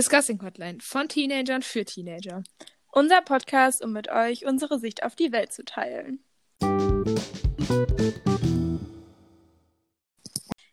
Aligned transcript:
Discussing 0.00 0.40
Hotline 0.42 0.78
von 0.80 1.10
Teenagern 1.10 1.60
für 1.60 1.84
Teenager. 1.84 2.42
Unser 2.90 3.20
Podcast, 3.20 3.84
um 3.84 3.92
mit 3.92 4.08
euch 4.08 4.46
unsere 4.46 4.78
Sicht 4.78 5.02
auf 5.02 5.14
die 5.14 5.30
Welt 5.30 5.52
zu 5.52 5.62
teilen. 5.62 6.24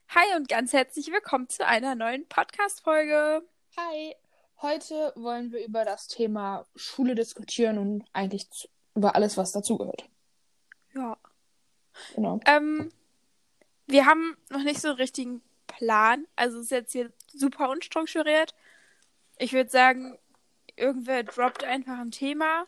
Hi 0.07 0.37
und 0.37 0.47
ganz 0.47 0.71
herzlich 0.71 1.11
willkommen 1.11 1.49
zu 1.49 1.67
einer 1.67 1.93
neuen 1.95 2.25
Podcast-Folge. 2.29 3.45
Hi, 3.75 4.15
heute 4.61 5.11
wollen 5.17 5.51
wir 5.51 5.65
über 5.65 5.83
das 5.83 6.07
Thema 6.07 6.65
Schule 6.77 7.13
diskutieren 7.13 7.79
und 7.79 8.05
eigentlich 8.13 8.69
über 8.95 9.13
alles, 9.15 9.35
was 9.35 9.51
dazugehört. 9.51 10.07
Ja. 10.95 11.17
Genau. 12.15 12.39
Ähm, 12.45 12.93
wir 13.87 14.05
haben 14.05 14.37
noch 14.51 14.63
nicht 14.63 14.79
so 14.79 14.87
einen 14.87 14.97
richtigen 14.97 15.41
Plan. 15.67 16.25
Also 16.37 16.59
es 16.59 16.67
ist 16.67 16.71
jetzt 16.71 16.93
hier 16.93 17.11
super 17.33 17.69
unstrukturiert. 17.69 18.55
Ich 19.39 19.53
würde 19.53 19.69
sagen, 19.69 20.17
irgendwer 20.75 21.23
droppt 21.23 21.63
einfach 21.63 21.97
ein 21.99 22.11
Thema 22.11 22.65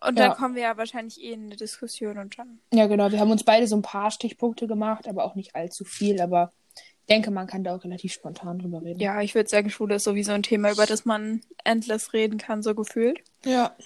und 0.00 0.18
Ja. 0.18 0.28
dann 0.28 0.36
kommen 0.36 0.54
wir 0.54 0.62
ja 0.62 0.76
wahrscheinlich 0.76 1.20
eh 1.22 1.32
in 1.32 1.44
eine 1.46 1.56
Diskussion 1.56 2.18
und 2.18 2.38
dann. 2.38 2.60
Ja, 2.72 2.86
genau. 2.86 3.10
Wir 3.12 3.20
haben 3.20 3.30
uns 3.30 3.44
beide 3.44 3.66
so 3.66 3.76
ein 3.76 3.82
paar 3.82 4.10
Stichpunkte 4.10 4.66
gemacht, 4.66 5.06
aber 5.08 5.24
auch 5.24 5.34
nicht 5.34 5.54
allzu 5.54 5.84
viel. 5.84 6.20
Aber 6.20 6.52
ich 7.00 7.06
denke, 7.08 7.30
man 7.30 7.46
kann 7.46 7.64
da 7.64 7.74
auch 7.76 7.84
relativ 7.84 8.12
spontan 8.12 8.58
drüber 8.58 8.82
reden. 8.82 9.00
Ja, 9.00 9.20
ich 9.20 9.34
würde 9.34 9.48
sagen, 9.48 9.70
Schule 9.70 9.96
ist 9.96 10.04
sowieso 10.04 10.32
ein 10.32 10.42
Thema, 10.42 10.72
über 10.72 10.86
das 10.86 11.04
man 11.04 11.40
endless 11.64 12.12
reden 12.12 12.38
kann, 12.38 12.62
so 12.62 12.74
gefühlt. 12.74 13.22
Ja. 13.44 13.76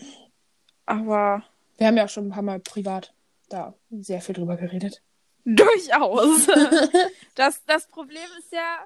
Aber 0.87 1.43
Wir 1.79 1.87
haben 1.89 1.97
ja 1.97 2.05
auch 2.05 2.09
schon 2.11 2.29
ein 2.29 2.31
paar 2.33 2.43
Mal 2.43 2.61
privat 2.61 3.13
da 3.49 3.75
sehr 3.91 4.21
viel 4.21 4.35
drüber 4.35 4.57
geredet. 4.57 5.03
durchaus. 5.45 6.47
das, 7.35 7.65
das 7.67 7.87
Problem 7.89 8.25
ist 8.39 8.53
ja, 8.53 8.85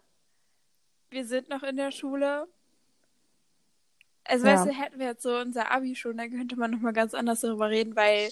wir 1.11 1.25
sind 1.27 1.49
noch 1.49 1.63
in 1.63 1.77
der 1.77 1.91
Schule. 1.93 2.47
Also, 4.25 4.47
Ja. 4.47 4.55
weißt 4.55 4.67
du, 4.67 4.71
hätten 4.73 4.99
wir 4.99 5.07
jetzt 5.07 5.23
so 5.23 5.37
unser 5.37 5.71
Abi 5.71 5.95
schon, 5.97 6.17
dann 6.17 6.31
könnte 6.31 6.57
man 6.57 6.71
nochmal 6.71 6.93
ganz 6.93 7.15
anders 7.15 7.41
darüber 7.41 7.69
reden, 7.71 7.97
weil 7.97 8.31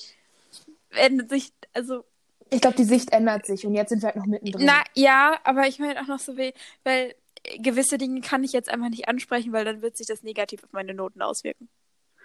wenn 0.91 1.29
sich, 1.29 1.53
also, 1.73 2.05
Ich 2.51 2.61
glaube, 2.61 2.77
die 2.77 2.85
Sicht 2.85 3.13
ändert 3.13 3.47
sich 3.47 3.67
und 3.67 3.75
jetzt 3.75 3.91
sind 3.91 4.03
wir 4.03 4.07
halt 4.09 4.17
noch 4.17 4.27
mittendrin. 4.27 4.65
na 4.65 4.83
ja, 4.95 5.39
aber 5.45 5.67
ich 5.67 5.79
meine 5.79 6.01
auch 6.01 6.07
noch 6.07 6.19
so 6.19 6.37
weh, 6.37 6.53
weil 6.85 7.15
gewisse 7.59 7.99
Dinge 7.99 8.21
kann 8.21 8.45
ich 8.45 8.53
jetzt 8.53 8.69
einfach 8.69 8.89
nicht 8.89 9.09
ansprechen, 9.09 9.53
weil 9.53 9.65
dann 9.65 9.83
wird 9.83 9.97
sich 9.97 10.07
das 10.07 10.23
negativ 10.23 10.65
auf 10.65 10.73
meine 10.73 10.95
Noten 10.95 11.23
auswirken. 11.23 11.69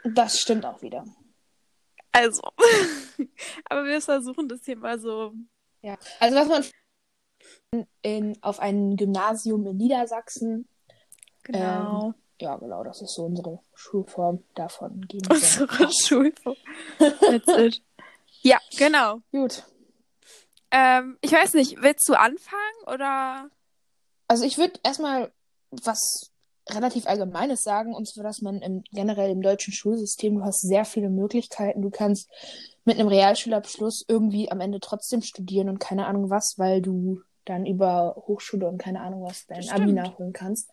Das 0.03 0.39
stimmt 0.39 0.65
auch 0.65 0.81
wieder. 0.81 1.05
Also, 2.11 2.41
aber 3.65 3.85
wir 3.85 4.01
versuchen 4.01 4.47
das 4.47 4.59
hier 4.65 4.77
mal 4.77 4.99
so 4.99 5.33
Ja. 5.81 5.97
Also 6.19 6.35
was 6.37 6.47
man 6.47 7.87
in, 8.01 8.37
auf 8.43 8.59
ein 8.59 8.95
Gymnasium 8.97 9.65
in 9.65 9.77
Niedersachsen, 9.77 10.67
genau 11.43 12.13
ja 12.43 12.57
genau, 12.57 12.83
das 12.83 13.01
ist 13.01 13.15
so 13.15 13.23
unsere 13.23 13.59
Schulform 13.73 14.43
davon 14.53 15.01
gehen. 15.07 15.21
wir 15.25 15.35
unsere 15.35 15.87
aus. 15.87 16.05
Schulform. 16.05 16.57
That's 16.99 17.57
it. 17.57 17.81
Ja, 18.41 18.59
genau. 18.77 19.19
Gut. 19.31 19.63
Ähm, 20.69 21.17
ich 21.21 21.31
weiß 21.31 21.53
nicht, 21.53 21.81
willst 21.81 22.07
du 22.09 22.15
anfangen 22.15 22.83
oder? 22.87 23.49
Also 24.27 24.43
ich 24.43 24.57
würde 24.57 24.79
erstmal 24.83 25.31
was 25.71 26.31
relativ 26.69 27.07
Allgemeines 27.07 27.61
sagen, 27.61 27.93
und 27.93 28.07
zwar, 28.07 28.23
dass 28.23 28.41
man 28.41 28.61
im, 28.61 28.83
generell 28.91 29.31
im 29.31 29.41
deutschen 29.41 29.73
Schulsystem, 29.73 30.35
du 30.35 30.43
hast 30.43 30.61
sehr 30.61 30.83
viele 30.83 31.09
Möglichkeiten. 31.09 31.81
Du 31.81 31.89
kannst 31.89 32.29
mit 32.83 32.99
einem 32.99 33.07
Realschulabschluss 33.07 34.03
irgendwie 34.07 34.51
am 34.51 34.59
Ende 34.59 34.79
trotzdem 34.81 35.21
studieren 35.21 35.69
und 35.69 35.79
keine 35.79 36.07
Ahnung 36.07 36.29
was, 36.29 36.55
weil 36.57 36.81
du 36.81 37.21
dann 37.45 37.65
über 37.65 38.15
Hochschule 38.27 38.67
und 38.67 38.77
keine 38.77 39.01
Ahnung 39.01 39.23
was 39.23 39.45
dein 39.45 39.69
Abi 39.69 39.93
nachholen 39.93 40.33
kannst. 40.33 40.69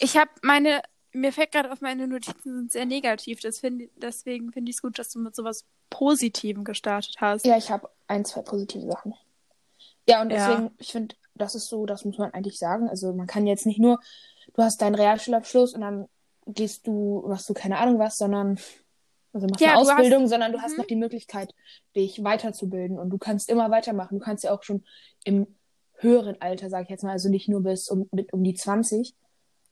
Ich 0.00 0.16
habe 0.16 0.30
meine, 0.42 0.82
mir 1.12 1.32
fällt 1.32 1.52
gerade 1.52 1.70
auf, 1.72 1.80
meine 1.80 2.06
Notizen 2.06 2.54
sind 2.56 2.72
sehr 2.72 2.86
negativ. 2.86 3.40
Find, 3.40 3.90
deswegen 3.96 4.52
finde 4.52 4.70
ich 4.70 4.76
es 4.76 4.82
gut, 4.82 4.98
dass 4.98 5.10
du 5.10 5.18
mit 5.20 5.34
sowas 5.34 5.64
Positivem 5.90 6.64
gestartet 6.64 7.16
hast. 7.18 7.44
Ja, 7.46 7.56
ich 7.56 7.70
habe 7.70 7.88
ein, 8.06 8.24
zwei 8.24 8.42
positive 8.42 8.86
Sachen. 8.86 9.14
Ja, 10.08 10.22
und 10.22 10.30
Ja. 10.30 10.36
deswegen, 10.48 10.70
ich 10.78 10.92
finde, 10.92 11.14
das 11.34 11.54
ist 11.54 11.68
so, 11.68 11.86
das 11.86 12.04
muss 12.04 12.18
man 12.18 12.32
eigentlich 12.32 12.58
sagen. 12.58 12.88
Also 12.88 13.12
man 13.12 13.26
kann 13.26 13.46
jetzt 13.46 13.66
nicht 13.66 13.78
nur, 13.80 13.98
du 14.54 14.62
hast 14.62 14.80
deinen 14.82 14.94
Realschulabschluss 14.94 15.74
und 15.74 15.80
dann 15.82 16.08
gehst 16.46 16.86
du, 16.86 17.24
machst 17.28 17.48
du 17.48 17.54
keine 17.54 17.78
Ahnung 17.78 17.98
was, 17.98 18.16
sondern 18.16 18.58
also 19.34 19.46
machst 19.46 19.60
Ja, 19.60 19.74
eine 19.74 19.82
du 19.82 19.88
hast- 19.90 19.98
Ausbildung, 19.98 20.26
sondern 20.28 20.52
du 20.52 20.60
hast 20.60 20.72
Mhm. 20.72 20.78
noch 20.78 20.86
die 20.86 20.96
Möglichkeit, 20.96 21.54
dich 21.94 22.24
weiterzubilden 22.24 22.98
und 22.98 23.10
du 23.10 23.18
kannst 23.18 23.50
immer 23.50 23.70
weitermachen. 23.70 24.18
Du 24.18 24.24
kannst 24.24 24.44
ja 24.44 24.52
auch 24.54 24.62
schon 24.62 24.84
im 25.24 25.58
höheren 26.00 26.40
Alter, 26.40 26.70
sage 26.70 26.84
ich 26.84 26.90
jetzt 26.90 27.02
mal, 27.04 27.12
also 27.12 27.28
nicht 27.28 27.48
nur 27.48 27.62
bis 27.62 27.88
um, 27.88 28.08
mit 28.12 28.32
um 28.32 28.42
die 28.42 28.54
20. 28.54 29.14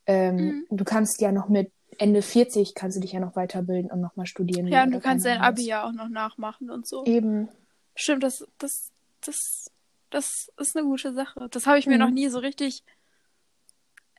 Ähm, 0.07 0.37
Mhm. 0.37 0.67
Du 0.71 0.85
kannst 0.85 1.21
ja 1.21 1.33
noch 1.33 1.49
mit 1.49 1.71
Ende 1.99 2.21
40 2.23 2.75
kannst 2.75 2.97
du 2.97 3.01
dich 3.01 3.13
ja 3.13 3.21
noch 3.21 3.37
weiterbilden 3.37 3.91
und 3.91 4.01
nochmal 4.01 4.27
studieren. 4.27 4.67
Ja, 4.69 4.83
und 4.85 4.93
du 4.93 5.01
kannst 5.01 5.25
dein 5.25 5.39
Abi 5.41 5.63
ja 5.63 5.85
auch 5.87 5.93
noch 5.93 6.09
nachmachen 6.09 6.71
und 6.71 6.87
so. 6.87 7.05
Eben. 7.07 7.49
Stimmt, 7.95 8.23
das, 8.23 8.47
das, 8.59 8.91
das, 9.23 9.71
das 10.11 10.49
ist 10.59 10.77
eine 10.77 10.87
gute 10.87 11.15
Sache. 11.15 11.49
Das 11.51 11.67
habe 11.67 11.79
ich 11.79 11.87
mir 11.87 11.95
Mhm. 11.95 12.01
noch 12.01 12.11
nie 12.11 12.29
so 12.29 12.39
richtig 12.39 12.83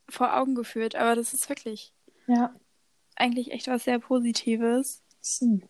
vor 0.09 0.35
Augen 0.37 0.55
geführt, 0.55 0.95
aber 0.95 1.15
das 1.15 1.33
ist 1.33 1.49
wirklich 1.49 1.93
Ja. 2.27 2.53
eigentlich 3.15 3.51
echt 3.51 3.67
was 3.67 3.83
sehr 3.83 3.99
Positives. 3.99 5.03
Hm. 5.39 5.61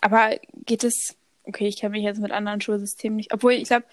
Aber 0.00 0.30
geht 0.64 0.84
es, 0.84 1.16
okay, 1.44 1.66
ich 1.68 1.76
kenne 1.78 1.92
mich 1.92 2.04
jetzt 2.04 2.20
mit 2.20 2.32
anderen 2.32 2.60
Schulsystemen 2.60 3.16
nicht, 3.16 3.32
obwohl 3.32 3.52
ich 3.52 3.64
glaube, 3.68 3.86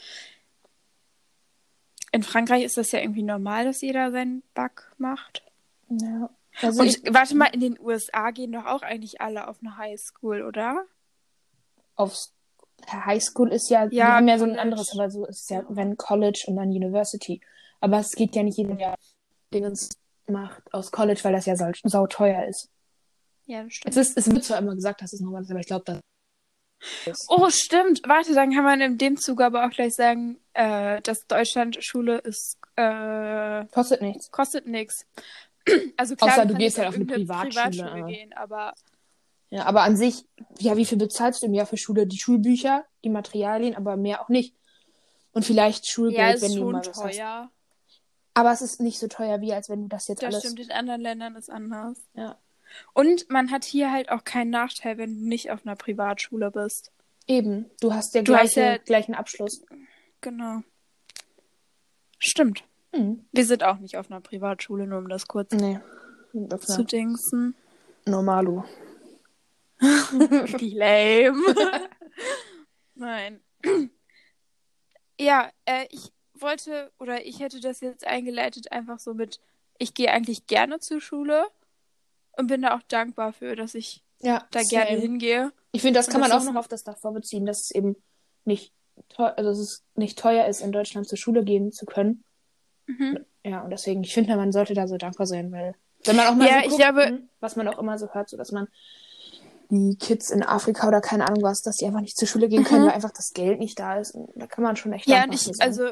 in 2.12 2.24
Frankreich 2.24 2.64
ist 2.64 2.78
das 2.78 2.92
ja 2.92 3.00
irgendwie 3.00 3.24
normal, 3.24 3.66
dass 3.66 3.82
jeder 3.82 4.12
seinen 4.12 4.44
Bug 4.54 4.94
macht. 4.98 5.44
Ja. 5.90 6.30
Also 6.62 6.82
Und 6.82 6.88
ich, 6.88 7.02
warte 7.14 7.36
mal, 7.36 7.46
in 7.54 7.60
den 7.60 7.80
USA 7.80 8.32
gehen 8.32 8.52
doch 8.52 8.66
auch 8.66 8.82
eigentlich 8.82 9.22
alle 9.22 9.48
auf 9.48 9.58
eine 9.62 9.78
Highschool, 9.78 10.42
oder? 10.42 10.86
aufs 12.00 12.34
Highschool 12.90 13.52
ist 13.52 13.70
ja, 13.70 13.84
Ja, 13.84 13.92
wir 13.92 14.08
haben 14.08 14.28
ja 14.28 14.40
so 14.40 14.46
ein 14.46 14.58
anderes, 14.58 14.94
aber 14.94 15.12
so 15.12 15.26
ist 15.26 15.50
ja, 15.50 15.64
wenn 15.68 15.98
College 15.98 16.46
und 16.48 16.56
dann 16.56 16.70
University. 16.70 17.42
Aber 17.82 18.00
es 18.00 18.14
geht 18.14 18.36
ja 18.36 18.44
nicht 18.44 18.58
jeder, 18.58 18.76
der 18.76 18.96
Dingens 19.54 19.90
macht 20.28 20.64
aus 20.74 20.92
College, 20.92 21.20
weil 21.24 21.34
das 21.34 21.46
ja 21.46 21.56
sau, 21.56 21.72
sau 21.84 22.08
teuer 22.08 22.46
ist. 22.46 22.70
Ja, 23.46 23.64
das 23.64 23.74
stimmt. 23.74 23.98
Es 23.98 24.10
ist, 24.10 24.18
es 24.18 24.32
wird 24.32 24.44
zwar 24.44 24.60
immer 24.60 24.76
gesagt, 24.76 25.02
dass 25.02 25.12
es 25.12 25.20
normal 25.20 25.42
ist, 25.42 25.52
aber 25.52 25.60
ich 25.60 25.68
glaube, 25.68 25.84
das 25.86 25.98
ist. 25.98 26.04
Oh, 27.28 27.50
stimmt. 27.50 28.02
Warte, 28.08 28.34
dann 28.34 28.54
kann 28.54 28.64
man 28.64 28.80
in 28.82 28.98
dem 28.98 29.18
Zug 29.18 29.42
aber 29.42 29.66
auch 29.66 29.70
gleich 29.72 29.96
sagen, 29.96 30.40
äh, 30.54 31.02
dass 31.02 31.28
Deutschland 31.28 31.84
Schule 31.84 32.18
ist, 32.20 32.58
äh, 32.76 33.66
Kostet 33.72 34.02
nichts. 34.02 34.32
kostet 34.32 34.68
nichts. 34.68 35.06
Also 35.98 36.16
klar, 36.16 36.32
Außer 36.32 36.46
du 36.46 36.56
gehst 36.56 36.78
halt 36.78 36.88
auf 36.88 36.96
eine 36.96 37.06
Privatschule, 37.06 37.92
aber- 37.92 38.08
gehen, 38.08 38.34
aber 38.34 38.74
Ja, 39.52 39.66
aber 39.66 39.82
an 39.84 39.98
sich, 39.98 40.26
ja, 40.60 40.78
wie 40.78 40.86
viel 40.86 40.98
bezahlst 40.98 41.42
du 41.42 41.48
im 41.48 41.54
Jahr 41.54 41.66
für 41.66 41.78
Schule? 41.78 42.08
Die 42.08 42.18
Schulbücher, 42.18 42.86
die 43.04 43.10
Materialien, 43.10 43.76
aber 43.76 43.98
mehr 43.98 44.22
auch 44.22 44.30
nicht. 44.30 44.56
Und 45.32 45.46
vielleicht 45.46 45.88
Schulgeld, 45.88 46.18
ja, 46.20 46.30
ist 46.34 46.42
wenn 46.42 46.52
du 46.54 46.58
schon 46.60 46.72
mal 46.72 46.80
was 46.80 46.88
hast. 46.88 47.02
teuer. 47.18 47.52
Aber 48.34 48.52
es 48.52 48.62
ist 48.62 48.80
nicht 48.80 49.00
so 49.00 49.08
teuer, 49.08 49.42
wie 49.42 49.54
als 49.54 49.70
wenn 49.70 49.82
du 49.84 49.88
das 49.90 50.08
jetzt 50.08 50.24
Das 50.24 50.34
alles. 50.34 50.44
stimmt, 50.44 50.60
in 50.60 50.72
anderen 50.72 51.02
Ländern 51.02 51.36
ist 51.36 51.50
anders. 51.52 51.98
Ja. 52.16 52.38
Und 52.94 53.30
man 53.30 53.52
hat 53.52 53.66
hier 53.66 53.92
halt 53.92 54.10
auch 54.10 54.24
keinen 54.24 54.50
Nachteil, 54.52 54.98
wenn 54.98 55.20
du 55.20 55.28
nicht 55.28 55.52
auf 55.52 55.66
einer 55.66 55.76
Privatschule 55.76 56.52
bist. 56.52 56.92
Eben, 57.28 57.70
du 57.82 57.94
hast 57.94 58.14
der 58.16 58.24
Du 58.24 58.34
hast 58.36 58.54
gleiche, 58.54 58.62
ja- 58.62 58.78
gleichen 58.78 59.14
Abschluss. 59.16 59.62
Genau. 60.22 60.62
Stimmt. 62.18 62.64
Hm. 62.94 63.26
Wir 63.32 63.46
sind 63.46 63.64
auch 63.64 63.78
nicht 63.78 63.98
auf 63.98 64.10
einer 64.12 64.20
Privatschule, 64.22 64.88
nur 64.88 64.98
um 65.00 65.10
das 65.10 65.28
kurz 65.28 65.52
Nee. 65.54 65.80
Zu 66.62 66.84
dingsen. 66.84 67.56
Normalo. 68.06 68.66
Wie 69.80 70.74
lame. 70.76 71.44
Nein. 72.96 73.42
Ja, 75.22 75.52
äh, 75.66 75.86
ich 75.90 76.14
wollte 76.34 76.94
oder 76.98 77.26
ich 77.26 77.42
hätte 77.42 77.60
das 77.60 77.82
jetzt 77.82 78.08
eingeleitet 78.08 78.72
einfach 78.72 79.00
so 79.00 79.14
mit, 79.14 79.42
ich 79.78 79.94
gehe 79.94 80.10
eigentlich 80.12 80.48
gerne 80.48 80.80
zur 80.80 81.02
Schule 81.02 81.46
und 82.40 82.48
bin 82.48 82.62
da 82.62 82.76
auch 82.76 82.82
dankbar 82.88 83.34
für, 83.34 83.56
dass 83.56 83.76
ich 83.76 84.04
Ja, 84.22 84.46
da 84.52 84.60
same. 84.62 84.70
gerne 84.86 85.00
hingehe. 85.02 85.52
Ich 85.72 85.82
finde, 85.82 86.00
das 86.00 86.08
kann 86.08 86.16
Und 86.16 86.22
man 86.22 86.32
das 86.32 86.48
auch 86.48 86.52
noch 86.54 86.60
auf 86.60 86.68
das 86.68 86.84
davor 86.84 87.14
beziehen, 87.14 87.46
dass 87.46 87.62
es 87.62 87.72
eben 87.72 87.96
nicht 88.46 88.74
teuer, 89.10 89.34
also 89.38 89.50
dass 89.52 89.60
es 89.60 89.84
nicht 89.96 90.18
teuer 90.18 90.48
ist, 90.48 90.62
in 90.62 90.72
Deutschland 90.72 91.08
zur 91.08 91.18
Schule 91.18 91.44
gehen 91.44 91.72
zu 91.72 91.86
können. 91.86 92.24
Mhm. 92.88 93.20
Ja, 93.44 93.62
und 93.62 93.70
deswegen, 93.70 94.04
ich 94.04 94.14
finde, 94.14 94.36
man 94.36 94.52
sollte 94.52 94.74
da 94.74 94.88
so 94.88 94.98
dankbar 94.98 95.28
sein, 95.28 95.52
weil 95.52 95.76
wenn 96.06 96.16
man 96.16 96.28
auch 96.28 96.36
mal 96.36 96.48
Ja, 96.48 96.54
so 96.56 96.60
ich 96.62 96.66
guckt, 96.70 96.82
glaube- 96.82 97.06
hm, 97.06 97.30
was 97.40 97.56
man 97.56 97.68
auch 97.68 97.78
immer 97.78 97.98
so 98.00 98.12
hört, 98.14 98.30
so 98.30 98.38
dass 98.38 98.52
man 98.52 98.68
die 99.72 99.96
Kids 99.98 100.32
in 100.32 100.42
Afrika 100.44 100.88
oder 100.88 101.00
keine 101.00 101.28
Ahnung 101.28 101.44
was, 101.44 101.62
dass 101.62 101.76
die 101.78 101.86
einfach 101.86 102.02
nicht 102.02 102.18
zur 102.18 102.28
Schule 102.28 102.50
gehen 102.50 102.64
können, 102.64 102.84
Mhm. 102.84 102.88
weil 102.88 102.96
einfach 102.96 103.12
das 103.12 103.34
Geld 103.34 103.60
nicht 103.60 103.78
da 103.80 104.00
ist. 104.00 104.16
Und 104.16 104.30
da 104.36 104.48
kann 104.48 104.64
man 104.64 104.76
schon 104.76 104.94
echt 104.94 105.08
Ja, 105.08 105.24
und 105.24 105.34
ich, 105.34 105.42
sein. 105.42 105.56
also 105.60 105.90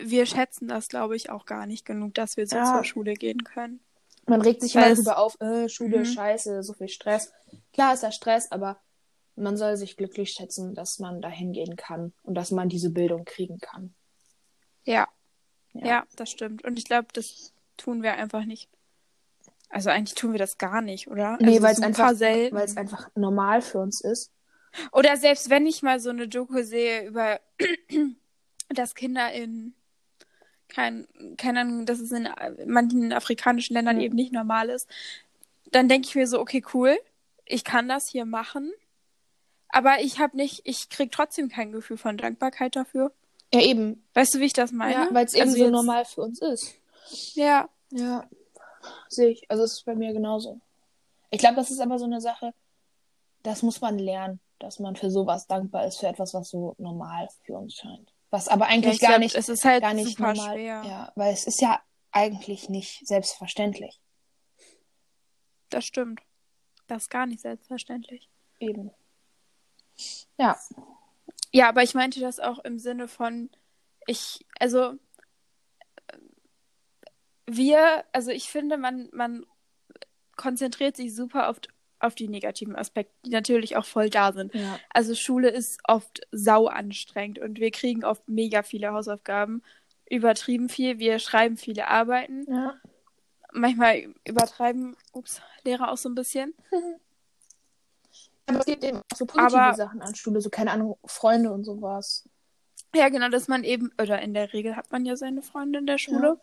wir 0.00 0.26
schätzen 0.26 0.66
das, 0.66 0.88
glaube 0.88 1.14
ich, 1.14 1.30
auch 1.30 1.46
gar 1.46 1.66
nicht 1.66 1.84
genug, 1.86 2.14
dass 2.14 2.36
wir 2.36 2.46
so 2.48 2.56
Ja. 2.56 2.64
zur 2.74 2.84
Schule 2.84 3.14
gehen 3.14 3.44
können. 3.44 3.78
Man 4.30 4.40
regt 4.42 4.62
sich 4.62 4.74
immer 4.74 4.88
darüber 4.94 5.18
auf, 5.18 5.40
äh, 5.40 5.68
Schule, 5.68 5.98
Mhm. 6.00 6.04
scheiße, 6.06 6.62
so 6.62 6.72
viel 6.72 6.88
Stress. 6.88 7.32
Klar 7.72 7.94
ist 7.94 8.02
da 8.02 8.12
Stress, 8.12 8.50
aber 8.52 8.80
man 9.36 9.56
soll 9.56 9.76
sich 9.76 9.96
glücklich 9.96 10.30
schätzen, 10.32 10.74
dass 10.74 10.98
man 10.98 11.20
da 11.22 11.28
hingehen 11.28 11.76
kann 11.76 12.12
und 12.22 12.34
dass 12.34 12.50
man 12.50 12.68
diese 12.68 12.90
Bildung 12.90 13.24
kriegen 13.24 13.58
kann. 13.58 13.94
Ja, 14.84 15.08
Ja. 15.72 15.86
ja, 15.86 16.06
das 16.16 16.30
stimmt. 16.30 16.64
Und 16.64 16.78
ich 16.78 16.84
glaube, 16.84 17.08
das 17.12 17.52
tun 17.76 18.02
wir 18.02 18.14
einfach 18.14 18.44
nicht. 18.44 18.68
Also 19.68 19.90
eigentlich 19.90 20.14
tun 20.16 20.32
wir 20.32 20.38
das 20.38 20.58
gar 20.58 20.80
nicht, 20.82 21.08
oder? 21.08 21.36
Nee, 21.40 21.52
also 21.54 21.62
weil 21.62 21.72
es 21.74 21.82
einfach, 21.82 22.12
selten. 22.14 22.56
weil 22.56 22.64
es 22.64 22.76
einfach 22.76 23.08
normal 23.14 23.62
für 23.62 23.78
uns 23.78 24.00
ist. 24.00 24.32
Oder 24.92 25.16
selbst 25.16 25.48
wenn 25.50 25.66
ich 25.66 25.82
mal 25.82 26.00
so 26.00 26.10
eine 26.10 26.28
Doku 26.28 26.62
sehe 26.62 27.06
über 27.06 27.40
dass 28.68 28.94
Kinder 28.94 29.32
in 29.32 29.74
kein, 30.70 31.06
keine 31.36 31.60
Ahnung, 31.60 31.86
dass 31.86 32.00
es 32.00 32.12
in 32.12 32.28
manchen 32.66 33.12
afrikanischen 33.12 33.74
Ländern 33.74 33.98
Ja. 33.98 34.04
eben 34.06 34.16
nicht 34.16 34.32
normal 34.32 34.70
ist, 34.70 34.88
dann 35.72 35.88
denke 35.88 36.08
ich 36.08 36.14
mir 36.14 36.26
so, 36.26 36.40
okay, 36.40 36.64
cool, 36.74 36.98
ich 37.44 37.64
kann 37.64 37.88
das 37.88 38.08
hier 38.08 38.24
machen, 38.24 38.72
aber 39.68 40.00
ich 40.00 40.18
habe 40.18 40.36
nicht, 40.36 40.62
ich 40.64 40.88
krieg 40.88 41.12
trotzdem 41.12 41.48
kein 41.48 41.72
Gefühl 41.72 41.96
von 41.96 42.16
Dankbarkeit 42.16 42.74
dafür. 42.76 43.12
Ja, 43.52 43.60
eben. 43.60 44.04
Weißt 44.14 44.34
du, 44.34 44.40
wie 44.40 44.44
ich 44.46 44.52
das 44.52 44.72
meine? 44.72 44.94
Ja, 44.94 45.08
weil 45.12 45.26
es 45.26 45.34
eben 45.34 45.42
Also 45.44 45.56
so 45.56 45.64
jetzt- 45.64 45.72
normal 45.72 46.04
für 46.04 46.22
uns 46.22 46.40
ist. 46.40 46.74
Ja, 47.34 47.68
Ja, 47.92 48.24
sehe 49.08 49.30
ich. 49.30 49.50
Also 49.50 49.64
es 49.64 49.72
ist 49.74 49.84
bei 49.84 49.96
mir 49.96 50.12
genauso. 50.12 50.60
Ich 51.30 51.40
glaube, 51.40 51.56
das 51.56 51.70
ist 51.72 51.80
aber 51.80 51.98
so 51.98 52.04
eine 52.04 52.20
Sache, 52.20 52.54
das 53.42 53.62
muss 53.62 53.80
man 53.80 53.98
lernen, 53.98 54.38
dass 54.60 54.78
man 54.78 54.94
für 54.94 55.10
sowas 55.10 55.46
dankbar 55.48 55.86
ist, 55.86 55.98
für 55.98 56.06
etwas, 56.06 56.34
was 56.34 56.50
so 56.50 56.74
normal 56.78 57.28
für 57.44 57.54
uns 57.58 57.74
scheint. 57.74 58.09
Was 58.30 58.48
aber 58.48 58.66
ja 58.66 58.70
eigentlich 58.72 58.94
ich 58.94 59.00
gar 59.00 59.10
glaub, 59.10 59.20
nicht, 59.20 59.34
es 59.34 59.48
ist 59.48 59.64
halt 59.64 59.82
gar 59.82 59.94
nicht 59.94 60.18
normal. 60.18 60.54
schwer. 60.54 60.82
Ja, 60.84 61.12
weil 61.16 61.32
es 61.32 61.46
ist 61.46 61.60
ja 61.60 61.80
eigentlich 62.12 62.68
nicht 62.68 63.06
selbstverständlich. 63.06 64.00
Das 65.68 65.84
stimmt. 65.84 66.20
Das 66.86 67.04
ist 67.04 67.10
gar 67.10 67.26
nicht 67.26 67.40
selbstverständlich. 67.40 68.28
Eben. 68.58 68.90
Ja. 70.38 70.58
Ja, 71.52 71.68
aber 71.68 71.82
ich 71.82 71.94
meinte 71.94 72.20
das 72.20 72.40
auch 72.40 72.58
im 72.60 72.78
Sinne 72.78 73.08
von, 73.08 73.50
ich, 74.06 74.44
also, 74.58 74.92
äh, 76.06 76.18
wir, 77.46 78.04
also 78.12 78.30
ich 78.30 78.48
finde, 78.48 78.76
man, 78.76 79.08
man 79.12 79.44
konzentriert 80.36 80.96
sich 80.96 81.14
super 81.14 81.48
oft 81.48 81.68
auf 82.00 82.14
die 82.14 82.28
negativen 82.28 82.74
Aspekte, 82.76 83.12
die 83.24 83.30
natürlich 83.30 83.76
auch 83.76 83.84
voll 83.84 84.10
da 84.10 84.32
sind. 84.32 84.54
Ja. 84.54 84.78
Also 84.92 85.14
Schule 85.14 85.50
ist 85.50 85.80
oft 85.86 86.20
sau 86.32 86.66
anstrengend 86.66 87.38
und 87.38 87.60
wir 87.60 87.70
kriegen 87.70 88.04
oft 88.04 88.28
mega 88.28 88.62
viele 88.62 88.92
Hausaufgaben, 88.92 89.62
übertrieben 90.08 90.68
viel, 90.68 90.98
wir 90.98 91.18
schreiben 91.18 91.56
viele 91.56 91.88
Arbeiten. 91.88 92.44
ja. 92.50 92.74
Manchmal 93.52 94.14
übertreiben, 94.24 94.96
ups, 95.12 95.42
Lehrer 95.64 95.90
auch 95.90 95.96
so 95.96 96.08
ein 96.08 96.14
bisschen. 96.14 96.54
Aber 98.46 98.60
es 98.60 98.66
gibt 98.66 98.84
eben 98.84 98.98
auch 98.98 99.16
so 99.16 99.26
positive 99.26 99.60
Aber- 99.60 99.74
Sachen 99.74 100.02
an 100.02 100.14
Schule, 100.14 100.40
so 100.40 100.50
keine 100.50 100.70
Ahnung, 100.72 100.96
Freunde 101.04 101.50
und 101.52 101.64
sowas. 101.64 102.28
Ja, 102.94 103.08
genau, 103.08 103.28
dass 103.28 103.46
man 103.48 103.62
eben, 103.64 103.92
oder 104.00 104.20
in 104.22 104.34
der 104.34 104.52
Regel 104.52 104.76
hat 104.76 104.90
man 104.90 105.04
ja 105.04 105.16
seine 105.16 105.42
Freunde 105.42 105.78
in 105.78 105.86
der 105.86 105.98
Schule. 105.98 106.38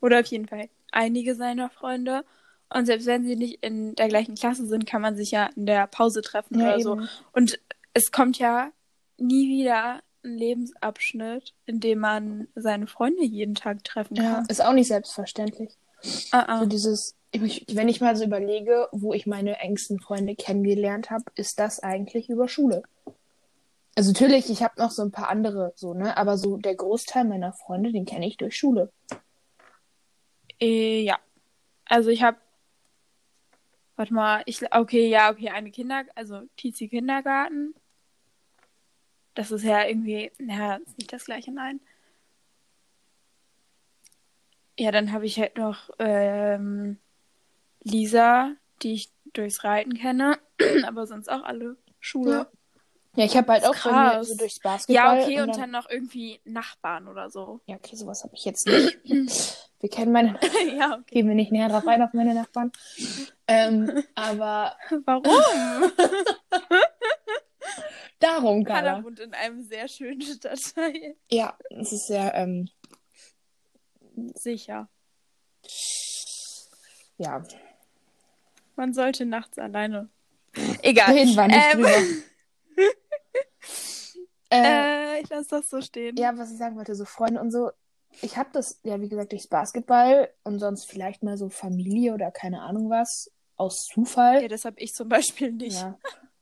Oder 0.00 0.20
auf 0.20 0.26
jeden 0.26 0.46
Fall 0.46 0.68
einige 0.92 1.34
seiner 1.34 1.70
Freunde. 1.70 2.24
Und 2.70 2.86
selbst 2.86 3.06
wenn 3.06 3.24
sie 3.26 3.36
nicht 3.36 3.62
in 3.64 3.94
der 3.94 4.08
gleichen 4.08 4.34
Klasse 4.34 4.66
sind, 4.66 4.86
kann 4.86 5.00
man 5.02 5.16
sich 5.16 5.30
ja 5.30 5.48
in 5.56 5.66
der 5.66 5.86
Pause 5.86 6.20
treffen 6.22 6.60
Ja, 6.60 6.74
oder 6.74 6.80
so. 6.80 6.94
eben. 6.96 7.08
Und 7.32 7.58
es 7.94 8.12
kommt 8.12 8.38
ja 8.38 8.70
nie 9.16 9.48
wieder 9.48 10.00
ein 10.24 10.36
Lebensabschnitt, 10.36 11.54
in 11.66 11.80
dem 11.80 11.98
man 12.00 12.48
seine 12.54 12.86
Freunde 12.86 13.24
jeden 13.24 13.54
Tag 13.54 13.82
treffen 13.84 14.16
Ja, 14.16 14.34
kann. 14.34 14.46
ist 14.46 14.62
auch 14.62 14.72
nicht 14.72 14.88
selbstverständlich. 14.88 15.70
Ah, 16.30 16.58
So 16.58 16.64
ah. 16.64 16.66
dieses, 16.66 17.16
ich, 17.32 17.64
wenn 17.72 17.88
ich 17.88 18.00
mal 18.00 18.16
so 18.16 18.24
überlege, 18.24 18.88
wo 18.92 19.14
ich 19.14 19.26
meine 19.26 19.58
engsten 19.60 19.98
Freunde 20.00 20.34
kennengelernt 20.36 21.10
habe, 21.10 21.24
ist 21.36 21.58
das 21.58 21.80
eigentlich 21.80 22.28
über 22.28 22.48
Schule. 22.48 22.82
Also 23.96 24.12
natürlich, 24.12 24.48
ich 24.50 24.62
habe 24.62 24.78
noch 24.80 24.90
so 24.92 25.02
ein 25.02 25.10
paar 25.10 25.28
andere, 25.28 25.72
so, 25.74 25.92
ne? 25.94 26.16
Aber 26.16 26.38
so 26.38 26.56
der 26.56 26.76
Großteil 26.76 27.24
meiner 27.24 27.52
Freunde, 27.52 27.90
den 27.92 28.04
kenne 28.04 28.28
ich 28.28 28.36
durch 28.36 28.56
Schule. 28.56 28.92
Äh, 30.60 31.02
ja. 31.02 31.18
Also 31.84 32.10
ich 32.10 32.22
habe, 32.22 32.36
warte 33.98 34.14
mal, 34.14 34.42
ich, 34.46 34.62
okay, 34.72 35.08
ja, 35.08 35.30
okay, 35.30 35.50
eine 35.50 35.72
Kinder, 35.72 36.04
also 36.14 36.42
Tizi 36.56 36.88
Kindergarten. 36.88 37.74
Das 39.34 39.50
ist 39.50 39.64
ja 39.64 39.84
irgendwie, 39.84 40.30
naja, 40.38 40.76
ist 40.76 40.96
nicht 40.98 41.12
das 41.12 41.24
gleiche, 41.24 41.52
nein. 41.52 41.80
Ja, 44.78 44.92
dann 44.92 45.12
habe 45.12 45.26
ich 45.26 45.38
halt 45.40 45.56
noch 45.56 45.90
ähm, 45.98 46.98
Lisa, 47.82 48.54
die 48.82 48.94
ich 48.94 49.10
durchs 49.32 49.64
Reiten 49.64 49.94
kenne, 49.94 50.38
aber 50.86 51.06
sonst 51.08 51.28
auch 51.28 51.42
alle 51.42 51.76
Schule. 51.98 52.30
Ja. 52.30 52.57
Ja, 53.18 53.24
ich 53.24 53.36
habe 53.36 53.50
halt 53.52 53.64
auch 53.64 53.74
bei 53.84 54.22
so 54.22 54.36
durchs 54.36 54.60
Ja, 54.62 54.70
Basketball. 54.70 55.22
okay, 55.22 55.40
und 55.40 55.48
dann, 55.48 55.60
dann 55.60 55.70
noch 55.72 55.90
irgendwie 55.90 56.40
Nachbarn 56.44 57.08
oder 57.08 57.28
so. 57.30 57.60
ja, 57.66 57.74
okay, 57.74 57.96
sowas 57.96 58.22
habe 58.22 58.32
ich 58.36 58.44
jetzt 58.44 58.64
nicht. 58.68 58.96
Wir 59.80 59.88
kennen 59.90 60.12
meine, 60.12 60.38
ja, 60.78 60.94
okay. 60.94 61.02
gehen 61.06 61.28
wir 61.28 61.34
nicht 61.36 61.50
näher 61.52 61.68
drauf 61.68 61.86
ein 61.86 62.02
auf 62.02 62.12
meine 62.12 62.34
Nachbarn. 62.34 62.70
Ähm, 63.48 64.04
aber 64.16 64.76
Warum? 65.04 65.24
darum, 68.20 68.64
Hannah 68.66 68.80
Carla. 68.90 69.04
wohnt 69.04 69.18
in 69.20 69.34
einem 69.34 69.62
sehr 69.62 69.86
schönen 69.88 70.20
Stadtteil. 70.22 71.16
Ja, 71.30 71.56
es 71.70 71.92
ist 71.92 72.06
sehr, 72.08 72.34
ähm, 72.34 72.68
Sicher. 74.34 74.88
ja. 77.18 77.42
Man 78.76 78.92
sollte 78.94 79.26
nachts 79.26 79.58
alleine. 79.58 80.08
Egal. 80.82 81.12
Reden 81.14 81.34
wir 81.36 81.46
nicht 81.48 81.74
Ähm, 81.74 81.82
drüber. 81.82 82.24
Äh, 84.50 85.18
Äh, 85.18 85.20
ich 85.22 85.28
lasse 85.28 85.48
das 85.50 85.70
so 85.70 85.80
stehen. 85.80 86.16
Ja, 86.16 86.36
was 86.36 86.50
ich 86.52 86.58
sagen 86.58 86.76
wollte, 86.76 86.94
so 86.94 87.04
Freunde 87.04 87.40
und 87.40 87.50
so. 87.50 87.70
Ich 88.22 88.36
habe 88.36 88.48
das, 88.52 88.80
ja, 88.84 89.00
wie 89.00 89.08
gesagt, 89.08 89.32
durchs 89.32 89.48
Basketball 89.48 90.32
und 90.42 90.58
sonst 90.58 90.90
vielleicht 90.90 91.22
mal 91.22 91.36
so 91.36 91.48
Familie 91.50 92.14
oder 92.14 92.30
keine 92.30 92.62
Ahnung 92.62 92.88
was 92.90 93.30
aus 93.56 93.86
Zufall. 93.92 94.42
Ja, 94.42 94.48
das 94.48 94.64
habe 94.64 94.80
ich 94.80 94.94
zum 94.94 95.08
Beispiel 95.08 95.52
nicht. 95.52 95.80
Ja. 95.80 95.98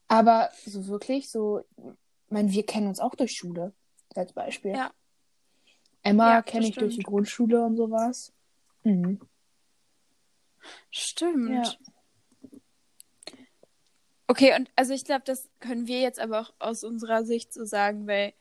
Aber 0.09 0.51
so 0.65 0.87
wirklich, 0.87 1.31
so, 1.31 1.65
ich 1.77 2.31
meine, 2.31 2.53
wir 2.53 2.65
kennen 2.65 2.87
uns 2.87 3.01
auch 3.01 3.15
durch 3.17 3.33
Schule, 3.33 3.73
als 4.15 4.33
Beispiel. 4.33 4.73
Ja. 4.73 4.93
Emma 6.03 6.35
Ja, 6.35 6.43
kenne 6.43 6.69
ich 6.69 6.77
durch 6.77 6.95
die 6.95 7.01
stimmt. 7.01 7.07
Grundschule 7.09 7.65
und 7.65 7.77
sowas. 7.77 8.33
Mhm. 8.85 9.21
Stimmt. 10.91 11.51
Ja. 11.51 11.73
Okay, 14.29 14.55
und 14.57 14.71
also 14.77 14.93
ich 14.93 15.05
glaube, 15.05 15.23
das 15.25 15.49
können 15.61 15.87
wir 15.87 16.01
jetzt 16.01 16.19
aber 16.19 16.41
auch 16.41 16.53
aus 16.59 16.83
unserer 16.85 17.25
Sicht 17.25 17.53
so 17.53 17.65
sagen, 17.65 18.07
weil 18.07 18.33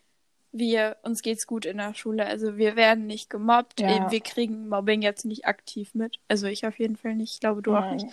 wir, 0.52 0.98
uns 1.04 1.22
geht's 1.22 1.48
gut 1.48 1.66
in 1.66 1.78
der 1.78 1.94
Schule. 1.94 2.26
Also 2.26 2.58
wir 2.58 2.76
werden 2.76 3.08
nicht 3.08 3.30
gemobbt. 3.30 3.80
Ja. 3.80 3.96
Eben, 3.96 4.12
Wir 4.12 4.22
kriegen 4.22 4.70
Mobbing 4.70 5.02
jetzt 5.02 5.26
nicht 5.26 5.46
aktiv 5.46 5.94
mit. 5.94 6.20
Also 6.28 6.48
ich 6.48 6.66
auf 6.66 6.80
jeden 6.80 6.96
Fall 6.96 7.16
nicht. 7.16 7.34
Ich 7.34 7.40
glaube, 7.40 7.62
du 7.62 7.76
auch 7.76 7.82
Nein. 7.82 7.98
nicht. 7.98 8.08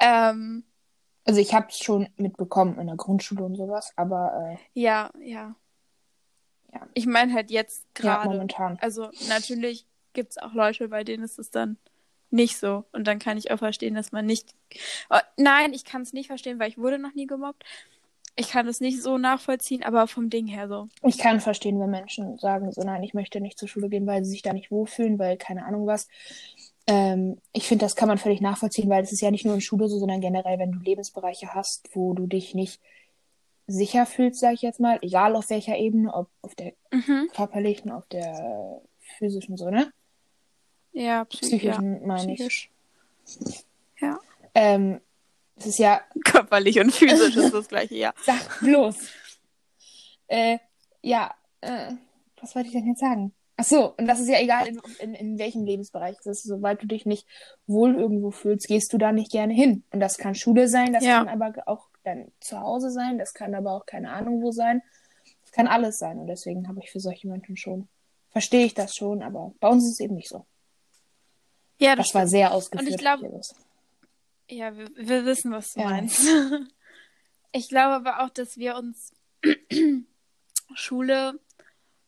Ähm, 0.00 0.64
Also 1.24 1.40
ich 1.40 1.54
habe 1.54 1.68
es 1.70 1.78
schon 1.78 2.08
mitbekommen 2.16 2.78
in 2.78 2.88
der 2.88 2.96
Grundschule 2.96 3.42
und 3.44 3.56
sowas, 3.56 3.92
aber 3.96 4.58
äh, 4.74 4.80
ja, 4.80 5.10
ja. 5.20 5.54
Ja. 6.72 6.88
Ich 6.94 7.06
meine 7.06 7.32
halt 7.34 7.50
jetzt 7.50 7.86
ja, 7.98 8.16
gerade. 8.16 8.30
momentan. 8.30 8.78
Also 8.80 9.10
natürlich 9.28 9.86
gibt's 10.12 10.38
auch 10.38 10.52
Leute, 10.52 10.88
bei 10.88 11.04
denen 11.04 11.24
ist 11.24 11.38
es 11.38 11.50
dann 11.50 11.78
nicht 12.32 12.58
so. 12.58 12.84
Und 12.92 13.06
dann 13.06 13.18
kann 13.18 13.36
ich 13.38 13.50
auch 13.50 13.58
verstehen, 13.58 13.94
dass 13.94 14.12
man 14.12 14.26
nicht. 14.26 14.54
Oh, 15.10 15.18
nein, 15.36 15.72
ich 15.72 15.84
kann 15.84 16.02
es 16.02 16.12
nicht 16.12 16.26
verstehen, 16.28 16.58
weil 16.58 16.68
ich 16.68 16.78
wurde 16.78 16.98
noch 16.98 17.14
nie 17.14 17.26
gemobbt. 17.26 17.64
Ich 18.34 18.48
kann 18.50 18.66
es 18.66 18.80
nicht 18.80 19.02
so 19.02 19.18
nachvollziehen, 19.18 19.82
aber 19.82 20.06
vom 20.08 20.30
Ding 20.30 20.46
her 20.46 20.66
so. 20.66 20.88
Ich 21.06 21.18
kann 21.18 21.40
verstehen, 21.40 21.78
wenn 21.78 21.90
Menschen 21.90 22.38
sagen, 22.38 22.72
so 22.72 22.82
nein, 22.82 23.02
ich 23.02 23.12
möchte 23.12 23.40
nicht 23.40 23.58
zur 23.58 23.68
Schule 23.68 23.90
gehen, 23.90 24.06
weil 24.06 24.24
sie 24.24 24.30
sich 24.30 24.42
da 24.42 24.54
nicht 24.54 24.70
wohlfühlen, 24.70 25.18
weil 25.18 25.36
keine 25.36 25.66
Ahnung 25.66 25.86
was. 25.86 26.08
Ähm, 26.86 27.38
ich 27.52 27.68
finde, 27.68 27.84
das 27.84 27.94
kann 27.94 28.08
man 28.08 28.18
völlig 28.18 28.40
nachvollziehen, 28.40 28.88
weil 28.88 29.02
es 29.04 29.12
ist 29.12 29.20
ja 29.20 29.30
nicht 29.30 29.44
nur 29.44 29.54
in 29.54 29.60
Schule 29.60 29.88
so, 29.88 29.98
sondern 29.98 30.20
generell, 30.22 30.58
wenn 30.58 30.72
du 30.72 30.78
Lebensbereiche 30.78 31.54
hast, 31.54 31.88
wo 31.94 32.14
du 32.14 32.26
dich 32.26 32.54
nicht 32.54 32.80
sicher 33.66 34.06
fühlst, 34.06 34.40
sage 34.40 34.54
ich 34.54 34.62
jetzt 34.62 34.80
mal, 34.80 34.98
egal 35.02 35.36
auf 35.36 35.48
welcher 35.50 35.76
Ebene, 35.76 36.12
ob 36.12 36.28
auf 36.40 36.54
der 36.54 36.72
Mhm. 36.90 37.28
körperlichen, 37.34 37.90
auf 37.90 38.06
der 38.06 38.80
physischen, 39.18 39.56
so, 39.56 39.70
ne? 39.70 39.92
Ja, 40.92 41.24
psychisch. 41.24 41.48
Psychischen, 41.48 42.00
ja. 42.00 42.06
meine 42.06 42.32
ich. 42.32 42.38
psychisch. 42.38 42.70
Ja. 44.00 44.18
Ähm, 44.54 45.00
es 45.56 45.66
ist 45.66 45.78
ja, 45.78 46.00
Körperlich 46.24 46.78
und 46.80 46.92
physisch 46.92 47.36
ist 47.36 47.54
das 47.54 47.68
gleiche, 47.68 47.96
ja. 47.96 48.12
sag 48.24 48.60
bloß. 48.60 48.96
äh, 50.28 50.58
ja, 51.02 51.34
äh, 51.60 51.92
was 52.40 52.54
wollte 52.54 52.68
ich 52.68 52.74
denn 52.74 52.86
jetzt 52.86 53.00
sagen? 53.00 53.32
Ach 53.56 53.64
so, 53.64 53.94
und 53.96 54.06
das 54.06 54.18
ist 54.18 54.28
ja 54.28 54.40
egal, 54.40 54.66
in, 54.66 54.80
in, 54.98 55.14
in 55.14 55.38
welchem 55.38 55.64
Lebensbereich 55.64 56.16
es 56.20 56.26
ist. 56.26 56.42
Sobald 56.44 56.82
du 56.82 56.86
dich 56.86 57.06
nicht 57.06 57.26
wohl 57.66 57.94
irgendwo 57.94 58.30
fühlst, 58.30 58.66
gehst 58.66 58.92
du 58.92 58.98
da 58.98 59.12
nicht 59.12 59.30
gerne 59.30 59.52
hin. 59.52 59.84
Und 59.92 60.00
das 60.00 60.16
kann 60.18 60.34
Schule 60.34 60.68
sein, 60.68 60.92
das 60.92 61.04
Ja. 61.04 61.24
kann 61.24 61.28
aber 61.42 61.62
auch 61.68 61.88
dein 62.02 62.32
Zuhause 62.40 62.90
sein, 62.90 63.18
das 63.18 63.34
kann 63.34 63.54
aber 63.54 63.72
auch 63.72 63.86
keine 63.86 64.10
Ahnung 64.10 64.42
wo 64.42 64.50
sein. 64.50 64.82
Das 65.42 65.52
kann 65.52 65.68
alles 65.68 65.98
sein. 65.98 66.18
Und 66.18 66.26
deswegen 66.26 66.66
habe 66.66 66.80
ich 66.82 66.90
für 66.90 66.98
solche 66.98 67.28
Menschen 67.28 67.56
schon, 67.56 67.88
verstehe 68.30 68.64
ich 68.64 68.74
das 68.74 68.96
schon, 68.96 69.22
aber 69.22 69.52
bei 69.60 69.68
uns 69.68 69.84
ist 69.84 69.92
es 69.92 70.00
eben 70.00 70.14
nicht 70.16 70.28
so. 70.30 70.46
Ja, 71.82 71.96
das 71.96 72.06
Das 72.08 72.14
war 72.14 72.26
sehr 72.26 72.52
ausgeführt. 72.52 72.88
Und 72.88 72.94
ich 72.94 73.00
glaub- 73.00 73.20
Iris. 73.22 73.54
Ja, 74.48 74.76
wir, 74.76 74.88
wir 74.96 75.24
wissen, 75.24 75.52
was 75.52 75.74
du 75.74 75.80
Ja. 75.80 75.86
meinst. 75.90 76.20
Ich 77.54 77.68
glaube 77.68 77.94
aber 78.08 78.24
auch, 78.24 78.30
dass 78.30 78.56
wir 78.56 78.76
uns 78.76 79.12
Schule 80.74 81.38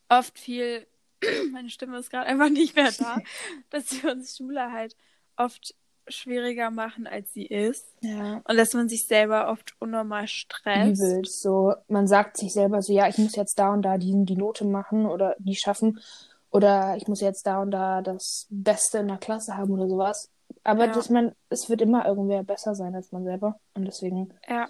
oft 0.09 0.39
viel, 0.39 0.87
meine 1.53 1.71
Stimme 1.71 1.99
ist 1.99 2.11
gerade 2.11 2.27
einfach 2.27 2.49
nicht 2.49 2.75
mehr 2.77 2.93
da, 2.99 3.19
dass 3.71 4.03
wir 4.03 4.13
uns 4.13 4.37
Schule 4.37 4.73
halt 4.73 4.97
oft 5.37 5.75
schwieriger 6.09 6.71
machen, 6.71 7.07
als 7.07 7.33
sie 7.33 7.47
ist. 7.47 7.87
Ja. 8.03 8.43
Und 8.47 8.57
dass 8.57 8.75
man 8.75 8.89
sich 8.89 9.07
selber 9.07 9.49
oft 9.51 9.75
unnormal 9.79 10.29
stresst. 10.29 11.01
Übelst. 11.03 11.41
So, 11.43 11.75
man 11.89 12.07
sagt 12.07 12.37
sich 12.37 12.53
selber 12.53 12.83
so, 12.83 12.93
ja, 12.93 13.09
ich 13.09 13.17
muss 13.19 13.37
jetzt 13.37 13.59
da 13.59 13.71
und 13.73 13.83
da 13.83 13.97
die, 13.97 14.13
die 14.25 14.37
Note 14.37 14.65
machen 14.67 15.07
oder 15.07 15.35
die 15.39 15.57
schaffen. 15.57 16.01
Oder 16.55 16.97
ich 16.97 17.09
muss 17.09 17.21
jetzt 17.21 17.49
da 17.49 17.61
und 17.61 17.73
da 17.73 18.01
das 18.01 18.47
Beste 18.49 18.99
in 18.99 19.09
der 19.09 19.19
Klasse 19.19 19.57
haben 19.57 19.73
oder 19.73 19.89
sowas. 19.89 20.31
Aber 20.63 20.87
Ja. 20.87 20.93
dass 20.93 21.11
man, 21.11 21.35
es 21.49 21.69
wird 21.69 21.83
immer 21.83 22.07
irgendwer 22.07 22.45
besser 22.45 22.77
sein 22.77 22.95
als 22.95 23.11
man 23.11 23.25
selber. 23.25 23.59
Und 23.75 23.87
deswegen 23.87 24.33
Ja. 24.49 24.69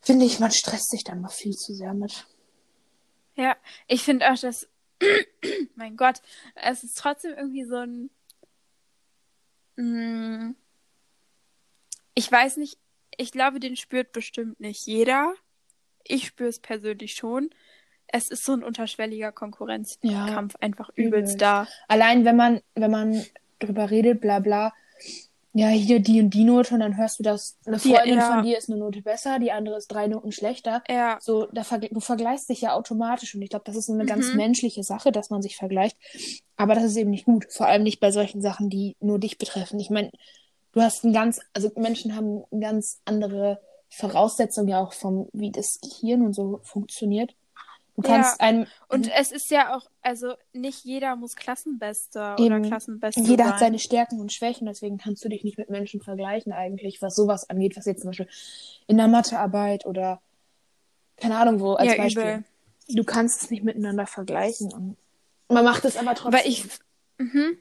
finde 0.00 0.24
ich, 0.26 0.40
man 0.40 0.50
stresst 0.50 0.90
sich 0.90 1.04
da 1.04 1.14
mal 1.14 1.28
viel 1.28 1.52
zu 1.52 1.74
sehr 1.74 1.94
mit. 1.94 2.26
Ja, 3.36 3.56
ich 3.86 4.02
finde 4.02 4.32
auch, 4.32 4.36
dass, 4.36 4.68
mein 5.76 5.96
Gott, 5.96 6.20
es 6.56 6.82
ist 6.82 6.98
trotzdem 6.98 7.34
irgendwie 7.36 7.64
so 7.64 7.76
ein, 7.76 8.10
Mm, 9.76 10.50
ich 12.14 12.30
weiß 12.30 12.58
nicht, 12.58 12.78
ich 13.16 13.32
glaube, 13.32 13.58
den 13.58 13.74
spürt 13.76 14.12
bestimmt 14.12 14.60
nicht 14.60 14.86
jeder. 14.86 15.32
Ich 16.04 16.26
spüre 16.26 16.50
es 16.50 16.58
persönlich 16.58 17.14
schon. 17.14 17.48
Es 18.12 18.30
ist 18.30 18.44
so 18.44 18.52
ein 18.52 18.62
unterschwelliger 18.62 19.32
Konkurrenzkampf 19.32 20.56
einfach 20.60 20.90
übelst 20.90 21.34
übelst. 21.34 21.40
da. 21.42 21.66
Allein 21.88 22.24
wenn 22.24 22.36
man, 22.36 22.60
wenn 22.74 22.90
man 22.90 23.24
drüber 23.58 23.90
redet, 23.90 24.20
bla 24.20 24.38
bla, 24.38 24.72
ja, 25.54 25.68
hier 25.68 26.00
die 26.00 26.20
und 26.22 26.30
die 26.32 26.44
Note 26.44 26.72
und 26.72 26.80
dann 26.80 26.96
hörst 26.96 27.18
du, 27.18 27.22
dass 27.22 27.58
eine 27.66 27.78
Freundin 27.78 28.16
ja. 28.18 28.32
von 28.32 28.42
dir 28.42 28.56
ist 28.56 28.70
eine 28.70 28.78
Note 28.78 29.02
besser, 29.02 29.38
die 29.38 29.52
andere 29.52 29.76
ist 29.76 29.88
drei 29.88 30.06
Noten 30.06 30.32
schlechter. 30.32 30.82
Ja, 30.88 31.18
So, 31.20 31.46
da 31.52 31.62
verg 31.62 31.88
du 31.90 32.00
vergleichst 32.00 32.48
dich 32.48 32.62
ja 32.62 32.72
automatisch 32.72 33.34
und 33.34 33.42
ich 33.42 33.50
glaube, 33.50 33.64
das 33.66 33.76
ist 33.76 33.90
eine 33.90 34.06
ganz 34.06 34.30
Mhm. 34.30 34.36
menschliche 34.36 34.82
Sache, 34.82 35.12
dass 35.12 35.28
man 35.28 35.42
sich 35.42 35.56
vergleicht. 35.56 35.98
Aber 36.56 36.74
das 36.74 36.84
ist 36.84 36.96
eben 36.96 37.10
nicht 37.10 37.26
gut, 37.26 37.46
vor 37.52 37.66
allem 37.66 37.82
nicht 37.82 38.00
bei 38.00 38.10
solchen 38.12 38.40
Sachen, 38.40 38.70
die 38.70 38.96
nur 39.00 39.18
dich 39.18 39.36
betreffen. 39.36 39.78
Ich 39.78 39.90
meine, 39.90 40.10
du 40.72 40.80
hast 40.80 41.04
ein 41.04 41.12
ganz, 41.12 41.38
also 41.52 41.70
Menschen 41.76 42.16
haben 42.16 42.44
eine 42.50 42.60
ganz 42.60 43.00
andere 43.04 43.60
Voraussetzungen 43.90 44.68
ja 44.68 44.80
auch 44.82 44.94
vom, 44.94 45.28
wie 45.34 45.50
das 45.50 45.78
Gehirn 45.82 46.22
und 46.22 46.32
so 46.34 46.60
funktioniert. 46.62 47.34
Du 47.94 48.02
kannst 48.02 48.40
einem, 48.40 48.66
und 48.88 49.10
es 49.14 49.32
ist 49.32 49.50
ja 49.50 49.76
auch, 49.76 49.86
also 50.00 50.34
nicht 50.54 50.82
jeder 50.84 51.14
muss 51.14 51.36
Klassenbester 51.36 52.34
oder 52.38 52.56
Eben. 52.56 52.62
Klassenbeste 52.62 53.20
jeder 53.20 53.44
sein. 53.44 53.52
hat 53.52 53.60
seine 53.60 53.78
Stärken 53.78 54.18
und 54.18 54.32
Schwächen, 54.32 54.66
deswegen 54.66 54.96
kannst 54.96 55.22
du 55.24 55.28
dich 55.28 55.44
nicht 55.44 55.58
mit 55.58 55.68
Menschen 55.68 56.00
vergleichen 56.00 56.52
eigentlich, 56.52 57.02
was 57.02 57.14
sowas 57.14 57.50
angeht, 57.50 57.76
was 57.76 57.84
jetzt 57.84 58.00
zum 58.00 58.10
Beispiel 58.10 58.28
in 58.86 58.96
der 58.96 59.08
Mathearbeit 59.08 59.84
oder 59.84 60.22
keine 61.18 61.36
Ahnung 61.36 61.60
wo 61.60 61.74
als 61.74 61.92
ja, 61.92 61.96
Beispiel. 62.02 62.22
übel. 62.22 62.44
Du 62.88 63.04
kannst 63.04 63.42
es 63.42 63.50
nicht 63.50 63.62
miteinander 63.62 64.06
vergleichen 64.06 64.72
und 64.72 64.96
man 65.48 65.64
macht 65.64 65.84
es 65.84 65.96
aber 65.96 66.14
trotzdem. 66.14 66.40
Aber 66.40 66.46
ich, 66.46 66.64
mhm. 67.18 67.58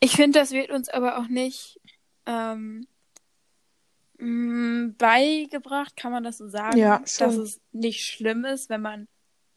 ich 0.00 0.12
finde, 0.12 0.40
das 0.40 0.50
wird 0.50 0.70
uns 0.70 0.88
aber 0.88 1.18
auch 1.18 1.28
nicht 1.28 1.80
ähm, 2.26 2.86
mh, 4.18 4.94
beigebracht, 4.98 5.96
kann 5.96 6.10
man 6.10 6.24
das 6.24 6.38
so 6.38 6.48
sagen, 6.48 6.76
Ja, 6.76 6.98
dass 6.98 7.36
es 7.36 7.60
nicht 7.70 8.04
schlimm 8.04 8.44
ist, 8.44 8.68
wenn 8.70 8.82
man 8.82 9.08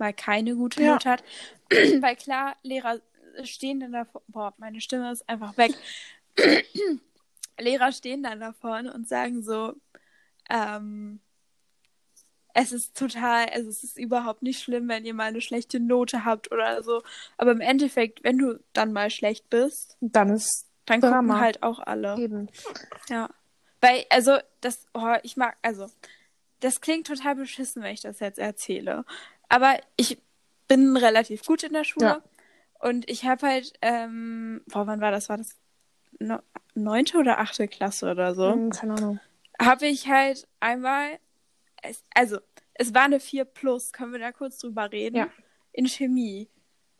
mal 0.02 0.14
keine 0.14 0.56
gute 0.56 0.84
Ja. 0.84 0.94
Note 0.94 1.10
hat. 1.10 1.24
Weil 1.70 2.18
klar, 2.18 2.58
Lehrer 2.64 3.00
stehen 3.44 3.80
dann 3.80 3.94
davor, 3.94 4.22
boah, 4.28 4.54
meine 4.58 4.82
Stimme 4.82 5.10
ist 5.12 5.28
einfach 5.30 5.56
weg. 5.58 5.72
Lehrer 7.60 7.92
stehen 7.92 8.24
dann 8.24 8.40
da 8.40 8.52
vorne 8.54 8.94
und 8.94 9.08
sagen 9.08 9.44
so, 9.44 9.74
ähm, 10.50 11.22
es 12.54 12.72
ist 12.74 12.98
total, 12.98 13.46
also 13.48 13.70
es 13.70 13.84
ist 13.84 13.98
überhaupt 13.98 14.42
nicht 14.42 14.62
schlimm, 14.62 14.90
wenn 14.90 15.06
ihr 15.06 15.14
mal 15.14 15.26
eine 15.30 15.40
schlechte 15.42 15.80
Note 15.80 16.26
habt 16.26 16.52
oder 16.52 16.84
so. 16.84 17.02
Aber 17.38 17.52
im 17.52 17.62
Endeffekt, 17.62 18.24
wenn 18.24 18.38
du 18.38 18.60
dann 18.74 18.92
mal 18.92 19.10
schlecht 19.10 19.50
bist, 19.50 19.96
dann 20.02 20.30
ist 20.30 20.68
dann 20.86 21.00
Drama. 21.00 21.34
gucken 21.36 21.40
halt 21.40 21.64
auch 21.64 21.80
alle. 21.80 22.18
eben. 22.18 22.50
Ja. 23.08 23.30
Weil, 23.80 24.06
also, 24.10 24.38
das, 24.60 24.86
oh, 24.94 25.16
ich 25.24 25.38
mag, 25.38 25.56
also, 25.62 25.88
das 26.60 26.82
klingt 26.82 27.08
total 27.08 27.36
beschissen, 27.36 27.82
wenn 27.84 27.94
ich 27.94 28.02
das 28.02 28.20
jetzt 28.20 28.38
erzähle. 28.40 29.06
Aber 29.52 29.78
ich 29.98 30.18
bin 30.70 30.96
relativ 30.96 31.44
gut 31.44 31.64
in 31.64 31.74
der 31.74 31.84
Schule. 31.84 32.06
Ja. 32.06 32.24
Und 32.80 33.10
ich 33.10 33.26
habe 33.26 33.46
halt, 33.46 33.74
ähm, 33.82 34.62
boah, 34.68 34.88
wann 34.88 35.02
war 35.02 35.12
das? 35.12 35.28
War 35.28 35.38
das 35.38 35.60
neunte 36.74 37.18
oder 37.18 37.40
achte 37.40 37.68
Klasse 37.68 38.10
oder 38.10 38.34
so? 38.34 38.54
Hm, 38.54 38.70
keine 38.70 38.94
Ahnung. 38.94 39.20
habe 39.62 39.88
ich 39.88 40.08
halt 40.08 40.48
einmal, 40.62 41.20
es, 41.84 42.06
also 42.16 42.40
es 42.76 42.94
war 42.94 43.04
eine 43.04 43.20
4 43.20 43.44
plus, 43.44 43.92
können 43.92 44.14
wir 44.14 44.20
da 44.20 44.32
kurz 44.32 44.58
drüber 44.58 44.90
reden? 44.90 45.18
Ja. 45.18 45.28
In 45.74 45.88
Chemie. 45.88 46.50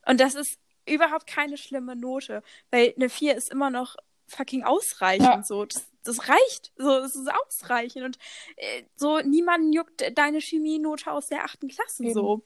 Und 0.06 0.20
das 0.20 0.36
ist 0.36 0.60
überhaupt 0.86 1.28
keine 1.28 1.58
schlimme 1.58 1.96
Note, 1.96 2.44
weil 2.70 2.94
eine 2.98 3.08
4 3.08 3.36
ist 3.38 3.50
immer 3.50 3.70
noch 3.70 3.96
fucking 4.32 4.64
ausreichend 4.64 5.26
Ja. 5.26 5.44
so. 5.44 5.66
Das, 5.66 5.88
das 6.04 6.28
reicht, 6.28 6.72
so, 6.78 7.00
das 7.00 7.16
ist 7.16 7.30
ausreichend 7.32 8.04
und 8.04 8.18
äh, 8.56 8.84
so 8.96 9.20
niemanden 9.20 9.72
juckt 9.72 10.04
deine 10.18 10.40
Chemienote 10.40 11.12
aus 11.12 11.28
der 11.28 11.44
achten 11.44 11.68
Klasse 11.68 12.04
Eben. 12.04 12.14
so. 12.14 12.44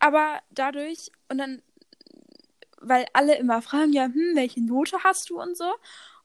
Aber 0.00 0.40
dadurch 0.50 1.12
und 1.28 1.38
dann 1.38 1.62
weil 2.82 3.06
alle 3.12 3.36
immer 3.36 3.62
fragen, 3.62 3.92
ja, 3.92 4.04
hm, 4.04 4.32
welche 4.34 4.60
Note 4.60 4.98
hast 5.04 5.30
du 5.30 5.40
und 5.40 5.56
so. 5.56 5.72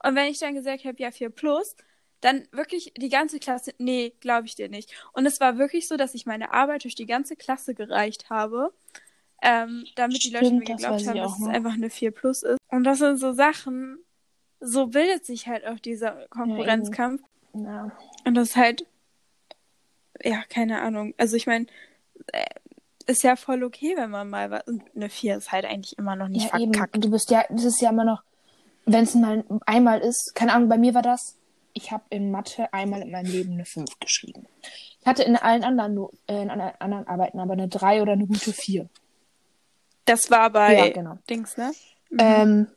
Und 0.04 0.16
wenn 0.16 0.32
ich 0.32 0.40
dann 0.40 0.56
gesagt 0.56 0.86
habe, 0.86 1.02
ja, 1.02 1.12
4 1.12 1.30
plus, 1.30 1.76
dann 2.22 2.48
wirklich 2.52 2.94
die 2.98 3.10
ganze 3.10 3.40
Klasse, 3.40 3.74
nee, 3.78 4.14
glaube 4.20 4.48
ich 4.48 4.56
dir 4.56 4.70
nicht. 4.70 4.92
Und 5.14 5.26
es 5.26 5.40
war 5.40 5.58
wirklich 5.58 5.88
so, 5.88 5.98
dass 5.98 6.16
ich 6.16 6.26
meine 6.26 6.54
Arbeit 6.54 6.84
durch 6.84 6.96
die 6.96 7.06
ganze 7.06 7.36
Klasse 7.36 7.76
gereicht 7.76 8.30
habe, 8.30 8.74
ähm, 9.44 9.86
damit 9.96 10.24
die 10.24 10.32
Leute 10.32 10.46
Stimmt, 10.48 10.68
mir 10.68 10.76
geglaubt 10.76 11.08
haben, 11.08 11.18
dass 11.18 11.40
es 11.40 11.48
einfach 11.48 11.74
eine 11.74 11.90
4 11.90 12.12
plus 12.12 12.44
ist. 12.44 12.58
Und 12.70 12.84
das 12.84 13.00
sind 13.00 13.18
so 13.18 13.34
Sachen, 13.34 14.00
so 14.60 14.88
bildet 14.88 15.26
sich 15.26 15.48
halt 15.48 15.66
auch 15.68 15.80
dieser 15.80 16.28
Konkurrenzkampf. 16.30 17.22
Ja. 17.54 17.92
Und 18.26 18.36
das 18.36 18.50
ist 18.50 18.56
halt, 18.56 18.86
ja, 20.24 20.44
keine 20.50 20.82
Ahnung. 20.82 21.14
Also 21.18 21.36
ich 21.36 21.48
meine, 21.48 21.68
äh, 22.34 22.46
ist 23.06 23.24
ja 23.24 23.36
voll 23.36 23.64
okay, 23.64 23.94
wenn 23.96 24.10
man 24.10 24.30
mal 24.30 24.52
was. 24.52 24.68
Und 24.68 24.84
eine 24.96 25.10
4 25.10 25.38
ist 25.38 25.52
halt 25.52 25.66
eigentlich 25.66 25.98
immer 25.98 26.16
noch 26.16 26.28
nicht 26.28 26.52
ja, 26.52 26.60
eben. 26.60 26.74
verkackt. 26.74 26.96
Und 26.96 27.06
du 27.06 27.12
bist 27.12 27.32
ja, 27.32 27.46
das 27.50 27.64
ist 27.64 27.82
ja 27.82 27.90
immer 27.90 28.04
noch, 28.04 28.22
wenn 28.86 29.04
es 29.04 29.16
mal 29.16 29.44
einmal 29.66 30.00
ist, 30.00 30.34
keine 30.36 30.54
Ahnung, 30.54 30.70
bei 30.70 30.78
mir 30.78 30.94
war 30.94 31.02
das, 31.02 31.38
ich 31.74 31.92
habe 31.92 32.04
in 32.10 32.32
Mathe 32.32 32.72
einmal 32.74 33.02
in 33.02 33.12
meinem 33.12 33.32
Leben 33.32 33.54
eine 33.54 33.66
5 33.66 34.00
geschrieben. 34.00 34.48
Ich 35.00 35.08
hatte 35.08 35.24
in 35.24 35.36
allen 35.36 35.64
anderen, 35.64 36.10
äh, 36.28 36.42
in 36.42 36.50
anderen 36.50 36.74
anderen 36.80 37.08
Arbeiten 37.08 37.40
aber 37.40 37.54
eine 37.54 37.68
3 37.68 38.02
oder 38.02 38.14
eine 38.14 38.28
gute 38.28 38.52
4. 38.52 38.90
Das 40.06 40.32
war 40.32 40.50
bei 40.50 40.76
Ja, 40.76 40.90
genau. 40.90 41.18
Dings, 41.30 41.58
ne? 41.58 41.72
Ähm, 42.18 42.68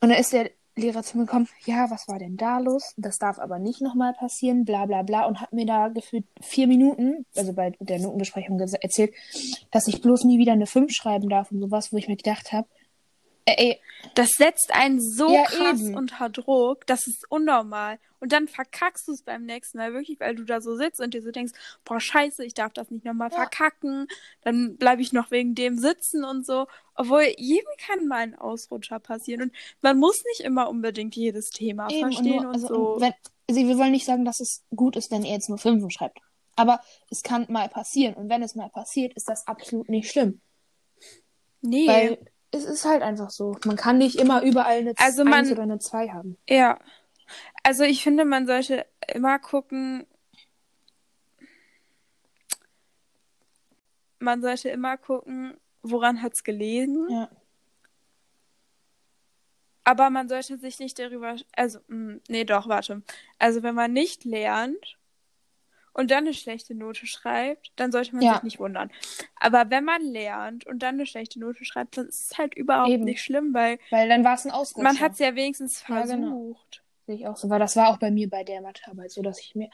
und 0.00 0.08
dann 0.08 0.18
ist 0.18 0.32
der 0.32 0.50
Lehrer 0.80 1.02
zu 1.02 1.18
mir 1.18 1.26
gekommen, 1.26 1.48
ja, 1.64 1.90
was 1.90 2.08
war 2.08 2.18
denn 2.18 2.36
da 2.36 2.58
los? 2.58 2.94
Das 2.96 3.18
darf 3.18 3.38
aber 3.38 3.58
nicht 3.58 3.80
nochmal 3.80 4.14
passieren, 4.14 4.64
bla 4.64 4.86
bla 4.86 5.02
bla. 5.02 5.26
Und 5.26 5.40
hat 5.40 5.52
mir 5.52 5.66
da 5.66 5.88
gefühlt 5.88 6.24
vier 6.40 6.66
Minuten, 6.66 7.26
also 7.36 7.52
bei 7.52 7.72
der 7.80 7.98
Notenbesprechung 7.98 8.58
erzählt, 8.58 9.14
dass 9.70 9.88
ich 9.88 10.00
bloß 10.00 10.24
nie 10.24 10.38
wieder 10.38 10.52
eine 10.52 10.66
5 10.66 10.92
schreiben 10.92 11.28
darf 11.28 11.52
und 11.52 11.60
sowas, 11.60 11.92
wo 11.92 11.96
ich 11.96 12.08
mir 12.08 12.16
gedacht 12.16 12.52
habe, 12.52 12.66
ey, 13.58 13.80
Das 14.14 14.30
setzt 14.30 14.72
einen 14.72 14.98
so 15.00 15.30
Ja, 15.30 15.44
krass 15.44 15.80
eben. 15.82 15.94
unter 15.94 16.30
Druck, 16.30 16.86
das 16.86 17.06
ist 17.06 17.24
unnormal. 17.30 17.98
Und 18.18 18.32
dann 18.32 18.48
verkackst 18.48 19.06
du 19.08 19.12
es 19.12 19.22
beim 19.22 19.44
nächsten 19.44 19.76
Mal 19.78 19.92
wirklich, 19.92 20.18
weil 20.20 20.34
du 20.34 20.44
da 20.44 20.60
so 20.60 20.74
sitzt 20.76 21.00
und 21.00 21.12
dir 21.14 21.22
so 21.22 21.30
denkst, 21.30 21.52
boah, 21.84 22.00
scheiße, 22.00 22.44
ich 22.44 22.54
darf 22.54 22.72
das 22.72 22.90
nicht 22.90 23.04
nochmal 23.04 23.30
Ja. 23.30 23.36
verkacken. 23.36 24.08
Dann 24.42 24.76
bleibe 24.78 25.02
ich 25.02 25.12
noch 25.12 25.30
wegen 25.30 25.54
dem 25.54 25.78
sitzen 25.78 26.24
und 26.24 26.46
so. 26.46 26.66
Obwohl, 26.94 27.24
jedem 27.36 27.68
kann 27.86 28.06
mal 28.08 28.18
ein 28.22 28.34
Ausrutscher 28.34 28.98
passieren. 29.00 29.42
Und 29.42 29.52
man 29.82 29.98
muss 29.98 30.22
nicht 30.30 30.40
immer 30.40 30.68
unbedingt 30.70 31.14
jedes 31.14 31.50
Thema 31.50 31.88
eben, 31.90 32.00
verstehen 32.00 32.36
nur- 32.36 32.48
und, 32.48 32.54
also, 32.54 32.66
so. 32.68 32.96
Wenn, 33.00 33.12
also 33.48 33.60
wir 33.68 33.78
wollen 33.78 33.92
nicht 33.92 34.06
sagen, 34.06 34.24
dass 34.24 34.40
es 34.40 34.64
gut 34.74 34.96
ist, 34.96 35.10
wenn 35.10 35.24
er 35.24 35.32
jetzt 35.34 35.48
nur 35.50 35.58
5 35.58 35.90
schreibt. 35.92 36.18
Aber 36.56 36.80
es 37.10 37.22
kann 37.22 37.46
mal 37.48 37.68
passieren. 37.68 38.14
Und 38.14 38.28
wenn 38.30 38.42
es 38.42 38.54
mal 38.54 38.70
passiert, 38.70 39.12
ist 39.14 39.28
das 39.28 39.46
absolut 39.46 39.88
nicht 39.88 40.10
schlimm. 40.10 40.40
nee. 41.62 41.86
Weil 41.86 42.18
es 42.52 42.64
ist 42.64 42.84
halt 42.84 43.02
einfach 43.02 43.30
so. 43.30 43.56
Man 43.64 43.76
kann 43.76 43.98
nicht 43.98 44.16
immer 44.16 44.42
überall 44.42 44.78
eine 44.78 44.94
Also 44.98 45.22
1 45.22 45.30
man- 45.30 45.52
oder 45.52 45.62
eine 45.62 45.78
2 45.78 46.08
haben. 46.08 46.36
Ja. 46.48 46.78
Also 47.62 47.84
ich 47.84 48.02
finde, 48.02 48.24
man 48.24 48.46
sollte 48.46 48.86
immer 49.12 49.38
gucken. 49.38 50.06
Man 54.18 54.42
sollte 54.42 54.68
immer 54.68 54.96
gucken, 54.98 55.56
woran 55.82 56.22
hat 56.22 56.34
es 56.34 56.44
gelegen. 56.44 57.08
Ja. 57.10 57.30
Aber 59.84 60.10
man 60.10 60.28
sollte 60.28 60.58
sich 60.58 60.78
nicht 60.78 60.98
darüber. 60.98 61.36
Also, 61.56 61.78
mh, 61.88 62.18
nee, 62.28 62.44
doch, 62.44 62.68
warte. 62.68 63.02
Also, 63.38 63.62
wenn 63.62 63.74
man 63.74 63.92
nicht 63.92 64.24
lernt 64.24 64.98
und 65.92 66.10
dann 66.10 66.18
eine 66.24 66.34
schlechte 66.34 66.74
Note 66.74 67.06
schreibt, 67.06 67.72
dann 67.76 67.92
sollte 67.92 68.14
man 68.14 68.22
Ja. 68.24 68.34
sich 68.34 68.42
nicht 68.44 68.58
wundern. 68.60 68.90
Aber 69.36 69.70
wenn 69.70 69.84
man 69.84 70.02
lernt 70.02 70.66
und 70.66 70.80
dann 70.82 70.94
eine 70.94 71.06
schlechte 71.06 71.40
Note 71.40 71.64
schreibt, 71.64 71.96
dann 71.96 72.06
ist 72.08 72.30
es 72.32 72.38
halt 72.38 72.54
überhaupt 72.54 72.90
Eben. 72.90 73.04
nicht 73.04 73.22
schlimm, 73.22 73.52
weil 73.54 73.78
Weil 73.90 74.08
dann 74.08 74.24
war 74.24 74.34
es 74.34 74.44
ein 74.44 74.50
Ausrutscher. 74.52 74.82
man 74.84 75.00
hat 75.00 75.12
es 75.12 75.18
ja 75.18 75.34
wenigstens 75.34 75.80
Ja, 75.88 75.96
versucht. 75.96 76.16
genau. 76.16 76.56
Sehe 77.06 77.14
ich 77.16 77.26
auch 77.26 77.36
so, 77.36 77.48
weil 77.50 77.58
das 77.58 77.74
war 77.76 77.88
auch 77.88 77.98
bei 77.98 78.10
mir 78.10 78.28
bei 78.30 78.44
der 78.44 78.60
Mathearbeit 78.62 79.10
so, 79.10 79.22
dass 79.22 79.40
ich 79.40 79.54
mir. 79.54 79.68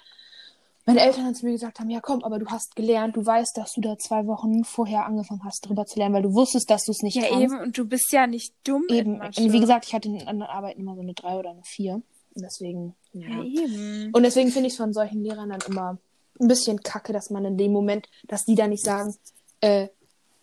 Meine 0.89 1.01
Eltern 1.01 1.25
dann 1.25 1.35
zu 1.35 1.45
mir 1.45 1.51
gesagt 1.53 1.81
haben, 1.81 1.91
ja 1.91 1.99
komm, 2.01 2.23
aber 2.23 2.39
du 2.39 2.47
hast 2.47 2.77
gelernt, 2.77 3.17
du 3.17 3.27
weißt, 3.27 3.57
dass 3.59 3.73
du 3.73 3.81
da 3.81 3.99
zwei 3.99 4.25
Wochen 4.29 4.63
vorher 4.63 5.05
angefangen 5.05 5.43
hast, 5.45 5.67
drüber 5.67 5.85
zu 5.85 5.99
lernen, 5.99 6.15
weil 6.15 6.23
du 6.23 6.33
wusstest, 6.33 6.71
dass 6.71 6.85
du 6.85 6.93
es 6.93 7.03
nicht 7.03 7.17
Ja, 7.17 7.25
kannst. 7.29 7.43
eben, 7.43 7.59
und 7.59 7.77
du 7.77 7.85
bist 7.87 8.13
ja 8.13 8.29
nicht 8.29 8.55
dumm. 8.63 8.85
Eben. 8.89 9.21
Und 9.21 9.53
wie 9.53 9.59
gesagt, 9.59 9.85
ich 9.87 9.95
hatte 9.95 10.07
in 10.09 10.29
anderen 10.29 10.49
Arbeiten 10.53 10.81
immer 10.81 10.95
so 10.95 11.01
eine 11.01 11.13
drei 11.13 11.35
oder 11.37 11.51
eine 11.51 11.65
vier. 11.65 11.95
Und 11.95 12.43
deswegen, 12.43 12.95
ja. 13.13 13.29
Ja, 13.29 13.43
eben. 13.43 14.13
Und 14.13 14.23
deswegen 14.23 14.51
finde 14.53 14.69
ich 14.69 14.75
es 14.75 14.77
von 14.77 14.93
solchen 14.93 15.25
Lehrern 15.25 15.49
dann 15.51 15.61
immer 15.67 15.99
ein 16.41 16.49
bisschen 16.49 16.81
kacke, 16.83 17.13
dass 17.13 17.31
man 17.31 17.45
in 17.45 17.57
dem 17.57 17.73
Moment, 17.73 18.09
dass 18.25 18.45
die 18.45 18.55
da 18.55 18.67
nicht 18.67 18.85
sagen, 18.85 19.15
äh, 19.61 19.89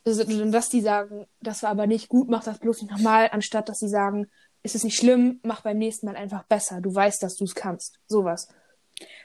dass 0.05 0.69
die 0.69 0.81
sagen, 0.81 1.25
das 1.41 1.63
war 1.63 1.69
aber 1.69 1.87
nicht 1.87 2.09
gut, 2.09 2.29
mach 2.29 2.43
das 2.43 2.59
bloß 2.59 2.81
nicht 2.81 2.91
nochmal, 2.91 3.29
anstatt 3.31 3.69
dass 3.69 3.79
sie 3.79 3.87
sagen, 3.89 4.27
ist 4.63 4.75
es 4.75 4.83
nicht 4.83 4.97
schlimm, 4.97 5.39
mach 5.43 5.61
beim 5.61 5.77
nächsten 5.77 6.05
Mal 6.05 6.15
einfach 6.15 6.43
besser. 6.43 6.81
Du 6.81 6.93
weißt, 6.93 7.21
dass 7.23 7.35
du 7.35 7.43
es 7.45 7.55
kannst. 7.55 7.99
Sowas. 8.07 8.47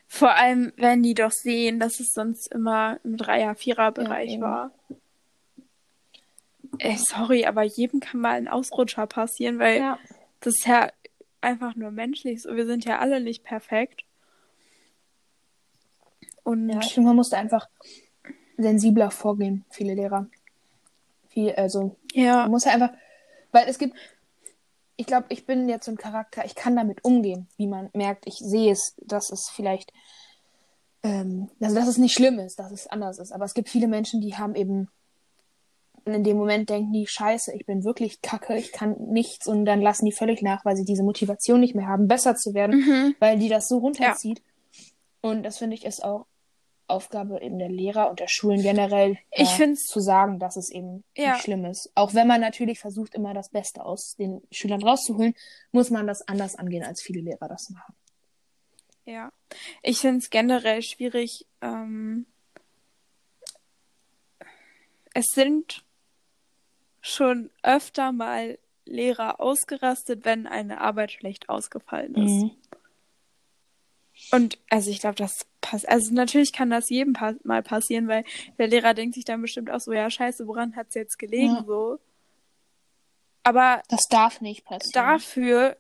Vor 0.09 0.31
allem, 0.35 0.73
wenn 0.77 1.03
die 1.03 1.15
doch 1.15 1.31
sehen, 1.33 1.79
dass 1.81 2.01
es 2.01 2.13
sonst 2.13 2.51
immer 2.53 2.99
im 3.05 3.17
Dreier-Vierer-Bereich 3.17 4.29
Ja, 4.31 4.35
eben. 4.35 4.43
war. 4.43 4.71
Ey, 6.79 6.97
sorry, 6.97 7.45
aber 7.47 7.63
jedem 7.63 8.01
kann 8.01 8.21
mal 8.21 8.35
ein 8.37 8.49
Ausrutscher 8.49 9.07
passieren, 9.07 9.59
weil 9.59 9.79
Ja. 9.79 9.99
das 10.41 10.55
ist 10.57 10.67
ja 10.67 10.91
einfach 11.41 11.75
nur 11.77 11.91
menschlich. 11.91 12.43
So, 12.43 12.55
wir 12.57 12.67
sind 12.67 12.85
ja 12.85 12.99
alle 12.99 13.21
nicht 13.21 13.43
perfekt. 13.45 14.05
Und 16.45 16.69
Ja, 16.69 16.81
ich 16.81 16.95
finde, 16.95 17.09
man 17.09 17.17
musste 17.17 17.37
einfach 17.37 17.69
sensibler 18.57 19.11
vorgehen, 19.11 19.65
viele 19.71 19.95
Lehrer. 19.95 20.27
Viel, 21.29 21.53
also, 21.53 21.97
ja, 22.13 22.43
man 22.43 22.51
muss 22.53 22.65
ja 22.65 22.73
einfach, 22.73 22.91
weil 23.53 23.69
es 23.69 23.79
gibt, 23.79 23.97
ich 24.97 25.07
glaube, 25.07 25.27
ich 25.29 25.47
bin 25.47 25.69
jetzt 25.69 25.85
so 25.85 25.93
ein 25.93 25.97
Charakter, 25.99 26.45
ich 26.45 26.55
kann 26.55 26.75
damit 26.75 27.05
umgehen, 27.05 27.47
wie 27.57 27.67
man 27.69 27.91
merkt, 27.93 28.27
ich 28.27 28.39
sehe 28.39 28.73
es, 28.73 28.95
dass 29.01 29.31
es 29.31 29.49
vielleicht, 29.49 29.93
ähm, 31.03 31.51
also 31.61 31.75
dass 31.77 31.87
es 31.87 31.99
nicht 31.99 32.15
schlimm 32.15 32.39
ist, 32.39 32.59
dass 32.59 32.73
es 32.73 32.87
anders 32.89 33.19
ist. 33.19 33.33
Aber 33.33 33.45
es 33.45 33.55
gibt 33.55 33.69
viele 33.69 33.87
Menschen, 33.87 34.21
die 34.21 34.35
haben 34.37 34.55
eben 34.55 34.89
und 36.05 36.15
in 36.15 36.25
dem 36.25 36.39
Moment 36.39 36.71
denken 36.71 36.93
die, 36.93 37.07
scheiße, 37.07 37.53
ich 37.55 37.67
bin 37.67 37.85
wirklich 37.85 38.23
kacke, 38.23 38.57
ich 38.57 38.73
kann 38.73 38.97
nichts 39.11 39.47
und 39.47 39.67
dann 39.67 39.83
lassen 39.83 40.07
die 40.07 40.13
völlig 40.13 40.41
nach, 40.41 40.65
weil 40.65 40.75
sie 40.75 40.87
diese 40.87 41.03
Motivation 41.03 41.61
nicht 41.61 41.75
mehr 41.75 41.87
haben, 41.87 42.09
besser 42.09 42.35
zu 42.35 42.55
werden, 42.55 42.79
Mhm. 42.81 43.15
weil 43.19 43.39
die 43.39 43.51
das 43.51 43.69
so 43.69 43.77
runterzieht. 43.79 44.41
Und 45.31 45.43
das 45.43 45.59
finde 45.59 45.77
ich 45.77 45.85
ist 45.85 46.03
auch 46.05 46.27
Aufgabe 46.87 47.41
eben 47.43 47.59
der 47.59 47.69
Lehrer 47.69 48.09
und 48.09 48.19
der 48.19 48.29
Schulen 48.29 48.63
generell, 48.63 49.19
Ich 49.31 49.51
da 49.51 49.55
find's- 49.57 49.85
zu 49.87 50.01
sagen, 50.01 50.39
dass 50.39 50.57
es 50.57 50.71
eben 50.71 51.05
Ja. 51.17 51.33
nicht 51.35 51.43
schlimm 51.45 51.67
ist. 51.67 51.91
Auch 51.95 52.15
wenn 52.15 52.27
man 52.27 52.41
natürlich 52.41 52.81
versucht, 52.81 53.15
immer 53.15 53.35
das 53.35 53.51
Beste 53.51 53.85
aus 53.85 54.17
den 54.19 54.41
Schülern 54.51 54.83
rauszuholen, 54.83 55.35
muss 55.71 55.91
man 55.91 56.07
das 56.07 56.27
anders 56.27 56.55
angehen, 56.57 56.85
als 56.85 57.03
viele 57.03 57.21
Lehrer 57.21 57.47
das 57.49 57.69
machen. 57.71 57.95
Ja, 59.05 59.33
ich 59.83 59.99
finde 59.99 60.19
es 60.19 60.31
generell 60.31 60.81
schwierig. 60.83 61.47
Ähm, 61.61 62.27
es 65.15 65.27
sind 65.35 65.85
schon 67.01 67.51
öfter 67.63 68.13
mal 68.13 68.59
Lehrer 68.87 69.41
ausgerastet, 69.41 70.25
wenn 70.25 70.47
eine 70.47 70.81
Arbeit 70.81 71.13
schlecht 71.13 71.49
ausgefallen 71.51 72.15
ist. 72.15 72.31
Mhm. 72.45 72.51
Und 74.33 74.59
also 74.69 74.91
ich 74.91 75.01
glaube, 75.01 75.15
das 75.17 75.47
passt. 75.61 75.89
Also 75.89 76.13
natürlich 76.13 76.53
kann 76.53 76.71
das 76.71 76.91
jedem 76.91 77.13
pa 77.15 77.35
mal 77.45 77.63
passieren, 77.63 78.09
weil 78.09 78.25
der 78.59 78.69
Lehrer 78.69 78.95
denkt 78.95 79.15
sich 79.15 79.25
dann 79.25 79.41
bestimmt 79.43 79.71
auch 79.71 79.81
so, 79.81 79.93
ja, 79.93 80.11
scheiße, 80.11 80.47
woran 80.47 80.77
hat 80.77 80.89
es 80.89 80.95
jetzt 80.95 81.19
gelegen? 81.19 81.55
Ja. 81.55 81.65
So. 81.67 81.99
Aber 83.43 83.83
Das 83.89 84.09
darf 84.09 84.41
nicht 84.41 84.65
passieren. 84.65 84.93
dafür 84.93 85.77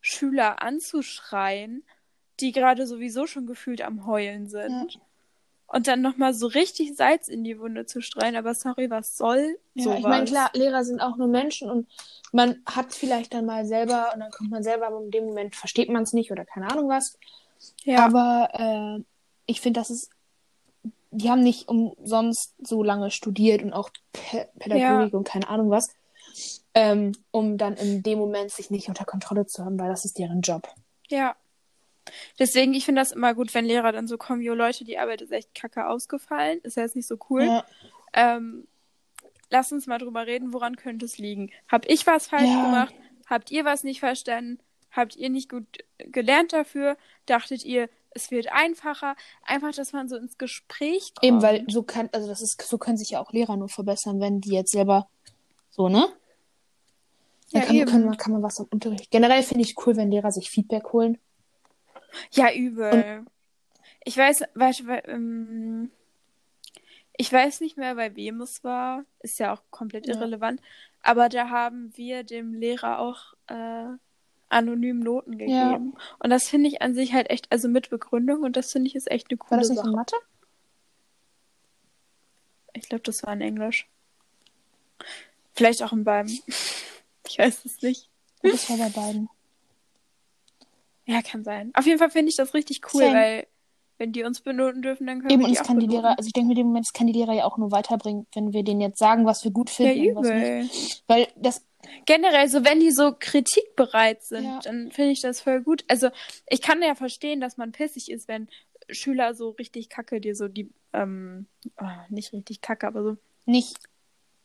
Schüler 0.00 0.62
anzuschreien, 0.62 1.84
die 2.40 2.52
gerade 2.52 2.86
sowieso 2.86 3.26
schon 3.26 3.46
gefühlt 3.46 3.82
am 3.82 4.06
Heulen 4.06 4.48
sind. 4.48 4.98
Und 5.66 5.86
dann 5.88 6.02
nochmal 6.02 6.34
so 6.34 6.46
richtig 6.46 6.94
Salz 6.94 7.26
in 7.28 7.42
die 7.42 7.58
Wunde 7.58 7.86
zu 7.86 8.00
streuen, 8.02 8.36
aber 8.36 8.54
sorry, 8.54 8.90
was 8.90 9.16
soll 9.16 9.56
Ja, 9.74 9.84
sowas? 9.84 9.98
ich 9.98 10.04
meine, 10.04 10.24
klar, 10.26 10.50
Lehrer 10.52 10.84
sind 10.84 11.00
auch 11.00 11.16
nur 11.16 11.26
Menschen 11.26 11.70
und 11.70 11.88
man 12.32 12.62
hat 12.66 12.92
vielleicht 12.92 13.32
dann 13.32 13.46
mal 13.46 13.64
selber 13.64 14.10
und 14.12 14.20
dann 14.20 14.30
kommt 14.30 14.50
man 14.50 14.62
selber, 14.62 14.86
aber 14.88 15.00
in 15.02 15.10
dem 15.10 15.24
Moment 15.24 15.56
versteht 15.56 15.88
man 15.88 16.02
es 16.02 16.12
nicht 16.12 16.30
oder 16.30 16.44
keine 16.44 16.70
Ahnung 16.70 16.88
was. 16.88 17.18
Ja, 17.84 18.04
Aber 18.04 18.48
äh, 18.52 19.04
ich 19.46 19.60
finde, 19.60 19.80
das 19.80 19.90
ist, 19.90 20.10
die 21.10 21.30
haben 21.30 21.42
nicht 21.42 21.68
umsonst 21.68 22.54
so 22.58 22.82
lange 22.82 23.10
studiert 23.10 23.62
und 23.62 23.72
auch 23.72 23.90
P 24.12 24.46
Pädagogik 24.58 25.14
und 25.14 25.24
keine 25.28 25.48
Ahnung 25.48 25.70
was, 25.70 25.88
ähm, 26.74 27.12
um 27.30 27.56
dann 27.58 27.76
in 27.76 28.02
dem 28.02 28.18
Moment 28.18 28.50
sich 28.50 28.70
nicht 28.70 28.88
unter 28.88 29.04
Kontrolle 29.04 29.46
zu 29.46 29.64
haben, 29.64 29.78
weil 29.78 29.88
das 29.88 30.04
ist 30.04 30.18
deren 30.18 30.40
Job. 30.40 30.68
ja. 31.08 31.36
Deswegen, 32.38 32.74
ich 32.74 32.84
finde 32.84 33.00
das 33.00 33.12
immer 33.12 33.34
gut, 33.34 33.54
wenn 33.54 33.64
Lehrer 33.64 33.90
dann 33.90 34.06
so 34.06 34.18
kommen, 34.18 34.42
jo 34.42 34.52
Leute, 34.54 34.84
die 34.84 34.98
Arbeit 34.98 35.22
ist 35.22 35.32
echt 35.32 35.54
kacke 35.54 35.86
ausgefallen, 35.86 36.60
ist 36.62 36.76
ja 36.76 36.82
jetzt 36.82 36.96
nicht 36.96 37.06
so 37.08 37.16
cool. 37.30 37.44
Ja, 37.44 37.64
Ähm, 38.12 38.68
lass 39.50 39.72
uns 39.72 39.86
mal 39.86 39.98
drüber 39.98 40.26
reden, 40.26 40.52
woran 40.52 40.76
könnte 40.76 41.06
es 41.06 41.16
liegen? 41.16 41.50
Hab 41.66 41.86
ich 41.88 42.06
was 42.06 42.26
falsch 42.26 42.50
Ja. 42.50 42.62
gemacht? 42.62 42.94
Habt 43.26 43.50
ihr 43.50 43.64
was 43.64 43.84
nicht 43.84 44.00
verstanden? 44.00 44.60
Habt 44.94 45.16
ihr 45.16 45.28
nicht 45.28 45.48
gut 45.48 45.66
gelernt 45.98 46.52
dafür? 46.52 46.96
Dachtet 47.26 47.64
ihr, 47.64 47.88
es 48.10 48.30
wird 48.30 48.52
einfacher? 48.52 49.16
Einfach, 49.42 49.72
dass 49.72 49.92
man 49.92 50.08
so 50.08 50.16
ins 50.16 50.38
Gespräch 50.38 51.12
kommt. 51.14 51.24
eben, 51.24 51.42
weil 51.42 51.64
so 51.68 51.82
kann, 51.82 52.08
also 52.12 52.28
das 52.28 52.40
ist, 52.42 52.62
so 52.62 52.78
können 52.78 52.96
sich 52.96 53.10
ja 53.10 53.20
auch 53.20 53.32
Lehrer 53.32 53.56
nur 53.56 53.68
verbessern, 53.68 54.20
wenn 54.20 54.40
die 54.40 54.52
jetzt 54.52 54.70
selber 54.72 55.08
so, 55.70 55.88
ne? 55.88 56.06
Dann 57.52 57.60
Ja, 57.62 57.66
kann, 57.66 57.76
eben. 57.76 57.90
kann, 57.90 58.04
man, 58.04 58.16
kann 58.16 58.32
man 58.32 58.42
was 58.42 58.60
am 58.60 58.66
Unterricht. 58.70 59.10
Generell 59.10 59.42
finde 59.42 59.62
ich 59.64 59.74
cool, 59.86 59.96
wenn 59.96 60.10
Lehrer 60.10 60.30
sich 60.32 60.50
Feedback 60.50 60.92
holen. 60.92 61.18
Ja, 62.30 62.52
übel. 62.52 63.24
ich 64.04 64.16
weiß, 64.16 64.44
weißt, 64.54 64.86
weil, 64.86 65.02
ähm, 65.06 65.90
ich 67.16 67.32
weiß 67.32 67.60
nicht 67.60 67.76
mehr, 67.76 67.96
bei 67.96 68.14
wem 68.16 68.40
es 68.40 68.62
war. 68.64 69.04
Ist 69.20 69.38
ja 69.40 69.52
auch 69.52 69.62
komplett 69.70 70.06
Ja. 70.06 70.14
irrelevant. 70.14 70.60
Aber 71.02 71.28
da 71.28 71.48
haben 71.50 71.92
wir 71.96 72.22
dem 72.24 72.54
Lehrer 72.54 72.98
auch 73.00 73.34
äh, 73.48 73.96
anonym 74.54 75.00
Noten 75.00 75.38
Ja. 75.38 75.72
gegeben. 75.72 75.94
Und 76.18 76.30
das 76.30 76.48
finde 76.48 76.68
ich 76.68 76.80
an 76.80 76.94
sich 76.94 77.12
halt 77.12 77.28
echt, 77.30 77.50
also 77.52 77.68
mit 77.68 77.90
Begründung, 77.90 78.42
und 78.42 78.56
das 78.56 78.72
finde 78.72 78.88
ich 78.88 78.94
ist 78.94 79.10
echt 79.10 79.30
eine 79.30 79.38
War 79.40 79.46
coole 79.48 79.60
das 79.60 79.68
nicht 79.68 79.78
Sache. 79.78 79.88
in 79.88 79.94
Mathe? 79.94 80.16
Ich 82.72 82.88
glaube, 82.88 83.02
das 83.04 83.22
war 83.22 83.32
in 83.32 83.40
Englisch. 83.40 83.86
Vielleicht 85.54 85.82
auch 85.82 85.92
in 85.92 86.04
beiden. 86.04 86.38
Ich 87.26 87.38
weiß 87.38 87.64
es 87.64 87.80
nicht. 87.80 88.10
Ja, 88.42 88.50
Das 88.50 88.68
war 88.68 88.76
bei 88.76 88.90
beiden. 88.90 89.30
Ja, 91.06 91.22
kann 91.22 91.42
sein. 91.42 91.70
Auf 91.74 91.86
jeden 91.86 91.98
Fall 91.98 92.10
finde 92.10 92.28
ich 92.28 92.36
das 92.36 92.52
richtig 92.52 92.82
cool, 92.92 93.00
Same. 93.02 93.14
weil 93.14 93.46
wenn 93.98 94.12
die 94.12 94.24
uns 94.24 94.40
benoten 94.40 94.82
dürfen, 94.82 95.06
dann 95.06 95.20
können 95.20 95.30
Eben, 95.30 95.40
wir 95.40 95.46
und 95.46 95.50
die 95.50 95.56
es 95.56 95.62
auch 95.62 95.66
kann 95.66 95.78
die. 95.78 95.86
Lehrer, 95.86 96.16
also 96.18 96.26
ich 96.26 96.32
denke 96.32 96.48
mir, 96.48 96.52
in 96.54 96.58
dem 96.58 96.66
Moment, 96.68 96.86
kann 96.94 97.06
die 97.06 97.12
Lehrer 97.12 97.32
ja 97.32 97.44
auch 97.44 97.58
nur 97.58 97.70
weiterbringen, 97.70 98.26
wenn 98.34 98.52
wir 98.52 98.62
denen 98.64 98.80
jetzt 98.80 98.98
sagen, 98.98 99.24
was 99.26 99.44
wir 99.44 99.50
gut 99.50 99.70
Ja, 99.70 99.74
finden 99.76 100.16
und 100.16 100.16
was 100.16 100.30
nicht. 100.32 101.04
übel. 101.04 101.04
Weil 101.06 101.28
das, 101.36 101.64
Generell, 102.06 102.48
so 102.48 102.64
wenn 102.64 102.80
die 102.80 102.90
so 102.90 103.14
kritikbereit 103.18 104.22
sind, 104.22 104.44
Ja. 104.44 104.58
dann 104.60 104.90
finde 104.90 105.10
ich 105.12 105.20
das 105.20 105.40
voll 105.42 105.60
gut. 105.62 105.84
Also 105.88 106.08
ich 106.48 106.62
kann 106.62 106.80
ja 106.82 106.94
verstehen, 106.94 107.40
dass 107.40 107.56
man 107.58 107.72
pissig 107.72 108.10
ist, 108.10 108.26
wenn 108.26 108.48
Schüler 108.90 109.34
so 109.34 109.50
richtig 109.50 109.90
kacke 109.90 110.20
dir 110.20 110.34
so 110.34 110.48
die, 110.48 110.70
ähm, 110.94 111.46
oh, 111.80 111.84
nicht 112.08 112.32
richtig 112.32 112.62
kacke, 112.62 112.86
aber 112.86 113.02
so 113.02 113.16
nicht, 113.46 113.78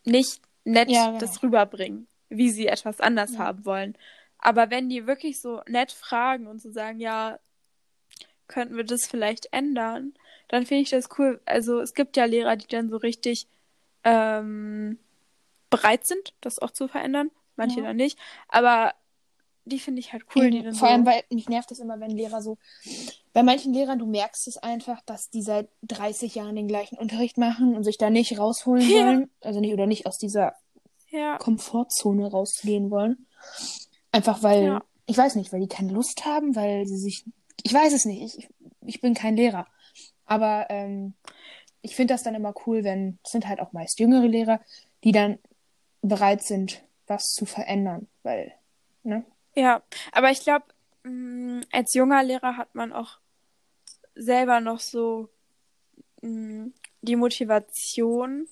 nicht 0.05 0.41
nett 0.65 0.89
Ja, 0.89 1.07
genau. 1.07 1.19
das 1.19 1.41
rüberbringen, 1.41 2.07
wie 2.29 2.49
sie 2.49 2.67
etwas 2.67 2.99
anders 2.99 3.33
Ja. 3.33 3.39
haben 3.39 3.65
wollen. 3.65 3.97
Aber 4.37 4.69
wenn 4.69 4.89
die 4.89 5.07
wirklich 5.07 5.39
so 5.41 5.61
nett 5.67 5.91
fragen 5.93 6.45
und 6.47 6.61
so 6.61 6.71
sagen, 6.71 6.99
ja, 6.99 7.39
könnten 8.49 8.75
wir 8.75 8.83
das 8.83 9.05
vielleicht 9.07 9.47
ändern, 9.53 10.13
dann 10.49 10.65
finde 10.65 10.81
ich 10.83 10.89
das 10.89 11.07
cool. 11.17 11.39
Also 11.45 11.79
es 11.79 11.93
gibt 11.93 12.17
ja 12.17 12.25
Lehrer, 12.25 12.57
die 12.57 12.67
dann 12.67 12.89
so 12.89 12.97
richtig 12.97 13.47
ähm, 14.03 14.99
bereit 15.69 16.05
sind, 16.05 16.33
das 16.41 16.59
auch 16.59 16.71
zu 16.71 16.87
verändern. 16.89 17.31
Manche 17.55 17.79
Ja. 17.79 17.87
dann 17.87 17.95
nicht. 17.95 18.19
Aber 18.49 18.93
die 19.65 19.79
finde 19.79 19.99
ich 19.99 20.11
halt 20.11 20.23
cool, 20.35 20.49
die 20.49 20.57
eben, 20.57 20.65
dann 20.65 20.75
vor 20.75 20.87
so. 20.87 20.93
allem, 20.93 21.05
weil 21.05 21.23
mich 21.29 21.47
nervt 21.47 21.71
es 21.71 21.79
immer, 21.79 21.99
wenn 21.99 22.11
Lehrer 22.11 22.41
so, 22.41 22.57
bei 23.33 23.43
manchen 23.43 23.73
Lehrern, 23.73 23.99
du 23.99 24.07
merkst 24.07 24.47
es 24.47 24.57
einfach, 24.57 25.01
dass 25.05 25.29
die 25.29 25.43
seit 25.43 25.69
30 25.83 26.33
Jahren 26.35 26.55
den 26.55 26.67
gleichen 26.67 26.97
Unterricht 26.97 27.37
machen 27.37 27.75
und 27.75 27.83
sich 27.83 27.97
da 27.97 28.09
nicht 28.09 28.37
rausholen 28.39 28.89
Ja. 28.89 28.95
wollen, 29.05 29.29
also 29.41 29.59
nicht, 29.59 29.73
oder 29.73 29.85
nicht 29.85 30.07
aus 30.07 30.17
dieser 30.17 30.55
ja, 31.09 31.37
Komfortzone 31.37 32.31
rauszugehen 32.31 32.89
wollen. 32.89 33.27
Einfach 34.11 34.41
weil, 34.41 34.63
Ja. 34.63 34.83
ich 35.05 35.17
weiß 35.17 35.35
nicht, 35.35 35.53
weil 35.53 35.59
die 35.59 35.67
keine 35.67 35.91
Lust 35.93 36.25
haben, 36.25 36.55
weil 36.55 36.87
sie 36.87 36.97
sich, 36.97 37.25
ich 37.63 37.73
weiß 37.73 37.93
es 37.93 38.05
nicht, 38.05 38.37
ich, 38.37 38.49
ich 38.81 39.01
bin 39.01 39.13
kein 39.13 39.35
Lehrer. 39.35 39.67
Aber 40.25 40.67
ähm, 40.69 41.13
ich 41.81 41.95
finde 41.95 42.13
das 42.13 42.23
dann 42.23 42.35
immer 42.35 42.53
cool, 42.65 42.83
wenn, 42.83 43.19
es 43.23 43.31
sind 43.31 43.47
halt 43.47 43.59
auch 43.59 43.71
meist 43.73 43.99
jüngere 43.99 44.27
Lehrer, 44.27 44.59
die 45.03 45.11
dann 45.11 45.39
bereit 46.01 46.43
sind, 46.43 46.83
was 47.07 47.33
zu 47.33 47.45
verändern, 47.45 48.07
weil, 48.23 48.53
ne? 49.03 49.25
ja. 49.55 49.81
Aber 50.11 50.29
ich 50.31 50.41
glaube, 50.41 50.65
als 51.71 51.93
junger 51.93 52.21
Lehrer 52.23 52.57
hat 52.57 52.75
man 52.75 52.93
auch 52.93 53.17
selber 54.15 54.59
noch 54.59 54.79
so 54.79 55.29
mh, 56.21 56.71
die 57.01 57.15
Motivation, 57.15 58.47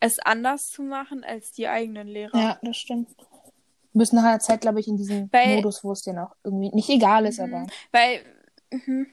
es 0.00 0.18
anders 0.20 0.66
zu 0.66 0.82
machen 0.82 1.24
als 1.24 1.50
die 1.52 1.66
eigenen 1.66 2.06
Lehrer. 2.06 2.38
Ja, 2.38 2.58
das 2.62 2.76
stimmt. 2.76 3.08
Du 3.18 3.98
bist 4.00 4.12
nach 4.12 4.22
einer 4.22 4.38
Zeit, 4.38 4.60
glaube 4.60 4.78
ich, 4.80 4.86
in 4.86 4.96
diesem 4.96 5.32
Weil- 5.32 5.56
Modus, 5.56 5.82
wo 5.82 5.92
es 5.92 6.02
dir 6.02 6.12
noch 6.12 6.36
irgendwie 6.44 6.70
nicht 6.74 6.88
egal 6.90 7.26
ist, 7.26 7.38
Mhm. 7.40 7.54
aber. 7.54 7.66
Weil, 7.90 8.20
mhm. 8.70 9.06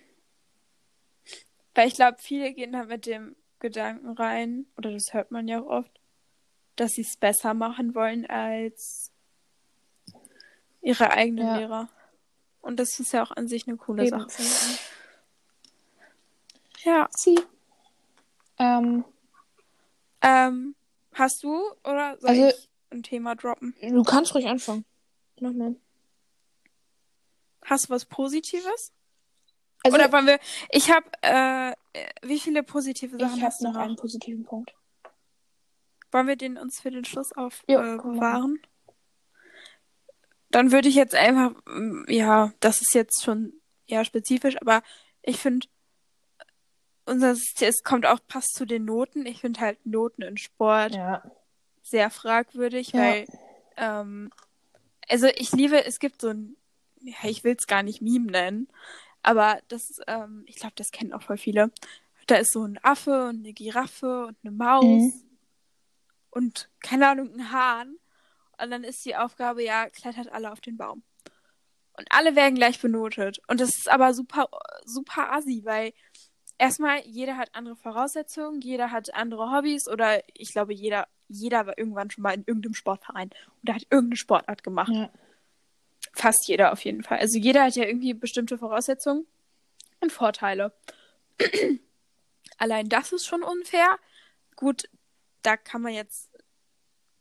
weil 1.74 1.88
ich 1.88 1.96
glaube, 1.96 2.18
viele 2.20 2.54
gehen 2.54 2.72
da 2.74 2.84
mit 2.86 3.06
dem 3.06 3.36
Gedanken 3.60 4.10
rein, 4.12 4.66
oder 4.78 4.92
das 4.92 5.14
hört 5.14 5.32
man 5.32 5.48
ja 5.48 5.62
auch 5.62 5.68
oft, 5.68 5.92
dass 6.76 6.94
sie 6.94 7.02
es 7.02 7.18
besser 7.18 7.54
machen 7.54 7.96
wollen 7.96 8.26
als 8.26 9.12
ihre 10.82 11.12
eigenen 11.12 11.48
Ja. 11.48 11.58
Lehrer. 11.58 11.90
Und 12.62 12.80
das 12.80 13.00
ist 13.00 13.14
ja 13.14 13.24
auch 13.24 13.32
an 13.32 13.48
sich 13.48 13.68
eine 13.68 13.78
coole 13.78 14.06
Eben, 14.08 14.20
Sache. 14.30 14.44
Ja. 16.84 17.10
Sie. 17.16 17.40
Ähm, 18.60 19.04
Ähm, 20.22 20.76
hast 21.14 21.44
du 21.44 21.56
oder 21.84 22.18
soll 22.20 22.30
Also- 22.32 22.48
ich 22.48 22.70
ein 22.90 23.04
Thema 23.04 23.36
droppen? 23.36 23.76
du 23.82 24.04
kannst 24.04 24.34
ruhig 24.34 24.48
anfangen. 24.48 24.86
Mach 25.40 25.52
mal. 25.52 25.76
Hast 27.64 27.86
du 27.86 27.90
was 27.90 28.06
Positives? 28.06 28.92
Also, 29.86 29.98
oder 29.98 30.12
wollen 30.12 30.28
wir. 30.28 30.40
Ich 30.72 30.92
habe. 30.92 31.06
Äh, 31.22 31.72
äh, 31.96 32.10
wie 32.24 32.40
viele 32.40 32.64
positive 32.64 33.18
Sachen 33.18 33.26
ich 33.26 33.32
habe 33.42 33.46
hast 33.46 33.62
du 33.62 33.68
noch 33.70 33.76
einen 33.78 33.96
positiven 33.96 34.44
Punkt. 34.44 34.74
Wollen 36.12 36.28
wir 36.28 36.36
den 36.36 36.58
uns 36.58 36.80
für 36.82 36.92
den 36.92 37.06
Schluss 37.06 37.32
auf 37.32 37.64
Jo, 37.68 37.80
äh? 37.80 38.48
Dann 40.52 40.72
würde 40.72 40.88
ich 40.88 40.96
jetzt 40.96 41.16
einfach, 41.16 41.52
mm, 41.66 42.06
ja, 42.08 42.54
das 42.60 42.82
ist 42.82 42.94
jetzt 42.94 43.24
schon 43.24 43.54
ja 43.88 44.04
spezifisch, 44.06 44.60
aber 44.62 44.82
ich 45.22 45.38
finde, 45.38 45.68
unser 47.06 47.36
System, 47.36 47.70
es 47.70 47.84
kommt 47.84 48.06
auch, 48.06 48.20
passt 48.28 48.56
zu 48.56 48.66
den 48.66 48.86
Noten. 48.86 49.26
Ich 49.26 49.42
finde 49.42 49.60
halt 49.60 49.86
Noten 49.86 50.22
in 50.22 50.38
Sport 50.38 50.96
Ja. 50.96 51.24
sehr 51.82 52.10
fragwürdig, 52.10 52.92
Ja. 52.94 53.00
weil, 53.02 53.26
ähm, 53.78 54.32
also 55.08 55.28
ich 55.28 55.52
liebe, 55.52 55.86
es 55.86 56.00
gibt 56.00 56.22
so 56.22 56.30
ein, 56.30 56.56
ja, 57.02 57.16
ich 57.24 57.44
will 57.44 57.56
es 57.58 57.68
gar 57.68 57.84
nicht 57.84 58.02
Meme 58.02 58.32
nennen, 58.32 58.68
aber 59.26 59.60
das, 59.68 60.00
ähm, 60.08 60.44
ich 60.48 60.56
glaube, 60.56 60.74
das 60.76 60.92
kennen 60.92 61.14
auch 61.14 61.22
voll 61.24 61.38
viele. 61.38 61.72
Da 62.28 62.36
ist 62.36 62.54
so 62.54 62.64
ein 62.64 62.80
Affe 62.84 63.28
und 63.28 63.40
eine 63.40 63.54
Giraffe 63.54 64.26
und 64.28 64.38
eine 64.44 64.52
Maus 64.52 64.84
Mhm. 64.84 65.14
und, 66.32 66.70
keine 66.82 67.08
Ahnung, 67.10 67.34
ein 67.34 67.52
Hahn. 67.52 67.98
Und 68.62 68.72
dann 68.72 68.84
ist 68.84 69.06
die 69.06 69.16
Aufgabe, 69.16 69.64
ja, 69.64 69.90
klettert 69.90 70.32
alle 70.32 70.52
auf 70.52 70.62
den 70.62 70.78
Baum. 70.78 71.04
Und 71.98 72.08
alle 72.10 72.36
werden 72.36 72.56
gleich 72.56 72.80
benotet. 72.82 73.40
Und 73.48 73.60
das 73.62 73.70
ist 73.70 73.90
aber 73.90 74.14
super, 74.14 74.50
super 74.86 75.32
assi, 75.32 75.62
weil 75.66 75.94
erstmal 76.58 77.02
jeder 77.06 77.38
hat 77.38 77.54
andere 77.54 77.76
Voraussetzungen, 77.76 78.62
jeder 78.62 78.92
hat 78.92 79.14
andere 79.14 79.52
Hobbys 79.52 79.88
oder 79.88 80.22
ich 80.34 80.52
glaube, 80.52 80.74
jeder, 80.74 81.08
jeder 81.28 81.66
war 81.68 81.78
irgendwann 81.78 82.12
schon 82.12 82.22
mal 82.22 82.34
in 82.34 82.44
irgendeinem 82.46 82.74
Sportverein 82.76 83.30
oder 83.64 83.76
hat 83.76 83.84
irgendeine 83.90 84.18
Sportart 84.18 84.64
gemacht. 84.64 84.92
Ja. 84.94 85.10
Fast 86.14 86.48
jeder 86.48 86.72
auf 86.72 86.84
jeden 86.86 87.04
Fall. 87.04 87.20
Also 87.20 87.38
jeder 87.38 87.64
hat 87.64 87.76
ja 87.76 87.84
irgendwie 87.86 88.14
bestimmte 88.14 88.58
Voraussetzungen 88.58 89.26
und 90.02 90.12
Vorteile. 90.12 90.74
Allein 92.58 92.88
das 92.90 93.12
ist 93.12 93.26
schon 93.26 93.44
unfair. 93.44 93.98
Gut, 94.56 94.90
da 95.42 95.58
kann 95.58 95.82
man 95.82 95.94
jetzt 95.94 96.30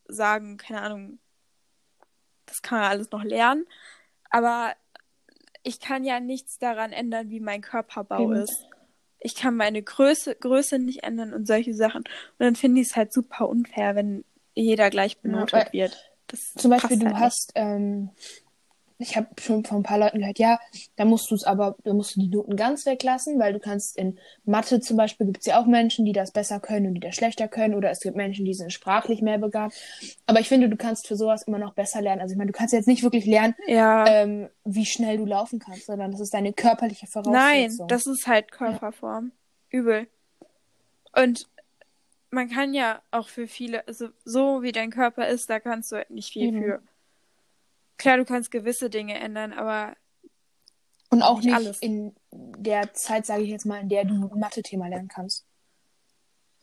sagen, 0.07 0.57
keine 0.59 0.83
Ahnung, 0.83 1.19
das 2.47 2.63
kann 2.63 2.79
man 2.79 2.91
alles 2.91 3.11
noch 3.11 3.25
lernen. 3.25 3.67
Aber 4.31 4.75
ich 5.63 5.81
kann 5.81 6.05
ja 6.05 6.21
nichts 6.21 6.59
daran 6.59 6.93
ändern, 6.93 7.31
wie 7.31 7.41
mein 7.41 7.63
Körperbau 7.63 8.23
Eben. 8.25 8.33
ist. 8.35 8.67
Ich 9.19 9.35
kann 9.35 9.57
meine 9.57 9.83
Größe, 9.83 10.35
Größe 10.37 10.79
nicht 10.79 11.03
ändern 11.03 11.33
und 11.33 11.47
solche 11.47 11.75
Sachen. 11.75 12.03
Und 12.03 12.39
dann 12.39 12.57
finde 12.57 12.83
ich 12.83 12.89
es 12.89 12.97
halt 12.97 13.13
super 13.13 13.49
unfair, 13.49 13.97
wenn 13.97 14.25
jeder 14.55 14.91
gleich 14.91 15.19
benotet 15.19 15.53
weil- 15.55 15.73
wird. 15.73 16.11
Das 16.27 16.53
Zum 16.55 16.71
Beispiel, 16.71 16.99
du 16.99 17.05
halt 17.07 17.15
nicht. 17.15 17.23
hast, 17.25 17.53
ähm, 17.55 18.11
ich 18.99 19.17
habe 19.17 19.27
schon 19.41 19.65
von 19.65 19.79
ein 19.79 19.83
paar 19.83 19.99
Leuten 19.99 20.21
gehört, 20.21 20.39
ja, 20.39 20.59
da 20.97 21.05
musst 21.05 21.31
du 21.31 21.35
es 21.35 21.45
aber, 21.45 21.77
da 21.85 21.93
musst 21.93 22.15
du 22.17 22.21
die 22.21 22.29
Noten 22.29 22.57
ganz 22.57 22.87
weglassen, 22.87 23.39
weil 23.41 23.53
du 23.53 23.59
kannst 23.59 23.97
in 23.99 24.19
Mathe 24.45 24.81
zum 24.81 24.97
Beispiel, 24.97 25.27
gibt 25.27 25.41
es 25.41 25.47
ja 25.47 25.61
auch 25.61 25.67
Menschen, 25.67 26.05
die 26.05 26.13
das 26.13 26.31
besser 26.31 26.61
können 26.61 26.87
und 26.87 26.95
die 26.95 27.01
das 27.01 27.15
schlechter 27.17 27.49
können, 27.49 27.75
oder 27.75 27.91
es 27.91 28.01
gibt 28.01 28.17
Menschen, 28.17 28.45
die 28.45 28.55
sind 28.55 28.73
sprachlich 28.73 29.21
mehr 29.21 29.39
begabt. 29.39 29.75
Aber 30.27 30.39
ich 30.41 30.49
finde, 30.49 30.69
du 30.69 30.77
kannst 30.77 31.09
für 31.09 31.17
sowas 31.17 31.43
immer 31.43 31.59
noch 31.59 31.75
besser 31.75 32.01
lernen. 32.03 32.21
Also 32.21 32.33
ich 32.33 32.39
meine, 32.39 32.53
du 32.53 32.57
kannst 32.57 32.73
jetzt 32.73 32.87
nicht 32.89 33.03
wirklich 33.03 33.27
lernen, 33.27 33.55
Ja. 33.67 34.07
ähm, 34.07 34.49
wie 34.65 34.87
schnell 34.87 35.17
du 35.19 35.27
laufen 35.27 35.59
kannst, 35.59 35.87
sondern 35.87 36.13
das 36.13 36.21
ist 36.21 36.33
deine 36.33 36.53
körperliche 36.53 37.07
Nein, 37.07 37.71
Voraussetzung. 37.71 37.89
das 37.89 38.07
ist 38.07 38.27
halt 38.27 38.53
Körperform. 38.53 39.33
Übel. 39.71 40.07
Und 41.17 41.49
man 42.31 42.49
kann 42.49 42.75
ja 42.75 43.01
auch 43.11 43.29
für 43.29 43.47
viele, 43.47 43.87
also 43.87 44.09
so 44.25 44.63
wie 44.63 44.73
dein 44.73 44.91
Körper 44.91 45.29
ist, 45.29 45.51
da 45.51 45.61
kannst 45.61 45.93
du 45.93 45.97
halt 45.97 46.11
nicht 46.11 46.33
viel 46.33 46.49
Eben. 46.49 46.63
für. 46.63 46.83
Klar, 47.97 48.17
du 48.19 48.25
kannst 48.25 48.51
gewisse 48.51 48.91
Dinge 48.91 49.15
ändern, 49.19 49.53
aber 49.53 49.97
Und 51.11 51.23
auch 51.23 51.37
nicht 51.37 51.47
nicht 51.47 51.55
alles. 51.55 51.79
in 51.81 52.15
der 52.33 52.93
Zeit, 52.95 53.27
sage 53.27 53.43
ich 53.43 53.51
jetzt 53.51 53.67
mal, 53.67 53.81
in 53.81 53.89
der 53.89 54.05
du 54.05 54.15
ein 54.15 54.39
Mathe-Thema 54.41 54.89
lernen 54.89 55.09
kannst. 55.09 55.45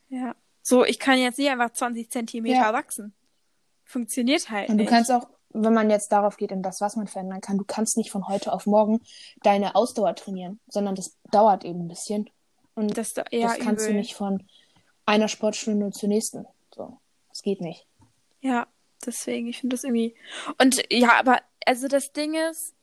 ja. 0.09 0.35
So, 0.63 0.85
ich 0.85 0.99
kann 0.99 1.17
jetzt 1.17 1.39
nicht 1.39 1.49
einfach 1.49 1.71
20 1.71 2.11
Zentimeter 2.11 2.55
Ja. 2.59 2.71
wachsen. 2.73 3.15
Funktioniert 3.83 4.51
halt 4.51 4.69
Und 4.69 4.77
du 4.77 4.83
nicht. 4.83 4.91
kannst 4.91 5.11
auch, 5.11 5.27
wenn 5.49 5.73
man 5.73 5.89
jetzt 5.89 6.11
darauf 6.11 6.37
geht, 6.37 6.51
in 6.51 6.61
das, 6.61 6.81
was 6.81 6.95
man 6.95 7.07
verändern 7.07 7.41
kann, 7.41 7.57
du 7.57 7.63
kannst 7.65 7.97
nicht 7.97 8.11
von 8.11 8.27
heute 8.27 8.53
auf 8.53 8.67
morgen 8.67 9.01
deine 9.41 9.73
Ausdauer 9.73 10.13
trainieren, 10.15 10.59
sondern 10.67 10.93
das 10.93 11.17
dauert 11.31 11.65
eben 11.65 11.85
ein 11.85 11.87
bisschen. 11.87 12.29
Und 12.75 12.95
das, 12.95 13.15
da- 13.15 13.25
ja, 13.31 13.47
das 13.47 13.57
kannst 13.57 13.85
übel. 13.85 13.93
du 13.95 13.99
nicht 14.01 14.13
von 14.13 14.47
einer 15.07 15.27
Sportstunde 15.27 15.89
zur 15.89 16.09
nächsten. 16.09 16.45
So, 16.75 16.99
das 17.29 17.41
geht 17.41 17.59
nicht. 17.59 17.87
Ja, 18.41 18.67
deswegen, 19.05 19.47
ich 19.47 19.59
finde 19.59 19.75
das 19.75 19.83
irgendwie. 19.83 20.15
Und 20.59 20.81
ja, 20.91 21.19
aber 21.19 21.39
also 21.65 21.87
das 21.87 22.11
Ding 22.13 22.35
ist, 22.35 22.73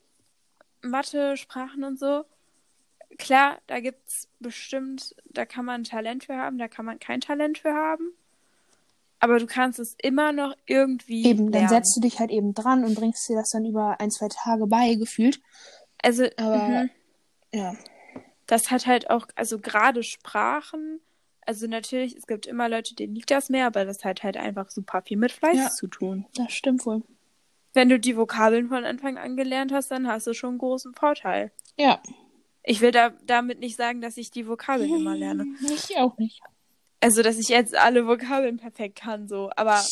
Mathe, 0.82 1.36
Sprachen 1.36 1.84
und 1.84 1.98
so, 1.98 2.24
klar, 3.18 3.58
da 3.66 3.80
gibt's 3.80 4.28
bestimmt, 4.38 5.14
da 5.26 5.44
kann 5.44 5.64
man 5.64 5.80
ein 5.82 5.84
Talent 5.84 6.24
für 6.24 6.36
haben, 6.36 6.58
da 6.58 6.68
kann 6.68 6.84
man 6.84 6.98
kein 6.98 7.20
Talent 7.20 7.58
für 7.58 7.74
haben. 7.74 8.12
Aber 9.20 9.40
du 9.40 9.46
kannst 9.46 9.80
es 9.80 9.96
immer 10.00 10.30
noch 10.32 10.54
irgendwie. 10.66 11.26
Eben, 11.26 11.50
dann 11.50 11.62
lernen. 11.62 11.68
setzt 11.68 11.96
du 11.96 12.00
dich 12.00 12.20
halt 12.20 12.30
eben 12.30 12.54
dran 12.54 12.84
und 12.84 12.94
bringst 12.94 13.28
dir 13.28 13.34
das 13.34 13.50
dann 13.50 13.64
über 13.64 13.98
ein, 14.00 14.12
zwei 14.12 14.28
Tage 14.28 14.66
bei, 14.68 14.94
gefühlt. 14.94 15.40
Also, 16.00 16.26
Aber- 16.36 16.68
mhm. 16.68 16.90
Ja. 17.52 17.74
das 18.46 18.70
hat 18.70 18.86
halt 18.86 19.10
auch, 19.10 19.26
also 19.34 19.58
gerade 19.58 20.02
Sprachen, 20.04 21.00
also 21.48 21.66
natürlich, 21.66 22.14
es 22.14 22.26
gibt 22.26 22.46
immer 22.46 22.68
Leute, 22.68 22.94
denen 22.94 23.14
liegt 23.14 23.30
das 23.30 23.48
mehr, 23.48 23.66
aber 23.66 23.86
das 23.86 24.04
hat 24.04 24.22
halt 24.22 24.36
einfach 24.36 24.68
super 24.70 25.00
viel 25.00 25.16
mit 25.16 25.32
Fleiß 25.32 25.56
Ja. 25.56 25.70
zu 25.70 25.86
tun. 25.86 26.26
Das 26.34 26.52
stimmt 26.52 26.84
wohl. 26.84 27.02
Wenn 27.72 27.88
du 27.88 27.98
die 27.98 28.18
Vokabeln 28.18 28.68
von 28.68 28.84
Anfang 28.84 29.16
an 29.16 29.34
gelernt 29.34 29.72
hast, 29.72 29.90
dann 29.90 30.06
hast 30.06 30.26
du 30.26 30.34
schon 30.34 30.50
einen 30.50 30.58
großen 30.58 30.94
Vorteil. 30.94 31.50
Ja. 31.78 32.02
Ich 32.62 32.82
will 32.82 32.90
da, 32.90 33.10
damit 33.24 33.60
nicht 33.60 33.76
sagen, 33.76 34.02
dass 34.02 34.18
ich 34.18 34.30
die 34.30 34.46
Vokabeln 34.46 34.94
immer 34.94 35.16
lerne. 35.16 35.46
Ich 35.74 35.96
auch 35.96 36.18
nicht. 36.18 36.42
Also, 37.00 37.22
dass 37.22 37.38
ich 37.38 37.48
jetzt 37.48 37.74
alle 37.74 38.06
Vokabeln 38.06 38.58
perfekt 38.58 38.96
kann, 39.00 39.26
so. 39.26 39.50
Aber, 39.56 39.82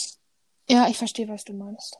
Ja, 0.69 0.89
ich 0.89 0.99
verstehe, 0.99 1.29
was 1.29 1.45
du 1.45 1.55
meinst. 1.55 1.97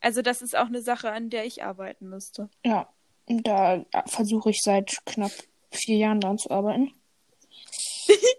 also, 0.00 0.22
das 0.22 0.40
ist 0.40 0.56
auch 0.56 0.66
eine 0.68 0.80
Sache, 0.80 1.12
an 1.12 1.28
der 1.28 1.44
ich 1.44 1.62
arbeiten 1.64 2.08
müsste. 2.08 2.48
Ja. 2.64 2.88
Da 3.26 3.84
versuche 4.06 4.48
ich 4.50 4.62
seit 4.62 5.04
knapp 5.04 5.32
vier 5.70 5.96
Jahren 5.98 6.20
dran 6.20 6.38
zu 6.38 6.50
arbeiten. 6.50 6.92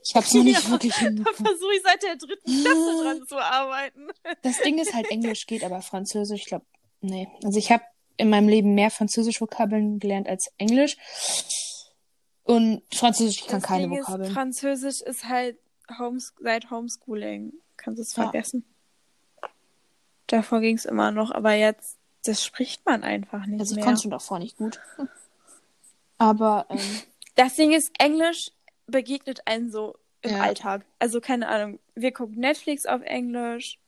Ich 0.04 0.16
habe 0.16 0.26
es 0.26 0.34
noch 0.34 0.44
nicht 0.44 0.64
Ja, 0.64 0.70
wirklich 0.72 0.94
Da 0.94 1.00
hinbekommen. 1.02 1.46
versuche 1.46 1.76
ich 1.76 1.82
seit 1.84 2.04
der 2.04 2.16
dritten 2.16 2.62
Klasse 2.64 3.04
dran 3.04 3.28
zu 3.28 3.38
arbeiten. 3.38 4.08
Das 4.44 4.60
Ding 4.62 4.78
ist 4.80 4.94
halt, 4.94 5.08
Englisch 5.12 5.46
geht, 5.48 5.64
aber 5.64 5.82
Französisch, 5.82 6.42
ich 6.42 6.48
glaube, 6.48 6.66
nee. 7.02 7.28
Also 7.44 7.58
ich 7.60 7.72
habe 7.72 7.84
in 8.18 8.30
meinem 8.30 8.48
Leben 8.48 8.76
mehr 8.76 8.92
Französisch-Vokabeln 8.92 10.00
gelernt 10.00 10.28
als 10.28 10.52
Englisch. 10.58 10.98
Und 12.44 12.84
Französisch, 12.94 13.42
ich 13.42 13.48
kann 13.48 13.60
das 13.60 13.68
keine 13.70 13.88
Ding 13.90 13.98
ist, 13.98 14.08
Vokabeln. 14.08 14.32
Französisch 14.34 15.02
ist 15.02 15.26
halt 15.26 15.58
Homes 16.00 16.34
seit 16.40 16.70
Homeschooling. 16.72 17.54
Kannst 17.78 17.98
du 18.00 18.04
es 18.04 18.16
Ja. 18.16 18.24
vergessen. 18.24 18.64
Davor 20.28 20.60
ging 20.62 20.76
es 20.78 20.86
immer 20.86 21.12
noch, 21.12 21.32
aber 21.32 21.54
jetzt, 21.54 21.98
das 22.24 22.44
spricht 22.44 22.86
man 22.86 23.04
einfach 23.04 23.46
nicht 23.46 23.60
Also 23.60 23.74
ich 23.74 23.78
mehr. 23.78 23.86
konnte 23.86 24.02
schon 24.02 24.12
davor 24.12 24.40
nicht 24.40 24.58
gut. 24.58 24.80
Aber 26.18 26.66
ähm, 26.70 26.80
Das 27.36 27.56
Ding 27.56 27.74
ist, 27.74 27.92
Englisch 28.00 28.50
begegnet 28.88 29.42
einen 29.48 29.70
so 29.72 29.98
im 30.22 30.32
Ja. 30.32 30.42
Alltag. 30.42 30.86
Also 31.00 31.22
keine 31.22 31.48
Ahnung, 31.48 31.80
wir 31.96 32.12
gucken 32.12 32.36
Netflix 32.40 32.86
auf 32.86 33.02
Englisch, 33.02 33.80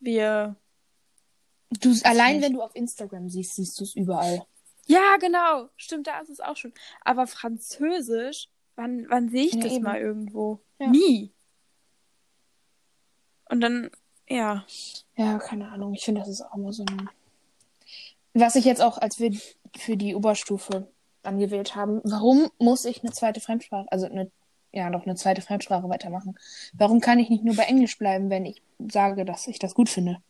wir... 0.00 0.56
du, 1.70 1.94
allein 2.04 2.36
nicht. 2.36 2.44
wenn 2.44 2.52
du 2.54 2.62
auf 2.62 2.74
Instagram 2.74 3.28
siehst, 3.28 3.54
siehst 3.56 3.78
du 3.80 3.84
es 3.84 3.94
überall. 3.94 4.44
Ja, 4.86 5.16
genau, 5.20 5.68
stimmt, 5.76 6.06
da 6.06 6.20
ist 6.20 6.30
es 6.30 6.40
auch 6.40 6.56
schon. 6.56 6.72
Aber 7.04 7.26
Französisch, 7.26 8.48
wann, 8.76 9.06
wann 9.10 9.28
sehe 9.28 9.46
ich 9.46 9.54
Ja, 9.54 9.60
das 9.62 9.72
eben. 9.72 9.84
mal 9.84 9.98
irgendwo? 10.00 10.60
Ja. 10.78 10.88
Nie. 10.88 11.30
Und 13.50 13.60
dann, 13.60 13.90
ja, 14.28 14.64
Ja, 15.16 15.38
keine 15.38 15.68
Ahnung. 15.70 15.94
Ich 15.94 16.04
finde, 16.04 16.20
das 16.20 16.28
ist 16.28 16.42
auch 16.42 16.54
immer 16.54 16.72
so 16.72 16.84
ein. 16.84 17.08
Was 18.34 18.56
ich 18.56 18.64
jetzt 18.64 18.80
auch, 18.82 18.98
als 18.98 19.18
wir 19.18 19.32
für 19.76 19.96
die 19.96 20.14
Oberstufe 20.14 20.86
angewählt 21.28 21.76
haben, 21.76 22.00
warum 22.04 22.50
muss 22.58 22.84
ich 22.84 23.02
eine 23.02 23.12
zweite 23.12 23.40
Fremdsprache, 23.40 23.90
also 23.90 24.06
eine, 24.06 24.30
ja, 24.72 24.90
doch 24.90 25.04
eine 25.06 25.14
zweite 25.14 25.42
Fremdsprache 25.42 25.88
weitermachen? 25.88 26.38
Warum 26.74 27.00
kann 27.00 27.18
ich 27.18 27.30
nicht 27.30 27.44
nur 27.44 27.56
bei 27.56 27.64
Englisch 27.64 27.98
bleiben, 27.98 28.30
wenn 28.30 28.44
ich 28.44 28.62
sage, 28.78 29.24
dass 29.24 29.46
ich 29.46 29.58
das 29.58 29.74
gut 29.74 29.88
finde? 29.88 30.20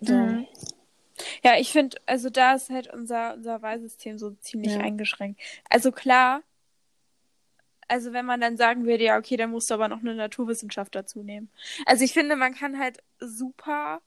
So. 0.00 0.14
Mhm. 0.14 0.46
Ja, 1.42 1.58
ich 1.58 1.70
finde, 1.70 1.98
also 2.06 2.30
da 2.30 2.54
ist 2.54 2.70
halt 2.70 2.92
unser, 2.92 3.34
unser 3.34 3.60
Wahlsystem 3.62 4.18
so 4.18 4.30
ziemlich 4.40 4.72
Ja. 4.72 4.80
eingeschränkt. 4.80 5.40
Also 5.68 5.92
klar, 5.92 6.42
also 7.88 8.12
wenn 8.12 8.24
man 8.24 8.40
dann 8.40 8.56
sagen 8.56 8.86
würde, 8.86 9.04
ja, 9.04 9.18
okay, 9.18 9.36
dann 9.36 9.50
musst 9.50 9.68
du 9.70 9.74
aber 9.74 9.88
noch 9.88 10.00
eine 10.00 10.14
Naturwissenschaft 10.14 10.94
dazu 10.94 11.22
nehmen. 11.22 11.50
Also 11.86 12.04
ich 12.04 12.12
finde, 12.12 12.36
man 12.36 12.54
kann 12.54 12.78
halt 12.78 13.02
super 13.18 14.00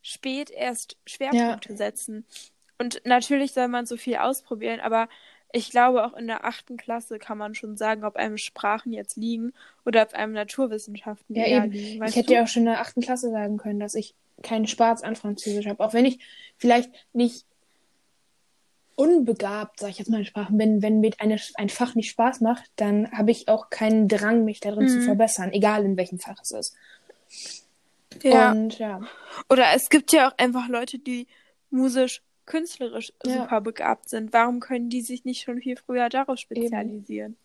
spät 0.00 0.50
erst 0.50 0.96
Schwerpunkte 1.06 1.76
setzen. 1.76 2.24
Und 2.80 3.02
natürlich 3.04 3.52
soll 3.52 3.68
man 3.68 3.84
so 3.84 3.98
viel 3.98 4.16
ausprobieren, 4.16 4.80
aber 4.80 5.10
ich 5.52 5.70
glaube, 5.70 6.04
auch 6.04 6.14
in 6.14 6.26
der 6.26 6.44
achten 6.46 6.78
Klasse 6.78 7.18
kann 7.18 7.36
man 7.36 7.54
schon 7.54 7.76
sagen, 7.76 8.04
ob 8.04 8.16
einem 8.16 8.38
Sprachen 8.38 8.92
jetzt 8.92 9.16
liegen 9.16 9.52
oder 9.84 10.02
ob 10.02 10.14
einem 10.14 10.32
Naturwissenschaften 10.32 11.36
ja, 11.36 11.46
eben. 11.46 11.72
liegen. 11.72 12.04
Ich 12.06 12.16
hätte 12.16 12.32
ja 12.32 12.44
auch 12.44 12.48
schon 12.48 12.62
in 12.62 12.70
der 12.70 12.80
achten 12.80 13.02
Klasse 13.02 13.30
sagen 13.30 13.58
können, 13.58 13.80
dass 13.80 13.94
ich 13.94 14.14
keinen 14.42 14.66
Spaß 14.66 15.02
an 15.02 15.14
Französisch 15.14 15.66
habe. 15.66 15.84
Auch 15.84 15.92
wenn 15.92 16.06
ich 16.06 16.20
vielleicht 16.56 16.90
nicht 17.12 17.44
unbegabt, 18.94 19.80
sag 19.80 19.90
ich 19.90 19.98
jetzt 19.98 20.08
mal 20.08 20.20
in 20.20 20.24
Sprachen 20.24 20.56
bin, 20.56 20.80
wenn 20.80 21.00
mir 21.00 21.12
eine, 21.18 21.38
ein 21.56 21.68
Fach 21.68 21.94
nicht 21.94 22.10
Spaß 22.10 22.40
macht, 22.40 22.64
dann 22.76 23.10
habe 23.12 23.30
ich 23.30 23.48
auch 23.48 23.68
keinen 23.68 24.08
Drang, 24.08 24.44
mich 24.46 24.60
darin 24.60 24.88
zu 24.88 24.96
Mhm. 24.98 25.02
verbessern, 25.02 25.52
egal 25.52 25.84
in 25.84 25.98
welchem 25.98 26.18
Fach 26.18 26.38
es 26.40 26.50
ist. 26.52 26.76
Ja. 28.22 28.52
Und 28.52 28.78
ja, 28.78 29.00
Oder 29.50 29.66
es 29.74 29.88
gibt 29.90 30.12
ja 30.12 30.28
auch 30.28 30.38
einfach 30.38 30.68
Leute, 30.68 30.98
die 30.98 31.26
musisch, 31.70 32.22
künstlerisch 32.50 33.12
Ja. 33.24 33.42
super 33.42 33.60
begabt 33.60 34.08
sind. 34.08 34.32
Warum 34.32 34.58
können 34.58 34.90
die 34.90 35.02
sich 35.02 35.24
nicht 35.24 35.42
schon 35.42 35.60
viel 35.60 35.76
früher 35.76 36.08
darauf 36.08 36.38
spezialisieren? 36.38 37.36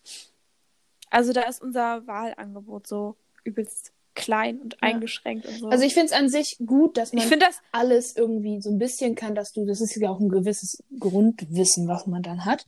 Also 1.10 1.32
da 1.32 1.42
ist 1.42 1.62
unser 1.62 2.06
Wahlangebot 2.08 2.88
so 2.88 3.14
übelst 3.44 3.92
klein 4.16 4.58
und 4.60 4.82
eingeschränkt 4.82 5.46
und 5.46 5.58
so. 5.58 5.68
also 5.68 5.84
ich 5.84 5.94
finde 5.94 6.06
es 6.06 6.12
an 6.12 6.28
sich 6.28 6.56
gut, 6.64 6.96
dass 6.96 7.12
man 7.12 7.22
ich 7.22 7.38
das, 7.38 7.60
alles 7.70 8.16
irgendwie 8.16 8.60
so 8.60 8.70
ein 8.70 8.78
bisschen 8.78 9.14
kann, 9.14 9.34
dass 9.34 9.52
du, 9.52 9.64
das 9.64 9.80
ist 9.80 9.94
ja 9.94 10.10
auch 10.10 10.18
ein 10.18 10.30
gewisses 10.30 10.82
Grundwissen, 10.98 11.86
was 11.86 12.06
man 12.06 12.22
dann 12.22 12.44
hat, 12.44 12.66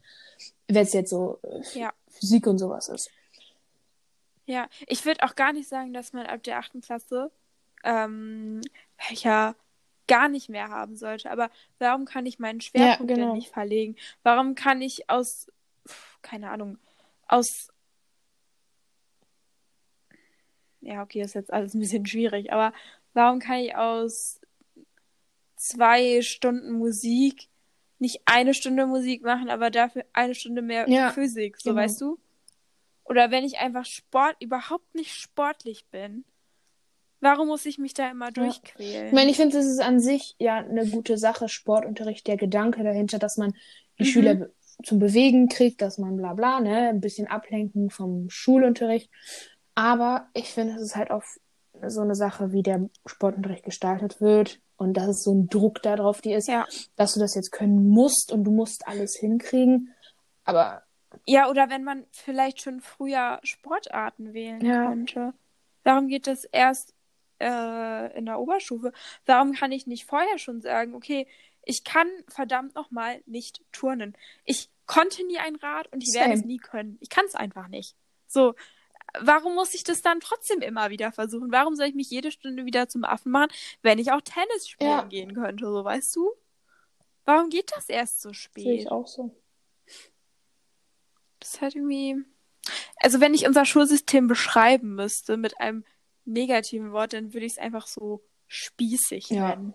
wenn 0.69 0.85
es 0.85 0.93
jetzt 0.93 1.11
so 1.11 1.41
äh, 1.43 1.79
ja. 1.79 1.93
Physik 2.09 2.47
und 2.47 2.59
sowas 2.59 2.89
ist. 2.89 3.11
Ja, 4.47 4.69
ich 4.87 5.05
würde 5.05 5.25
auch 5.25 5.35
gar 5.35 5.53
nicht 5.53 5.69
sagen, 5.69 5.93
dass 5.93 6.13
man 6.13 6.27
ab 6.27 6.43
der 6.43 6.59
achten 6.59 6.83
Klasse 6.83 7.31
ähm, 7.83 8.61
Fächer 8.97 9.57
gar 10.09 10.29
nicht 10.29 10.49
mehr 10.49 10.69
haben 10.69 10.97
sollte. 10.97 11.31
Aber 11.31 11.51
warum 11.79 12.05
kann 12.05 12.27
ich 12.27 12.39
meinen 12.39 12.61
Schwerpunkt 12.61 13.15
genau. 13.15 13.29
denn 13.29 13.39
nicht 13.39 13.53
verlegen? 13.53 13.97
Warum 14.25 14.55
kann 14.55 14.83
ich 14.83 15.09
aus, 15.09 15.47
keine 16.23 16.51
Ahnung, 16.51 16.79
aus, 17.29 17.69
ja, 20.81 21.03
okay, 21.03 21.23
ist 21.23 21.35
jetzt 21.35 21.53
alles 21.53 21.75
ein 21.75 21.81
bisschen 21.81 22.07
schwierig, 22.07 22.53
aber 22.53 22.73
warum 23.13 23.39
kann 23.39 23.59
ich 23.59 23.77
aus 23.77 24.41
zwei 25.57 26.23
Stunden 26.23 26.73
Musik 26.73 27.49
nicht 27.99 28.23
eine 28.27 28.55
Stunde 28.55 28.87
Musik 28.87 29.23
machen, 29.23 29.51
aber 29.51 29.71
dafür 29.71 30.05
eine 30.13 30.35
Stunde 30.35 30.63
mehr 30.63 30.89
Ja, 30.89 31.11
Physik, 31.11 31.61
so 31.61 31.71
genau. 31.71 31.83
weißt 31.83 32.01
du? 32.01 32.19
Oder 33.05 33.31
wenn 33.31 33.45
ich 33.45 33.59
einfach 33.59 33.85
Sport, 33.85 34.37
überhaupt 34.41 34.95
nicht 34.95 35.15
sportlich 35.15 35.87
bin, 35.87 36.25
warum 37.21 37.49
muss 37.49 37.67
ich 37.67 37.79
mich 37.79 37.95
da 37.95 38.11
immer 38.11 38.31
durchquälen? 38.31 39.09
Ich 39.09 39.13
meine, 39.13 39.31
ich 39.31 39.37
finde, 39.37 39.59
es 39.59 39.67
ist 39.67 39.81
an 39.81 40.01
sich 40.01 40.35
ja 40.39 40.57
eine 40.57 40.87
gute 40.87 41.19
Sache, 41.19 41.49
Sportunterricht, 41.49 42.27
der 42.27 42.37
Gedanke 42.37 42.83
dahinter, 42.85 43.19
dass 43.19 43.37
man 43.37 43.53
die 43.99 44.05
Mhm. 44.05 44.07
Schüler 44.07 44.49
zum 44.85 44.99
Bewegen 45.01 45.49
kriegt, 45.49 45.83
dass 45.83 45.99
man 45.99 46.17
bla 46.17 46.35
bla, 46.35 46.61
ne, 46.61 46.89
ein 46.89 47.01
bisschen 47.01 47.27
ablenken 47.27 47.91
vom 47.91 48.31
Schulunterricht. 48.31 49.11
Aber 49.75 50.29
ich 50.35 50.51
finde, 50.51 50.75
es 50.75 50.83
ist 50.83 50.97
halt 50.97 51.11
auch 51.11 51.23
so 51.87 52.01
eine 52.01 52.15
Sache, 52.15 52.53
wie 52.53 52.63
der 52.63 52.89
Sportunterricht 53.07 53.65
gestaltet 53.65 54.21
wird. 54.21 54.61
Und 54.77 54.95
dass 54.97 55.09
es 55.09 55.25
so 55.25 55.35
ein 55.35 55.49
Druck 55.49 55.83
darauf 55.83 56.21
die 56.21 56.33
ist, 56.33 56.47
ja. 56.47 56.65
dass 56.95 57.15
du 57.15 57.21
das 57.21 57.35
jetzt 57.35 57.51
können 57.51 57.89
musst 57.89 58.31
und 58.31 58.45
du 58.45 58.53
musst 58.53 58.87
alles 58.87 59.17
hinkriegen. 59.17 59.93
Aber 60.45 60.83
Ja, 61.27 61.51
oder 61.51 61.69
wenn 61.69 61.83
man 61.83 62.05
vielleicht 62.13 62.61
schon 62.61 62.81
früher 62.81 63.41
Sportarten 63.43 64.35
wählen 64.35 64.61
Ja. 64.65 64.87
könnte. 64.87 65.33
Warum 65.83 66.07
geht 66.07 66.29
das 66.29 66.45
erst 66.45 66.95
äh, 67.41 68.17
in 68.19 68.27
der 68.27 68.39
Oberstufe? 68.39 68.93
Warum 69.27 69.53
kann 69.53 69.73
ich 69.73 69.87
nicht 69.87 70.05
vorher 70.05 70.39
schon 70.39 70.61
sagen, 70.61 70.95
okay, 70.95 71.27
ich 71.65 71.85
kann 71.85 72.09
verdammt 72.29 72.75
nochmal 72.75 73.23
nicht 73.27 73.61
turnen. 73.73 74.17
Ich 74.45 74.71
konnte 74.87 75.27
nie 75.27 75.39
ein 75.39 75.57
Rad 75.57 75.93
und 75.93 76.03
ich 76.03 76.15
werde 76.15 76.33
es 76.33 76.45
nie 76.45 76.57
können. 76.57 76.97
Ich 77.01 77.11
kann 77.11 77.27
es 77.27 77.35
einfach 77.35 77.69
nicht. 77.69 77.95
So, 78.27 78.55
warum 79.21 79.55
muss 79.55 79.75
ich 79.75 79.85
das 79.85 80.01
dann 80.01 80.21
trotzdem 80.21 80.63
immer 80.63 80.89
wieder 80.89 81.13
versuchen? 81.13 81.53
Warum 81.53 81.77
soll 81.77 81.87
ich 81.87 81.95
mich 81.95 82.09
jede 82.11 82.31
Stunde 82.33 82.65
wieder 82.65 82.89
zum 82.89 83.05
Affen 83.05 83.33
machen, 83.33 83.51
wenn 83.83 83.99
ich 83.99 84.13
auch 84.13 84.23
Tennis 84.23 84.67
spielen 84.69 84.91
Ja. 84.91 85.03
gehen 85.03 85.35
könnte, 85.35 85.67
so 85.67 85.85
weißt 85.85 86.17
du? 86.17 86.33
Warum 87.27 87.51
geht 87.51 87.71
das 87.77 87.91
erst 87.91 88.23
so 88.23 88.33
spät? 88.33 88.65
sehe 88.65 88.75
ich 88.75 88.91
auch 88.91 89.07
so. 89.07 89.35
Das 91.41 91.55
ist 91.55 91.61
halt 91.61 91.75
irgendwie. 91.75 92.17
Also, 92.97 93.21
wenn 93.21 93.35
ich 93.35 93.47
unser 93.47 93.65
Schulsystem 93.65 94.27
beschreiben 94.27 94.95
müsste 94.95 95.37
mit 95.37 95.61
einem 95.61 95.85
negativen 96.29 96.93
Wort, 96.93 97.13
dann 97.13 97.33
würde 97.35 97.47
ich 97.47 97.53
es 97.53 97.59
einfach 97.59 97.87
so 97.87 98.23
spießig 98.47 99.31
Ja. 99.31 99.51
nennen. 99.51 99.75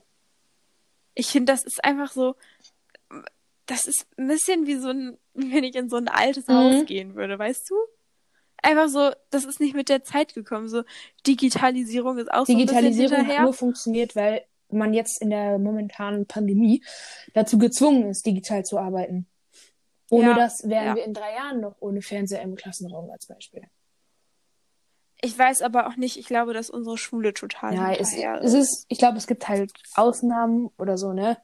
Ich 1.16 1.28
finde, 1.28 1.52
das 1.54 1.64
ist 1.64 1.84
einfach 1.84 2.12
so. 2.12 2.36
Das 3.66 3.86
ist 3.86 4.06
ein 4.18 4.28
bisschen 4.28 4.66
wie 4.68 4.76
so 4.76 4.90
ein, 4.90 5.18
wenn 5.34 5.64
ich 5.64 5.76
in 5.76 5.90
so 5.90 5.96
ein 5.98 6.08
altes 6.08 6.48
Mhm. 6.48 6.54
Haus 6.54 6.86
gehen 6.86 7.16
würde, 7.16 7.38
weißt 7.40 7.70
du? 7.70 7.76
Einfach 8.62 8.88
so, 8.90 9.12
das 9.30 9.46
ist 9.46 9.60
nicht 9.60 9.76
mit 9.76 9.90
der 9.90 10.04
Zeit 10.04 10.34
gekommen. 10.34 10.68
So, 10.70 10.84
Digitalisierung 11.28 12.18
ist 12.18 12.32
auch 12.32 12.46
so 12.46 12.54
ein 12.54 12.58
bisschen 12.58 12.68
Digitalisierung 12.68 13.12
hat 13.12 13.18
hinterher. 13.20 13.44
nur 13.44 13.54
funktioniert, 13.54 14.16
weil 14.16 14.46
man 14.70 14.94
jetzt 14.94 15.22
in 15.22 15.30
der 15.30 15.60
momentanen 15.60 16.26
Pandemie 16.26 16.84
dazu 17.34 17.58
gezwungen 17.58 18.10
ist, 18.10 18.26
digital 18.26 18.64
zu 18.66 18.80
arbeiten. 18.80 19.28
Ohne 20.10 20.30
Ja, 20.30 20.36
das 20.36 20.64
wären 20.68 20.86
ja. 20.88 20.96
wir 20.96 21.04
in 21.06 21.14
drei 21.14 21.34
Jahren 21.36 21.60
noch 21.62 21.76
ohne 21.80 22.02
Fernseher 22.02 22.42
im 22.42 22.56
Klassenraum 22.56 23.10
als 23.12 23.28
Beispiel. 23.28 23.64
Ich 25.26 25.40
weiß 25.40 25.62
aber 25.62 25.88
auch 25.88 25.96
nicht, 25.96 26.18
ich 26.18 26.26
glaube, 26.26 26.54
dass 26.54 26.70
unsere 26.70 26.98
Schule 26.98 27.34
total 27.34 27.74
Ja, 27.74 27.94
es, 27.94 28.14
es 28.14 28.54
ist, 28.54 28.86
ich 28.90 28.98
glaube, 28.98 29.18
es 29.18 29.26
gibt 29.26 29.48
halt 29.48 29.72
Ausnahmen 29.96 30.70
oder 30.78 30.98
so, 30.98 31.14
ne? 31.14 31.38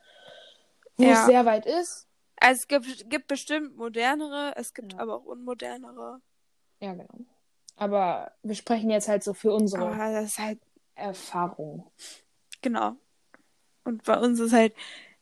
Wo 0.98 1.06
Ja. 1.06 1.14
es 1.14 1.26
sehr 1.26 1.46
weit 1.46 1.66
ist. 1.66 2.06
Also 2.42 2.60
es 2.62 2.68
gibt, 2.68 3.10
gibt 3.10 3.28
bestimmt 3.28 3.78
modernere, 3.78 4.52
es 4.58 4.74
gibt 4.74 4.94
Ja. 4.94 5.00
aber 5.00 5.16
auch 5.16 5.24
unmodernere. 5.24 6.20
Ja, 6.82 6.94
genau. 6.94 7.26
Aber 7.78 8.34
wir 8.44 8.56
sprechen 8.56 8.90
jetzt 8.90 9.08
halt 9.08 9.24
so 9.24 9.34
für 9.34 9.54
unsere 9.54 9.86
Aber 9.88 10.12
das 10.12 10.26
ist 10.32 10.40
halt, 10.40 10.60
Erfahrung. 10.96 11.90
genau. 12.62 12.98
Und 13.86 14.04
bei 14.04 14.20
uns 14.20 14.42
ist 14.42 14.52
halt, 14.52 14.74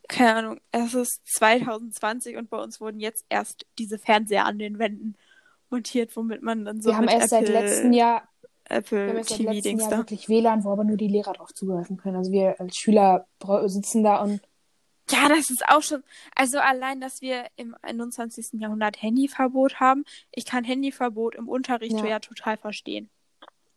keine 0.09 0.33
Ahnung, 0.35 0.61
es 0.71 0.95
ist 0.95 1.21
2020 1.27 2.37
und 2.37 2.49
bei 2.49 2.57
uns 2.57 2.81
wurden 2.81 2.99
jetzt 2.99 3.23
erst 3.29 3.67
diese 3.77 3.99
Fernseher 3.99 4.45
an 4.45 4.57
den 4.57 4.79
Wänden 4.79 5.15
montiert, 5.69 6.15
womit 6.15 6.41
man 6.41 6.65
dann 6.65 6.81
so 6.81 6.89
wir 6.89 6.97
haben 6.97 7.07
erst 7.07 7.31
Apple, 7.33 7.47
seit 7.47 7.49
letztem 7.49 7.93
Jahr, 7.93 8.27
Apple 8.69 9.07
haben 9.09 9.17
erst 9.17 9.29
seit 9.29 9.37
TV 9.39 9.51
letztem 9.51 9.63
Dings 9.71 9.81
Jahr 9.83 9.91
da. 9.91 9.97
wirklich 9.97 10.29
WLAN, 10.29 10.63
wo 10.63 10.71
aber 10.71 10.83
nur 10.83 10.97
die 10.97 11.07
Lehrer 11.07 11.33
drauf 11.33 11.53
zugreifen 11.53 11.97
können. 11.97 12.15
Also 12.17 12.31
wir 12.31 12.59
als 12.59 12.75
Schüler 12.77 13.25
sitzen 13.65 14.03
da 14.03 14.21
und 14.21 14.41
Ja, 15.09 15.29
das 15.29 15.49
ist 15.49 15.63
auch 15.69 15.81
schon, 15.81 16.03
also 16.35 16.59
allein, 16.59 16.99
dass 16.99 17.21
wir 17.21 17.45
im 17.55 17.75
21. 17.81 18.59
Jahrhundert 18.59 19.01
Handyverbot 19.01 19.79
haben. 19.79 20.03
Ich 20.31 20.43
kann 20.45 20.63
Handyverbot 20.65 21.35
im 21.35 21.47
Unterricht 21.47 21.97
Ja. 21.99 22.05
ja 22.05 22.19
total 22.19 22.57
verstehen. 22.57 23.09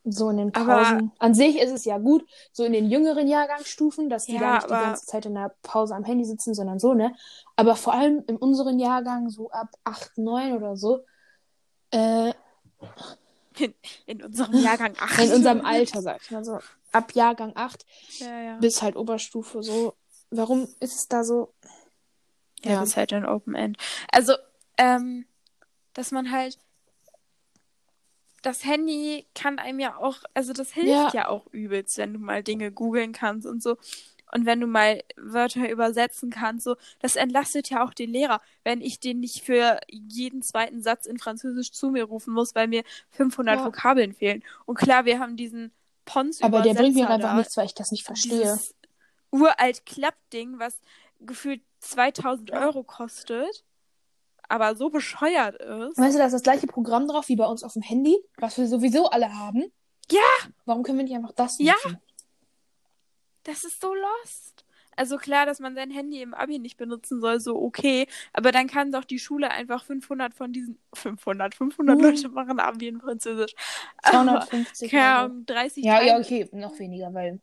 so 0.02 0.30
in 0.30 0.38
den 0.38 0.54
Aber- 0.54 0.82
Pausen. 0.82 1.12
An 1.18 1.34
sich 1.34 1.58
ist 1.60 1.70
es 1.72 1.84
ja 1.84 1.98
gut, 1.98 2.24
so 2.52 2.64
in 2.64 2.72
den 2.72 2.88
jüngeren 2.90 3.28
Jahrgangsstufen, 3.28 4.08
dass 4.08 4.24
die 4.24 4.32
Ja, 4.32 4.40
da 4.40 4.54
nicht 4.54 4.66
die 4.68 4.72
aber- 4.72 4.82
ganze 4.86 5.04
Zeit 5.06 5.26
in 5.26 5.34
der 5.34 5.54
Pause 5.62 5.94
am 5.94 6.04
Handy 6.04 6.24
sitzen, 6.24 6.54
sondern 6.54 6.78
so, 6.78 6.94
ne? 6.94 7.14
Aber 7.54 7.76
vor 7.76 7.92
allem 7.92 8.24
in 8.26 8.36
unseren 8.38 8.78
Jahrgang, 8.78 9.28
so 9.28 9.50
ab 9.50 9.68
8, 9.84 10.16
9 10.16 10.54
oder 10.56 10.74
so, 10.78 11.00
äh, 11.90 12.32
In, 13.60 13.74
in 14.06 14.22
unserem 14.22 14.54
Jahrgang 14.62 14.94
8. 14.98 15.18
in 15.24 15.32
unserem 15.32 15.60
Alter, 15.64 16.02
sag 16.02 16.20
ich 16.22 16.30
mal 16.30 16.44
so, 16.44 16.58
ab 16.92 17.14
Jahrgang 17.14 17.52
8 17.54 17.84
Ja, 18.18 18.40
ja. 18.42 18.56
bis 18.58 18.80
halt 18.82 18.96
Oberstufe, 18.96 19.62
so, 19.62 19.94
warum 20.30 20.62
ist 20.80 20.94
es 20.96 21.08
da 21.08 21.24
so? 21.24 21.52
Ja, 22.64 22.72
Ja. 22.72 22.80
das 22.80 22.90
ist 22.90 22.96
halt 22.96 23.12
ein 23.12 23.26
Open 23.26 23.54
End. 23.54 23.76
Also, 24.12 24.34
ähm, 24.78 25.26
dass 25.94 26.10
man 26.10 26.30
halt 26.30 26.58
das 28.42 28.64
Handy 28.64 29.26
kann 29.34 29.58
einem 29.58 29.80
ja 29.80 29.96
auch, 29.96 30.16
also 30.32 30.52
das 30.54 30.70
hilft 30.72 30.88
Ja. 30.88 31.10
ja, 31.12 31.28
auch 31.28 31.46
übelst, 31.52 31.98
wenn 31.98 32.14
du 32.14 32.18
mal 32.18 32.42
Dinge 32.42 32.72
googeln 32.72 33.12
kannst 33.12 33.46
und 33.46 33.62
so. 33.62 33.76
Und 34.32 34.46
wenn 34.46 34.60
du 34.60 34.66
mal 34.66 35.02
Wörter 35.16 35.68
übersetzen 35.68 36.30
kannst, 36.30 36.64
so, 36.64 36.76
das 37.00 37.16
entlastet 37.16 37.70
ja 37.70 37.84
auch 37.84 37.92
den 37.92 38.10
Lehrer, 38.10 38.40
wenn 38.64 38.80
ich 38.80 39.00
den 39.00 39.20
nicht 39.20 39.42
für 39.44 39.80
jeden 39.88 40.42
zweiten 40.42 40.82
Satz 40.82 41.06
in 41.06 41.18
Französisch 41.18 41.72
zu 41.72 41.90
mir 41.90 42.04
rufen 42.04 42.32
muss, 42.32 42.54
weil 42.54 42.68
mir 42.68 42.84
500 43.10 43.58
Ja. 43.58 43.64
Vokabeln 43.66 44.12
fehlen. 44.12 44.42
Und 44.66 44.76
klar, 44.76 45.04
wir 45.04 45.18
haben 45.18 45.36
diesen 45.36 45.72
pons 46.04 46.42
Aber 46.42 46.62
der 46.62 46.74
bringt 46.74 46.94
mir 46.94 47.08
einfach 47.08 47.34
nichts, 47.34 47.56
weil 47.56 47.66
ich 47.66 47.74
das 47.74 47.90
nicht 47.90 48.04
verstehe. 48.04 48.38
dieses 48.38 48.74
uralt 49.30 49.86
Klappding, 49.86 50.58
was 50.58 50.78
gefühlt 51.20 51.62
2000 51.80 52.50
Euro 52.52 52.82
kostet, 52.82 53.64
aber 54.48 54.74
so 54.74 54.90
bescheuert 54.90 55.56
ist. 55.56 55.98
Weißt 55.98 56.14
du, 56.14 56.18
da 56.18 56.26
ist 56.26 56.32
das 56.32 56.42
gleiche 56.42 56.66
Programm 56.66 57.06
drauf 57.06 57.28
wie 57.28 57.36
bei 57.36 57.46
uns 57.46 57.62
auf 57.62 57.74
dem 57.74 57.82
Handy, 57.82 58.18
was 58.38 58.58
wir 58.58 58.66
sowieso 58.66 59.08
alle 59.10 59.32
haben. 59.34 59.70
Ja! 60.10 60.20
Warum 60.64 60.82
können 60.82 60.98
wir 60.98 61.04
nicht 61.04 61.14
einfach 61.14 61.32
das 61.32 61.58
Ja. 61.58 61.74
Das 63.50 63.64
ist 63.64 63.80
so 63.80 63.92
lost. 63.94 64.64
Also 64.96 65.16
klar, 65.16 65.46
dass 65.46 65.60
man 65.60 65.74
sein 65.74 65.90
Handy 65.90 66.20
im 66.22 66.34
Abi 66.34 66.58
nicht 66.58 66.76
benutzen 66.76 67.20
soll, 67.20 67.40
so 67.40 67.56
okay, 67.60 68.06
aber 68.32 68.52
dann 68.52 68.66
kann 68.68 68.92
doch 68.92 69.04
die 69.04 69.18
Schule 69.18 69.50
einfach 69.50 69.82
500 69.84 70.34
von 70.34 70.52
diesen 70.52 70.78
500, 70.94 71.54
500 71.54 71.96
Mhm. 71.98 72.04
Leute 72.04 72.28
machen 72.28 72.60
Abi 72.60 72.88
in 72.88 73.00
Französisch. 73.00 73.54
Aber, 74.02 74.40
250 74.40 74.90
keine 74.90 75.04
oder 75.04 75.18
so. 75.20 75.24
Ahnung, 75.24 75.46
30 75.46 75.84
Ja, 75.84 76.02
ja, 76.02 76.18
okay, 76.18 76.48
noch 76.52 76.78
weniger, 76.78 77.12
weil 77.14 77.40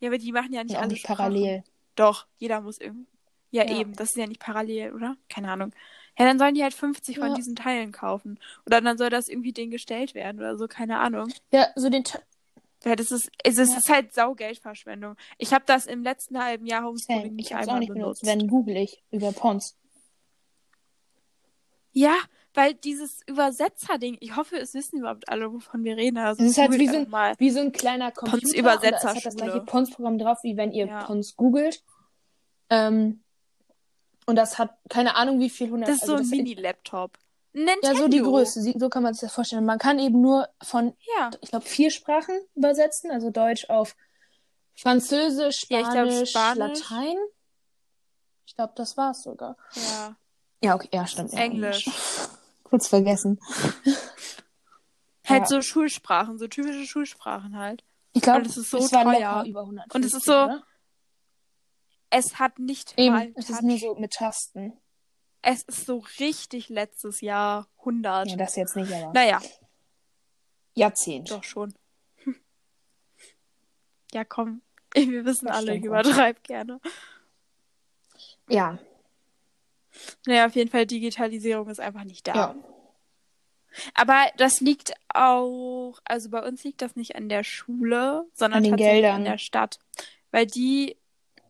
Ja, 0.00 0.08
aber 0.08 0.18
die 0.18 0.32
machen 0.32 0.52
ja 0.52 0.64
nicht 0.64 0.72
ja 0.74 0.80
alle 0.80 0.88
nicht 0.88 1.04
parallel. 1.06 1.62
Doch, 1.94 2.26
jeder 2.38 2.60
muss 2.60 2.78
irgendwie. 2.78 3.06
Ja, 3.50 3.64
Ja. 3.64 3.78
eben, 3.80 3.94
das 3.94 4.10
ist 4.10 4.16
ja 4.16 4.26
nicht 4.26 4.40
parallel, 4.40 4.92
oder? 4.92 5.16
Keine 5.28 5.50
Ahnung. 5.52 5.72
Ja, 6.18 6.24
dann 6.24 6.38
sollen 6.38 6.54
die 6.54 6.62
halt 6.62 6.74
50 6.74 7.18
von 7.18 7.28
Ja. 7.28 7.34
diesen 7.34 7.54
Teilen 7.54 7.92
kaufen. 7.92 8.38
Oder 8.66 8.80
dann 8.80 8.98
soll 8.98 9.10
das 9.10 9.28
irgendwie 9.28 9.52
denen 9.52 9.70
gestellt 9.70 10.14
werden 10.14 10.38
oder 10.38 10.56
so, 10.56 10.66
keine 10.68 10.98
Ahnung. 10.98 11.28
Ja, 11.52 11.68
so 11.76 11.90
den 11.90 12.02
Ja, 12.86 12.94
das 12.94 13.10
ist, 13.10 13.28
es 13.42 13.58
ist, 13.58 13.72
Ja. 13.72 13.78
ist 13.78 13.88
halt 13.90 14.14
Saugeldverschwendung. 14.14 15.16
Ich 15.38 15.52
habe 15.52 15.64
das 15.66 15.86
im 15.86 16.02
letzten 16.04 16.38
halben 16.42 16.66
Jahr. 16.66 16.84
Homeschooling 16.84 17.26
Ich 17.26 17.32
nicht 17.32 17.54
auch 17.54 17.58
einmal 17.60 17.80
nicht 17.80 17.92
benutzt. 17.92 18.22
benutzt. 18.22 18.40
Wenn 18.42 18.48
google 18.48 18.76
ich 18.76 19.02
über 19.10 19.32
Pons. 19.32 19.76
Ja, 21.92 22.14
weil 22.54 22.74
dieses 22.74 23.20
Übersetzer-Ding, 23.26 24.18
ich 24.20 24.36
hoffe, 24.36 24.56
es 24.56 24.72
wissen 24.74 25.00
überhaupt 25.00 25.28
alle, 25.28 25.52
wovon 25.52 25.82
wir 25.84 25.96
reden. 25.96 26.18
Also 26.18 26.42
Es 26.44 26.50
ist 26.52 26.58
halt 26.58 26.72
wie 26.78 26.86
so, 26.88 26.96
einfach 26.98 27.10
mal. 27.10 27.34
wie 27.38 27.50
so 27.50 27.60
ein 27.60 27.72
kleiner 27.72 28.12
Computer. 28.12 28.40
Pons 28.40 28.52
da 28.82 28.88
ist 28.96 29.04
halt 29.04 29.26
das 29.26 29.36
gleiche 29.36 29.60
Pons-Programm 29.60 30.18
drauf, 30.18 30.38
wie 30.42 30.56
wenn 30.56 30.72
ihr 30.72 30.86
Ja. 30.86 31.04
Pons 31.04 31.36
googelt. 31.36 31.82
Ähm, 32.70 33.22
und 34.26 34.36
das 34.36 34.58
hat 34.58 34.76
keine 34.88 35.16
Ahnung, 35.16 35.40
wie 35.40 35.50
viel 35.50 35.70
hundert. 35.70 35.88
Das 35.88 35.96
ist 35.96 36.06
so 36.06 36.14
also 36.14 36.24
ein 36.24 36.30
Mini-Laptop. 36.30 37.18
Nintendo. 37.64 37.86
Ja, 37.88 37.94
so 37.96 38.08
die 38.08 38.20
Größe. 38.20 38.60
So 38.78 38.88
kann 38.88 39.02
man 39.02 39.14
sich 39.14 39.22
das 39.22 39.32
vorstellen. 39.32 39.64
Man 39.64 39.78
kann 39.78 39.98
eben 39.98 40.20
nur 40.20 40.48
von, 40.62 40.94
Ja. 41.18 41.30
ich 41.40 41.50
glaube, 41.50 41.64
vier 41.66 41.90
Sprachen 41.90 42.38
übersetzen. 42.54 43.10
Also 43.10 43.30
Deutsch 43.30 43.68
auf 43.70 43.96
Französisch, 44.74 45.66
Ja, 45.70 45.80
ich 45.80 45.88
glaub, 45.90 46.06
Spanisch, 46.08 46.30
Spanisch. 46.30 46.80
Latein. 46.90 47.16
Ich 48.46 48.54
glaube, 48.54 48.72
das 48.76 48.96
war's 48.96 49.22
sogar. 49.22 49.56
Ja. 49.74 50.16
Ja, 50.62 50.74
okay, 50.74 50.88
ja, 50.92 51.06
stimmt. 51.06 51.32
ja, 51.32 51.40
Englisch. 51.40 51.88
Kurz 52.64 52.88
vergessen. 52.88 53.40
Halt 55.26 55.42
Ja. 55.42 55.46
so 55.46 55.60
Schulsprachen, 55.62 56.38
so 56.38 56.46
typische 56.46 56.86
Schulsprachen 56.86 57.56
halt. 57.58 57.82
Ich 58.12 58.22
glaube, 58.22 58.42
es 58.46 58.56
ist 58.56 58.70
so 58.70 58.78
es 58.78 58.90
teuer. 58.90 59.44
über 59.46 59.62
100. 59.62 59.92
Und 59.94 60.04
es 60.04 60.14
ist 60.14 60.24
so- 60.24 60.32
Oder? 60.32 60.62
Es 62.10 62.38
hat 62.38 62.58
nicht 62.60 62.96
mal 62.96 63.02
Eben, 63.24 63.34
es 63.36 63.46
Touch. 63.46 63.56
ist 63.56 63.62
nur 63.62 63.78
so 63.78 63.94
mit 63.96 64.12
Tasten. 64.12 64.78
Es 65.48 65.62
ist 65.62 65.86
so 65.86 66.02
richtig 66.18 66.68
letztes 66.70 67.20
Jahr 67.20 67.68
100. 67.78 68.28
Ja, 68.30 68.36
das 68.36 68.56
jetzt 68.56 68.74
nicht, 68.74 68.92
aber 68.92 69.12
naja, 69.12 69.40
Jahrzehnt. 70.74 71.30
doch 71.30 71.44
schon. 71.44 71.72
Ja, 74.12 74.24
komm. 74.24 74.62
Wir 74.94 75.24
wissen 75.24 75.46
Das 75.46 75.56
alle, 75.56 75.72
ich 75.74 75.78
stimmt. 75.80 75.86
übertreib 75.86 76.42
gerne. 76.44 76.80
Ja, 78.48 78.78
Naja, 80.26 80.46
auf 80.46 80.54
jeden 80.54 80.70
Fall, 80.70 80.86
Digitalisierung 80.86 81.68
ist 81.68 81.80
einfach 81.80 82.04
nicht 82.04 82.26
da. 82.26 82.34
ja. 82.34 82.54
Aber 83.94 84.24
das 84.38 84.60
liegt 84.60 84.94
auch, 85.12 85.98
also 86.04 86.30
bei 86.30 86.42
uns 86.46 86.64
liegt 86.64 86.80
das 86.80 86.96
nicht 86.96 87.14
an 87.14 87.28
der 87.28 87.44
Schule, 87.44 88.26
sondern 88.32 88.58
An 88.58 88.62
den 88.64 88.70
tatsächlich 88.72 88.94
Geldern. 89.02 89.16
an 89.16 89.24
der 89.24 89.38
Stadt. 89.38 89.78
Weil 90.30 90.46
die, 90.46 90.96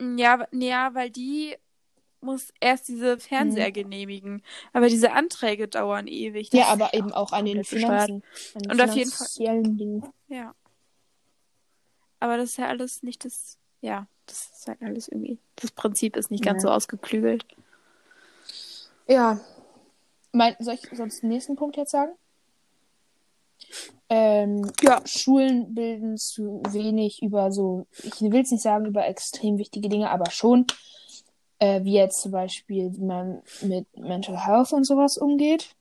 ja, 0.00 0.46
ja, 0.50 0.92
weil 0.94 1.10
die 1.10 1.56
muss 2.26 2.52
erst 2.60 2.88
diese 2.88 3.18
Fernseher 3.18 3.72
genehmigen. 3.72 4.42
Aber 4.74 4.88
diese 4.88 5.12
Anträge 5.12 5.66
dauern 5.68 6.06
ewig. 6.06 6.50
Das 6.50 6.58
Mhm. 6.60 6.60
Ja, 6.66 6.72
aber 6.72 6.92
eben 6.92 7.12
auch 7.12 7.32
an 7.32 7.46
den. 7.46 7.64
Finanzen. 7.64 8.22
An 8.54 8.62
den 8.62 8.70
Und 8.72 8.80
auf 8.82 8.94
jeden 8.94 9.10
Fall- 9.10 9.62
Dingen. 9.62 10.04
Ja. 10.28 10.54
Aber 12.20 12.36
das 12.36 12.50
ist 12.50 12.58
ja 12.58 12.66
alles 12.68 13.02
nicht 13.02 13.24
das, 13.24 13.56
ja, 13.80 14.06
das 14.26 14.50
ist 14.58 14.68
halt 14.68 14.82
alles 14.82 15.08
irgendwie, 15.08 15.38
das 15.56 15.70
Prinzip 15.70 16.16
ist 16.16 16.30
nicht 16.30 16.44
ganz 16.44 16.62
Ja. 16.62 16.68
so 16.68 16.74
ausgeklügelt. 16.74 17.46
Ja. 19.06 19.40
Mein, 20.32 20.56
soll 20.58 20.74
ich 20.74 20.82
sonst 20.92 21.22
den 21.22 21.28
nächsten 21.30 21.56
Punkt 21.56 21.76
jetzt 21.76 21.92
sagen? 21.92 22.12
Ähm, 24.08 24.70
Ja. 24.82 25.00
Schulen 25.06 25.74
bilden 25.74 26.16
zu 26.16 26.62
wenig 26.68 27.22
über 27.22 27.50
so, 27.50 27.86
ich 28.02 28.20
will 28.20 28.42
es 28.42 28.50
nicht 28.50 28.62
sagen 28.62 28.86
über 28.86 29.06
extrem 29.06 29.58
wichtige 29.58 29.88
Dinge, 29.88 30.10
aber 30.10 30.30
schon, 30.30 30.66
äh, 31.58 31.82
wie 31.84 31.94
jetzt 31.94 32.20
zum 32.22 32.32
Beispiel, 32.32 32.92
wie 32.94 33.04
man 33.04 33.42
mit 33.62 33.86
Mental 33.96 34.46
Health 34.46 34.72
und 34.72 34.84
sowas 34.84 35.16
umgeht, 35.18 35.74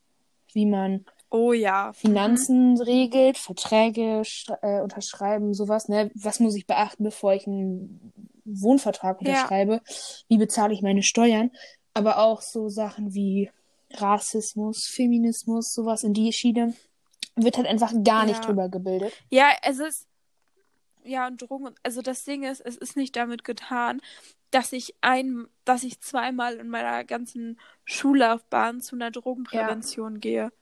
wie 0.52 0.66
man 0.66 1.04
Oh 1.30 1.52
ja. 1.52 1.92
Finanzen 1.92 2.80
regelt, 2.80 3.36
Verträge 3.36 4.22
äh, 4.62 4.80
unterschreiben, 4.80 5.54
sowas, 5.54 5.88
ne? 5.88 6.10
Was 6.14 6.38
muss 6.40 6.54
ich 6.54 6.66
beachten, 6.66 7.02
bevor 7.04 7.34
ich 7.34 7.46
einen 7.46 8.12
Wohnvertrag 8.44 9.20
Ja. 9.20 9.28
unterschreibe? 9.28 9.80
Wie 10.28 10.38
bezahle 10.38 10.72
ich 10.72 10.82
meine 10.82 11.02
Steuern? 11.02 11.50
Aber 11.94 12.18
auch 12.18 12.42
so 12.42 12.68
Sachen 12.68 13.12
wie 13.12 13.50
Rassismus, 13.94 14.86
Feminismus, 14.86 15.72
sowas 15.74 16.04
in 16.04 16.12
die 16.12 16.32
Schiene 16.32 16.74
wird 17.34 17.56
halt 17.58 17.66
einfach 17.66 17.92
gar 18.04 18.24
nicht 18.24 18.40
Ja. 18.40 18.46
drüber 18.46 18.68
gebildet. 18.68 19.12
Ja, 19.30 19.50
es 19.62 19.78
ist. 19.78 20.06
Ja, 21.06 21.26
und 21.28 21.40
Drogen. 21.40 21.70
Also 21.82 22.02
das 22.02 22.24
Ding 22.24 22.42
ist, 22.42 22.60
es 22.60 22.76
ist 22.76 22.96
nicht 22.96 23.14
damit 23.16 23.44
getan, 23.44 24.00
dass 24.50 24.72
ich 24.72 24.94
ein, 25.00 25.46
dass 25.64 25.84
ich 25.84 26.00
zweimal 26.00 26.56
in 26.56 26.68
meiner 26.68 27.04
ganzen 27.04 27.58
Schullaufbahn 27.84 28.80
zu 28.80 28.96
einer 28.96 29.10
Drogenprävention 29.10 30.20
gehe. 30.20 30.52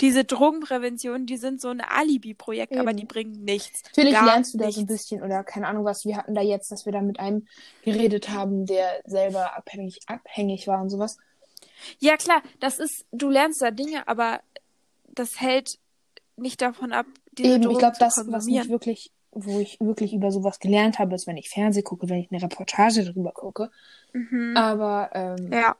Diese 0.00 0.24
Drogenprävention, 0.24 1.26
die 1.26 1.36
sind 1.36 1.60
so 1.60 1.68
ein 1.68 1.80
Alibi-Projekt, 1.80 2.76
aber 2.76 2.92
die 2.92 3.04
bringen 3.04 3.44
nichts. 3.44 3.82
Natürlich 3.84 4.12
lernst 4.12 4.54
du 4.54 4.58
da 4.58 4.70
so 4.70 4.80
ein 4.80 4.86
bisschen 4.86 5.22
oder 5.22 5.42
keine 5.42 5.66
Ahnung 5.66 5.84
was. 5.84 6.04
Wir 6.04 6.16
hatten 6.16 6.34
da 6.34 6.40
jetzt, 6.40 6.70
dass 6.70 6.84
wir 6.86 6.92
da 6.92 7.00
mit 7.00 7.18
einem 7.18 7.48
geredet 7.82 8.28
haben, 8.28 8.64
der 8.64 9.02
selber 9.06 9.56
abhängig, 9.56 9.98
abhängig 10.06 10.68
war 10.68 10.80
und 10.80 10.90
sowas. 10.90 11.18
Ja, 11.98 12.16
klar, 12.16 12.42
das 12.60 12.78
ist, 12.78 13.06
du 13.10 13.28
lernst 13.28 13.60
da 13.60 13.72
Dinge, 13.72 14.06
aber 14.06 14.40
das 15.08 15.40
hält 15.40 15.78
nicht 16.36 16.62
davon 16.62 16.92
ab, 16.92 17.06
diese 17.32 17.54
Eben, 17.54 17.62
Drogen 17.62 17.74
ich 17.74 17.78
glaube, 17.80 17.96
das, 17.98 18.16
was 18.18 18.24
mich 18.26 18.32
konsumieren. 18.32 18.68
wirklich, 18.68 19.10
wo 19.44 19.58
ich 19.60 19.78
wirklich 19.80 20.12
über 20.14 20.30
sowas 20.30 20.58
gelernt 20.60 20.98
habe, 20.98 21.14
ist, 21.14 21.26
wenn 21.26 21.36
ich 21.36 21.48
Fernseh 21.50 21.82
gucke, 21.82 22.08
wenn 22.08 22.18
ich 22.18 22.30
eine 22.30 22.42
Reportage 22.42 23.04
drüber 23.04 23.32
gucke. 23.32 23.70
Mhm. 24.12 24.56
Aber 24.56 25.10
ähm, 25.14 25.52
Ja. 25.52 25.76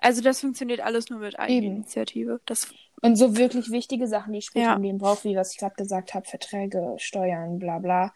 Also 0.00 0.22
das 0.22 0.40
funktioniert 0.40 0.80
alles 0.80 1.10
nur 1.10 1.18
mit 1.18 1.38
Eigeninitiative. 1.38 2.40
Das, 2.46 2.68
und 3.02 3.16
so 3.16 3.36
wirklich 3.36 3.70
wichtige 3.72 4.06
Sachen, 4.06 4.32
die 4.32 4.38
ich 4.38 4.46
später 4.46 4.66
Ja. 4.66 4.74
im 4.76 4.82
Leben 4.82 4.98
brauche, 4.98 5.24
wie 5.24 5.34
was 5.36 5.52
ich 5.52 5.58
gerade 5.58 5.74
gesagt 5.74 6.14
habe, 6.14 6.24
Verträge, 6.26 6.94
Steuern, 6.98 7.58
bla 7.58 7.80
bla, 7.80 8.12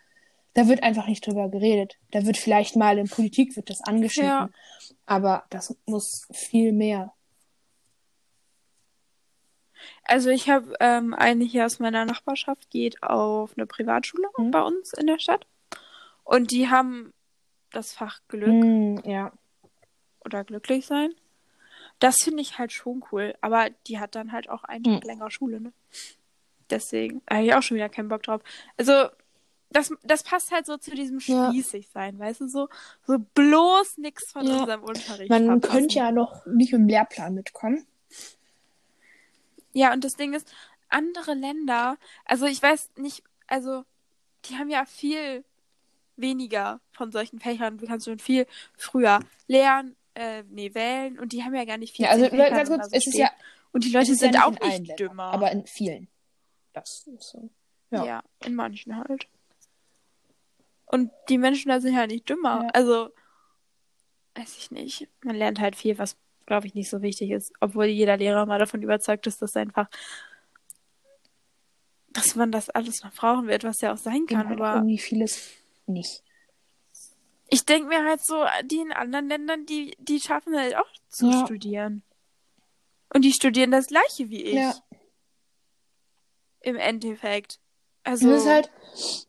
da 0.54 0.68
wird 0.68 0.82
einfach 0.84 1.08
nicht 1.08 1.26
drüber 1.26 1.48
geredet. 1.48 1.96
Da 2.12 2.24
wird 2.24 2.36
vielleicht 2.36 2.76
mal 2.76 2.98
in 2.98 3.08
Politik 3.08 3.56
wird 3.56 3.68
das 3.68 3.80
angeschnitten, 3.80 4.28
Ja. 4.30 4.50
aber 5.06 5.44
das 5.50 5.74
muss 5.86 6.28
viel 6.32 6.72
mehr. 6.72 7.12
Also 10.04 10.30
ich 10.30 10.48
habe 10.50 10.74
ähm, 10.80 11.14
eine 11.14 11.44
hier 11.44 11.66
aus 11.66 11.78
meiner 11.78 12.04
Nachbarschaft, 12.04 12.70
geht 12.70 13.02
auf 13.02 13.52
eine 13.56 13.66
Privatschule 13.66 14.28
Mhm. 14.38 14.50
bei 14.50 14.62
uns 14.62 14.92
in 14.94 15.06
der 15.06 15.18
Stadt. 15.18 15.46
Und 16.24 16.50
die 16.50 16.68
haben 16.70 17.12
das 17.70 17.92
Fach 17.92 18.20
Glück 18.28 18.50
Hm, 18.50 19.02
ja. 19.04 19.32
oder 20.24 20.44
glücklich 20.44 20.86
sein. 20.86 21.12
Das 21.98 22.16
finde 22.22 22.42
ich 22.42 22.58
halt 22.58 22.72
schon 22.72 23.02
cool. 23.12 23.34
Aber 23.40 23.70
die 23.86 23.98
hat 23.98 24.14
dann 24.14 24.32
halt 24.32 24.48
auch 24.48 24.64
einen 24.64 24.84
Mhm. 24.84 24.94
Tag 24.94 25.04
länger 25.04 25.30
Schule, 25.30 25.60
ne? 25.60 25.72
Deswegen 26.70 27.22
habe 27.28 27.44
ich 27.44 27.54
auch 27.54 27.62
schon 27.62 27.76
wieder 27.76 27.88
keinen 27.88 28.08
Bock 28.08 28.22
drauf. 28.22 28.40
Also, 28.76 29.08
das, 29.70 29.90
das 30.02 30.22
passt 30.22 30.52
halt 30.52 30.66
so 30.66 30.76
zu 30.76 30.90
diesem 30.92 31.18
Ja. 31.20 31.48
spießig 31.50 31.88
sein, 31.88 32.18
weißt 32.18 32.42
du? 32.42 32.48
So, 32.48 32.68
so 33.06 33.18
bloß 33.34 33.98
nichts 33.98 34.30
von 34.30 34.46
Ja. 34.46 34.60
unserem 34.60 34.82
Unterricht. 34.82 35.28
Man 35.30 35.46
verpassen. 35.60 35.70
könnte 35.80 35.94
ja 35.98 36.12
noch 36.12 36.44
nicht 36.46 36.72
im 36.72 36.86
Lehrplan 36.88 37.34
mitkommen. 37.34 37.86
Ja, 39.72 39.92
und 39.92 40.04
das 40.04 40.14
Ding 40.14 40.34
ist, 40.34 40.52
andere 40.88 41.34
Länder, 41.34 41.96
also 42.24 42.46
ich 42.46 42.62
weiß 42.62 42.90
nicht, 42.96 43.22
also 43.46 43.84
die 44.44 44.56
haben 44.56 44.70
ja 44.70 44.84
viel 44.84 45.44
weniger 46.16 46.80
von 46.92 47.10
solchen 47.10 47.40
Fächern. 47.40 47.78
Du 47.78 47.86
kannst 47.86 48.06
schon 48.06 48.18
viel 48.18 48.46
früher 48.76 49.20
lernen, 49.46 49.96
äh, 50.14 50.42
nee, 50.48 50.74
wählen 50.74 51.18
und 51.18 51.32
die 51.32 51.42
haben 51.42 51.54
ja 51.54 51.64
gar 51.64 51.78
nicht 51.78 51.96
viel. 51.96 52.04
Ja, 52.04 52.10
also 52.10 52.28
ganz 52.28 52.68
kurz, 52.68 52.88
es 52.92 53.06
ist 53.06 53.16
ja, 53.16 53.30
und 53.72 53.84
die 53.84 53.90
Leute 53.90 54.12
ist 54.12 54.20
ja 54.20 54.32
sind 54.32 54.42
auch 54.42 54.50
nicht 54.50 54.62
Ländern, 54.62 54.96
dümmer. 54.96 55.24
aber 55.24 55.50
in 55.50 55.66
vielen. 55.66 56.08
Das 56.72 57.06
ist 57.06 57.30
so. 57.30 57.50
ja. 57.90 58.04
ja. 58.04 58.22
in 58.44 58.54
manchen 58.54 58.96
halt. 58.96 59.26
Und 60.86 61.10
die 61.28 61.38
Menschen 61.38 61.70
da 61.70 61.80
sind 61.80 61.94
ja 61.94 62.06
nicht 62.06 62.28
dümmer. 62.28 62.64
Ja. 62.64 62.68
Also, 62.74 63.08
weiß 64.34 64.58
ich 64.58 64.70
nicht. 64.70 65.08
Man 65.22 65.36
lernt 65.36 65.58
halt 65.58 65.74
viel, 65.74 65.98
was, 65.98 66.16
glaube 66.46 66.66
ich, 66.66 66.74
nicht 66.74 66.90
so 66.90 67.02
wichtig 67.02 67.30
ist. 67.30 67.52
Obwohl 67.60 67.86
jeder 67.86 68.16
Lehrer 68.16 68.46
mal 68.46 68.58
davon 68.58 68.82
überzeugt 68.82 69.26
ist, 69.26 69.40
dass 69.42 69.56
einfach, 69.56 69.88
dass 72.08 72.34
man 72.36 72.52
das 72.52 72.70
alles 72.70 73.02
noch 73.02 73.12
brauchen 73.14 73.46
wird, 73.48 73.64
was 73.64 73.80
ja 73.80 73.92
auch 73.92 73.98
sein 73.98 74.26
kann. 74.26 74.48
halt 74.48 74.60
Aber 74.60 74.74
irgendwie 74.76 74.98
vieles 74.98 75.50
nicht. 75.86 76.22
ich 77.48 77.64
denke 77.64 77.88
mir 77.88 78.04
halt 78.04 78.24
so, 78.24 78.44
die 78.64 78.78
in 78.78 78.92
anderen 78.92 79.28
Ländern, 79.28 79.66
die, 79.66 79.96
die 79.98 80.20
schaffen 80.20 80.56
halt 80.56 80.76
auch 80.76 80.88
zu 81.08 81.26
Ja. 81.30 81.44
studieren. 81.46 82.02
Und 83.14 83.22
die 83.24 83.32
studieren 83.32 83.70
das 83.70 83.88
gleiche 83.88 84.30
wie 84.30 84.42
ich. 84.42 84.54
Ja. 84.54 84.74
Im 86.60 86.76
Endeffekt. 86.76 87.58
Also, 88.04 88.30
es 88.30 88.42
ist 88.42 88.48
halt, 88.48 88.70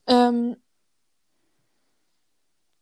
ähm, 0.08 0.56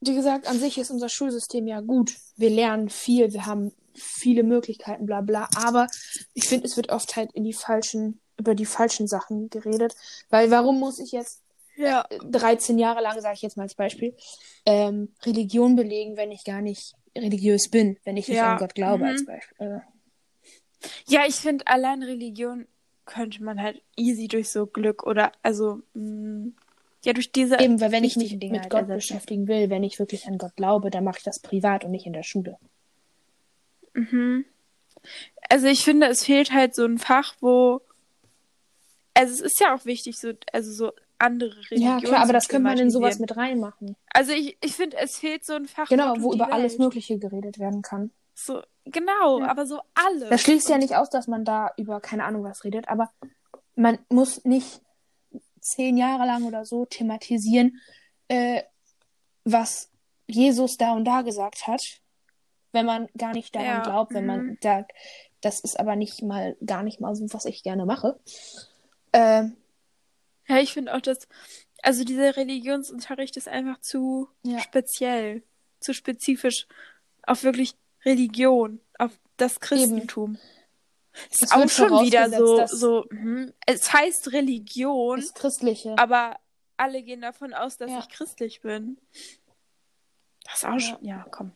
wie 0.01 0.15
gesagt, 0.15 0.47
an 0.47 0.59
sich 0.59 0.77
ist 0.77 0.89
unser 0.91 1.09
Schulsystem 1.09 1.67
ja 1.67 1.79
gut. 1.81 2.15
Wir 2.35 2.49
lernen 2.49 2.89
viel, 2.89 3.33
wir 3.33 3.45
haben 3.45 3.71
viele 3.93 4.43
Möglichkeiten, 4.43 5.05
bla 5.05 5.21
bla. 5.21 5.49
Aber 5.55 5.87
ich 6.33 6.45
finde, 6.45 6.67
es 6.67 6.77
wird 6.77 6.89
oft 6.91 7.15
halt 7.15 7.31
in 7.33 7.43
die 7.43 7.53
falschen, 7.53 8.19
über 8.37 8.55
die 8.55 8.65
falschen 8.65 9.07
Sachen 9.07 9.49
geredet. 9.49 9.95
Weil 10.29 10.51
warum 10.51 10.79
muss 10.79 10.99
ich 10.99 11.11
jetzt 11.11 11.41
ja. 11.75 12.05
13 12.29 12.77
Jahre 12.77 13.01
lang, 13.01 13.19
sage 13.21 13.35
ich 13.35 13.41
jetzt 13.41 13.57
mal 13.57 13.63
als 13.63 13.75
Beispiel, 13.75 14.15
ähm, 14.65 15.13
Religion 15.23 15.75
belegen, 15.75 16.17
wenn 16.17 16.31
ich 16.31 16.43
gar 16.43 16.61
nicht 16.61 16.93
religiös 17.17 17.69
bin, 17.69 17.97
wenn 18.03 18.17
ich 18.17 18.27
nicht 18.27 18.37
Ja, 18.37 18.53
an 18.53 18.57
Gott 18.57 18.75
glaube, 18.75 19.03
mhm. 19.03 19.09
als 19.09 19.25
Beispiel. 19.25 19.67
Äh, 19.67 19.79
Ja, 21.07 21.21
ich 21.27 21.35
finde, 21.35 21.67
allein 21.67 22.03
Religion 22.03 22.67
könnte 23.05 23.43
man 23.43 23.61
halt 23.61 23.81
easy 23.95 24.27
durch 24.27 24.49
so 24.49 24.65
Glück 24.65 25.05
oder, 25.05 25.31
also, 25.41 25.81
mh, 25.93 26.51
ja, 27.03 27.13
durch 27.13 27.31
diese. 27.31 27.59
Eben, 27.59 27.81
weil 27.81 27.91
wenn 27.91 28.03
ich 28.03 28.15
mich 28.15 28.33
mit 28.33 28.51
halt 28.51 28.69
Gott 28.69 28.81
ersetzen. 28.81 28.95
beschäftigen 28.95 29.47
will, 29.47 29.69
wenn 29.69 29.83
ich 29.83 29.97
wirklich 29.97 30.27
an 30.27 30.37
Gott 30.37 30.55
glaube, 30.55 30.91
dann 30.91 31.03
mache 31.03 31.17
ich 31.17 31.23
das 31.23 31.39
privat 31.39 31.83
und 31.83 31.91
nicht 31.91 32.05
in 32.05 32.13
der 32.13 32.23
Schule. 32.23 32.57
Mhm. 33.93 34.45
Also 35.49 35.67
ich 35.67 35.83
finde, 35.83 36.07
es 36.07 36.23
fehlt 36.25 36.51
halt 36.51 36.75
so 36.75 36.85
ein 36.85 36.97
Fach, 36.97 37.35
wo. 37.41 37.81
Also 39.13 39.33
es 39.33 39.41
ist 39.41 39.59
ja 39.59 39.75
auch 39.75 39.85
wichtig, 39.85 40.17
so, 40.17 40.31
also 40.53 40.71
so 40.71 40.91
andere 41.17 41.51
Religionen. 41.69 41.99
Ja, 41.99 41.99
klar, 41.99 42.21
aber 42.21 42.33
das 42.33 42.47
könnte 42.47 42.63
man 42.63 42.77
in 42.77 42.89
sowas 42.89 43.19
mit 43.19 43.35
reinmachen. 43.35 43.95
Also 44.13 44.31
ich, 44.31 44.57
ich 44.61 44.73
finde, 44.75 44.97
es 44.97 45.17
fehlt 45.17 45.45
so 45.45 45.53
ein 45.53 45.67
Fach. 45.67 45.89
Genau, 45.89 46.15
wo 46.19 46.31
die 46.31 46.37
über 46.37 46.51
alles. 46.51 46.77
Mögliche 46.77 47.19
geredet 47.19 47.59
werden 47.59 47.81
kann. 47.81 48.11
So, 48.33 48.61
genau, 48.85 49.39
Ja. 49.39 49.47
aber 49.47 49.65
so 49.65 49.81
alles. 49.93 50.29
Das 50.29 50.41
schließt 50.41 50.69
ja 50.69 50.77
nicht 50.77 50.95
aus, 50.95 51.09
dass 51.09 51.27
man 51.27 51.43
da 51.45 51.71
über 51.77 51.99
keine 51.99 52.23
Ahnung 52.23 52.43
was 52.43 52.63
redet, 52.63 52.87
aber 52.87 53.11
man 53.75 53.99
muss 54.09 54.45
nicht 54.45 54.81
zehn 55.59 55.97
Jahre 55.97 56.25
lang 56.25 56.43
oder 56.43 56.65
so 56.65 56.85
thematisieren, 56.85 57.79
äh, 58.29 58.63
was 59.43 59.91
Jesus 60.27 60.77
da 60.77 60.93
und 60.93 61.05
da 61.05 61.21
gesagt 61.21 61.67
hat, 61.67 61.81
wenn 62.71 62.85
man 62.85 63.07
gar 63.17 63.33
nicht 63.33 63.53
daran 63.55 63.67
Ja, 63.67 63.81
glaubt, 63.83 64.13
wenn 64.13 64.25
man 64.25 64.39
mhm. 64.45 64.57
da, 64.61 64.85
das 65.41 65.59
ist 65.59 65.79
aber 65.79 65.95
nicht 65.95 66.21
mal, 66.21 66.55
gar 66.65 66.83
nicht 66.83 66.99
mal 67.01 67.15
so, 67.15 67.25
was 67.33 67.45
ich 67.45 67.63
gerne 67.63 67.85
mache. 67.85 68.19
Ähm, 69.13 69.57
Ja, 70.47 70.57
ich 70.57 70.73
finde 70.73 70.93
auch, 70.95 71.01
dass. 71.01 71.27
Also 71.83 72.03
dieser 72.03 72.37
Religionsunterricht 72.37 73.37
ist 73.37 73.47
einfach 73.47 73.79
zu 73.81 74.29
Ja. 74.43 74.59
speziell, 74.59 75.41
zu 75.79 75.93
spezifisch 75.93 76.67
auf 77.23 77.43
wirklich 77.43 77.75
Religion, 78.05 78.79
auf 78.99 79.11
das 79.37 79.59
Christentum. 79.59 80.37
Es 81.31 81.41
Ist 81.41 81.53
auch 81.53 81.59
wird 81.59 81.71
schon 81.71 82.05
wieder 82.05 82.29
so, 82.29 82.65
so 82.67 83.05
hm, 83.09 83.51
es 83.65 83.91
heißt 83.91 84.31
Religion, 84.31 85.19
das 85.19 85.33
Christliche. 85.33 85.97
aber 85.97 86.37
alle 86.77 87.01
gehen 87.03 87.21
davon 87.21 87.53
aus, 87.53 87.77
dass 87.77 87.91
Ja. 87.91 87.99
ich 87.99 88.09
christlich 88.09 88.61
bin. 88.61 88.97
Das 90.45 90.55
ist 90.57 90.65
auch 90.65 90.73
Ja. 90.73 90.79
schon, 90.79 91.03
ja, 91.05 91.25
komm. 91.31 91.51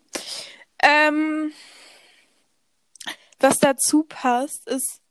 Ähm, 0.87 1.51
was 3.39 3.57
dazu 3.57 4.03
passt, 4.03 4.67
ist, 4.67 5.01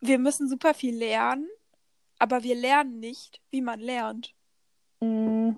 wir 0.00 0.18
müssen 0.18 0.48
super 0.48 0.74
viel 0.74 0.96
lernen, 0.96 1.48
aber 2.18 2.42
wir 2.42 2.56
lernen 2.56 2.98
nicht, 2.98 3.40
wie 3.50 3.60
man 3.60 3.78
lernt. 3.78 4.34
Mm, 5.00 5.50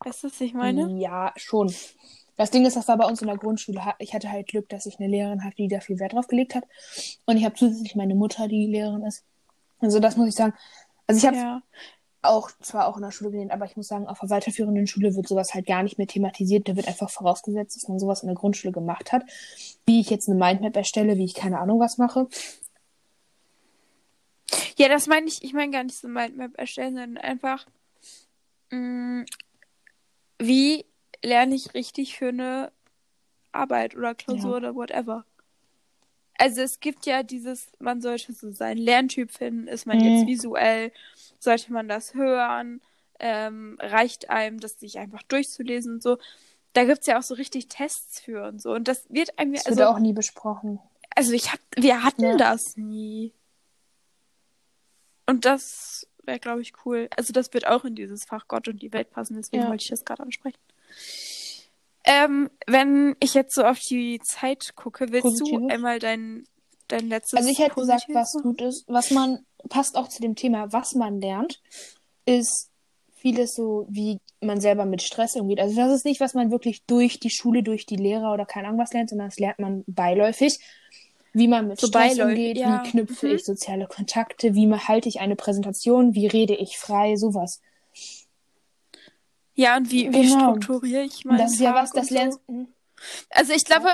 Weißt 0.00 0.22
du, 0.22 0.28
was 0.28 0.40
ich 0.42 0.52
meine? 0.52 0.90
Ja, 1.00 1.32
schon. 1.36 1.74
Das 2.36 2.50
Ding 2.50 2.66
ist, 2.66 2.76
das 2.76 2.88
war 2.88 2.98
bei 2.98 3.06
uns 3.06 3.22
in 3.22 3.28
der 3.28 3.38
Grundschule. 3.38 3.80
Ich 4.00 4.12
hatte 4.12 4.30
halt 4.30 4.48
Glück, 4.48 4.68
dass 4.68 4.86
ich 4.86 4.98
eine 4.98 5.08
Lehrerin 5.08 5.42
hatte, 5.44 5.56
die 5.56 5.68
da 5.68 5.80
viel 5.80 5.98
Wert 5.98 6.12
drauf 6.12 6.26
gelegt 6.26 6.54
hat. 6.54 6.64
Und 7.24 7.36
ich 7.38 7.44
habe 7.44 7.54
zusätzlich 7.54 7.94
meine 7.94 8.14
Mutter, 8.14 8.48
die 8.48 8.66
Lehrerin 8.66 9.04
ist. 9.04 9.24
Also 9.78 9.98
das 10.00 10.16
muss 10.16 10.28
ich 10.28 10.34
sagen. 10.34 10.52
Also 11.06 11.18
ich 11.18 11.26
habe 11.26 11.36
Ja. 11.36 11.62
Auch 12.24 12.50
zwar 12.60 12.86
auch 12.88 12.96
in 12.96 13.02
der 13.02 13.10
Schule 13.10 13.30
gelernt, 13.30 13.52
aber 13.52 13.64
ich 13.64 13.76
muss 13.76 13.88
sagen, 13.88 14.06
auf 14.06 14.20
der 14.20 14.30
weiterführenden 14.30 14.86
Schule 14.86 15.14
wird 15.14 15.28
sowas 15.28 15.54
halt 15.54 15.66
gar 15.66 15.82
nicht 15.82 15.98
mehr 15.98 16.06
thematisiert. 16.06 16.68
Da 16.68 16.76
wird 16.76 16.88
einfach 16.88 17.10
vorausgesetzt, 17.10 17.76
dass 17.76 17.88
man 17.88 17.98
sowas 17.98 18.22
in 18.22 18.28
der 18.28 18.36
Grundschule 18.36 18.72
gemacht 18.72 19.12
hat. 19.12 19.22
Wie 19.86 20.00
ich 20.00 20.10
jetzt 20.10 20.28
eine 20.28 20.38
Mindmap 20.38 20.76
erstelle, 20.76 21.16
wie 21.16 21.24
ich 21.24 21.34
keine 21.34 21.58
Ahnung 21.58 21.80
was 21.80 21.98
mache. 21.98 22.28
Ja, 24.76 24.88
das 24.88 25.06
meine 25.06 25.26
ich, 25.26 25.42
ich 25.42 25.52
meine 25.52 25.70
gar 25.70 25.84
nicht 25.84 25.96
so 25.96 26.08
Mindmap 26.08 26.58
erstellen, 26.58 26.94
sondern 26.94 27.18
einfach, 27.18 27.66
mh, 28.70 29.24
wie 30.38 30.84
lerne 31.22 31.54
ich 31.54 31.74
richtig 31.74 32.18
für 32.18 32.28
eine 32.28 32.72
Arbeit 33.52 33.96
oder 33.96 34.14
Klausur 34.14 34.50
Ja. 34.50 34.56
oder 34.56 34.74
whatever. 34.74 35.24
Also 36.38 36.62
es 36.62 36.80
gibt 36.80 37.06
ja 37.06 37.22
dieses, 37.22 37.68
man 37.78 38.00
sollte 38.00 38.32
so 38.32 38.50
seinen 38.52 38.78
Lerntyp 38.78 39.30
finden, 39.30 39.68
ist 39.68 39.86
man 39.86 39.98
Mhm. 39.98 40.04
jetzt 40.04 40.26
visuell, 40.26 40.92
sollte 41.38 41.72
man 41.72 41.88
das 41.88 42.14
hören, 42.14 42.80
ähm, 43.20 43.78
reicht 43.80 44.30
einem, 44.30 44.58
das 44.58 44.80
sich 44.80 44.98
einfach 44.98 45.22
durchzulesen 45.22 45.94
und 45.94 46.02
so. 46.02 46.18
Da 46.72 46.84
gibt's 46.84 47.06
ja 47.06 47.18
auch 47.18 47.22
so 47.22 47.34
richtig 47.34 47.68
Tests 47.68 48.20
für 48.20 48.44
und 48.48 48.60
so. 48.60 48.72
Und 48.72 48.88
das 48.88 49.06
wird 49.08 49.38
einem 49.38 49.52
Das 49.54 49.66
also, 49.66 49.78
wird 49.78 49.88
auch 49.88 50.00
nie 50.00 50.12
besprochen. 50.12 50.80
also 51.14 51.32
ich 51.32 51.52
hab, 51.52 51.60
wir 51.76 52.02
hatten 52.02 52.22
Ja. 52.22 52.36
das 52.36 52.76
nie. 52.76 53.32
Und 55.26 55.44
das 55.44 56.06
wäre, 56.24 56.40
glaube 56.40 56.62
ich, 56.62 56.72
cool. 56.84 57.08
Also 57.16 57.32
das 57.32 57.52
wird 57.54 57.66
auch 57.66 57.84
in 57.84 57.94
dieses 57.94 58.24
Fach 58.24 58.48
Gott 58.48 58.66
und 58.68 58.82
die 58.82 58.92
Welt 58.92 59.10
passen, 59.10 59.36
deswegen 59.36 59.62
Ja. 59.62 59.68
wollte 59.68 59.82
ich 59.84 59.90
das 59.90 60.04
gerade 60.04 60.22
ansprechen. 60.22 60.58
Ähm, 62.04 62.50
wenn 62.66 63.16
ich 63.20 63.34
jetzt 63.34 63.54
so 63.54 63.64
auf 63.64 63.78
die 63.80 64.20
Zeit 64.22 64.74
gucke, 64.76 65.10
willst 65.12 65.40
du 65.40 65.44
Positives? 65.44 65.68
einmal 65.68 65.98
dein, 65.98 66.44
dein 66.88 67.08
letztes 67.08 67.38
Also 67.38 67.48
ich 67.50 67.58
hätte 67.58 67.76
gesagt, 67.76 68.06
Positives 68.06 68.14
was 68.14 68.34
machen? 68.34 68.42
gut 68.42 68.60
ist, 68.62 68.84
was 68.88 69.10
man, 69.10 69.46
passt 69.68 69.96
auch 69.96 70.08
zu 70.08 70.20
dem 70.20 70.34
Thema, 70.36 70.72
was 70.72 70.94
man 70.94 71.20
lernt, 71.20 71.60
ist 72.26 72.70
vieles 73.16 73.54
so, 73.54 73.86
wie 73.88 74.20
man 74.40 74.60
selber 74.60 74.84
mit 74.84 75.02
Stress 75.02 75.34
umgeht. 75.36 75.60
Also 75.60 75.76
das 75.76 75.92
ist 75.92 76.04
nicht, 76.04 76.20
was 76.20 76.34
man 76.34 76.50
wirklich 76.50 76.84
durch 76.86 77.18
die 77.20 77.30
Schule, 77.30 77.62
durch 77.62 77.86
die 77.86 77.96
Lehrer 77.96 78.32
oder 78.34 78.44
keine 78.46 78.68
Ahnung 78.68 78.80
was 78.80 78.92
lernt, 78.92 79.08
sondern 79.10 79.28
das 79.28 79.38
lernt 79.38 79.58
man 79.58 79.84
beiläufig. 79.86 80.58
Wie 81.32 81.48
man 81.48 81.68
mit 81.68 81.80
So 81.80 81.86
Stress 81.88 82.16
beiläufig, 82.16 82.38
umgeht, 82.38 82.58
ja. 82.58 82.82
wie 82.84 82.90
knüpfe 82.90 83.26
Mhm. 83.26 83.34
ich 83.34 83.44
soziale 83.44 83.86
Kontakte, 83.86 84.54
wie 84.54 84.70
halte 84.72 85.08
ich 85.08 85.20
eine 85.20 85.36
Präsentation, 85.36 86.14
wie 86.14 86.26
rede 86.26 86.54
ich 86.54 86.78
frei, 86.78 87.16
sowas. 87.16 87.60
Ja, 89.54 89.76
und 89.76 89.90
wie, 89.90 90.12
wie 90.12 90.22
Genau. 90.22 90.40
strukturiere 90.40 91.02
ich 91.04 91.24
Und 91.24 91.32
meinen 91.32 91.38
das 91.38 91.52
ist 91.54 91.60
ja 91.60 91.74
was, 91.74 91.92
das 91.92 92.08
so? 92.08 92.14
lernst 92.14 92.40
hm, 92.48 92.68
Also 93.30 93.52
ich 93.52 93.64
glaube, 93.64 93.88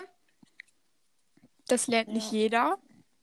das 1.67 1.87
lernt 1.87 2.09
Ja. 2.09 2.15
nicht 2.15 2.33
jeder. 2.33 2.79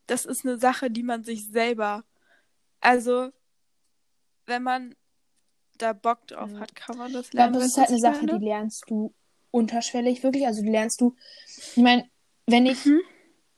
Das 0.05 0.25
ist 0.25 0.45
eine 0.45 0.57
Sache, 0.57 0.89
die 0.89 1.03
man 1.03 1.23
sich 1.23 1.49
selber. 1.49 2.05
Also, 2.79 3.31
wenn 4.45 4.63
man 4.63 4.95
da 5.77 5.93
Bock 5.93 6.25
drauf 6.27 6.49
Ja. 6.51 6.59
hat, 6.61 6.75
kann 6.75 6.97
man 6.97 7.11
das 7.11 7.25
Ich 7.25 7.31
glaube, 7.31 7.53
lernen. 7.53 7.53
das 7.53 7.65
ist 7.65 7.77
halt 7.77 7.89
eine 7.89 7.99
Sache, 7.99 8.25
meine? 8.25 8.39
die 8.39 8.45
lernst 8.45 8.85
du 8.89 9.13
unterschwellig 9.51 10.23
wirklich. 10.23 10.45
Also 10.45 10.61
die 10.61 10.69
lernst 10.69 11.01
du, 11.01 11.15
ich 11.75 11.83
meine, 11.83 12.09
wenn 12.45 12.65
ich, 12.65 12.85
Mhm. 12.85 13.01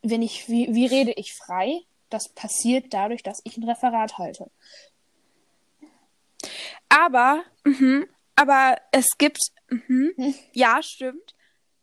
wenn 0.02 0.22
ich, 0.22 0.48
wie, 0.50 0.74
wie 0.74 0.86
rede 0.86 1.12
ich 1.16 1.34
frei? 1.36 1.82
Das 2.10 2.30
passiert 2.30 2.94
dadurch, 2.94 3.22
dass 3.22 3.42
ich 3.44 3.58
ein 3.58 3.64
Referat 3.64 4.18
halte. 4.18 4.50
Aber, 6.90 7.44
mhm, 7.66 8.08
aber 8.40 8.78
es 8.92 9.18
gibt, 9.18 9.40
mhm, 9.70 10.14
Hm. 10.16 10.34
ja, 10.54 10.82
stimmt. 10.82 11.36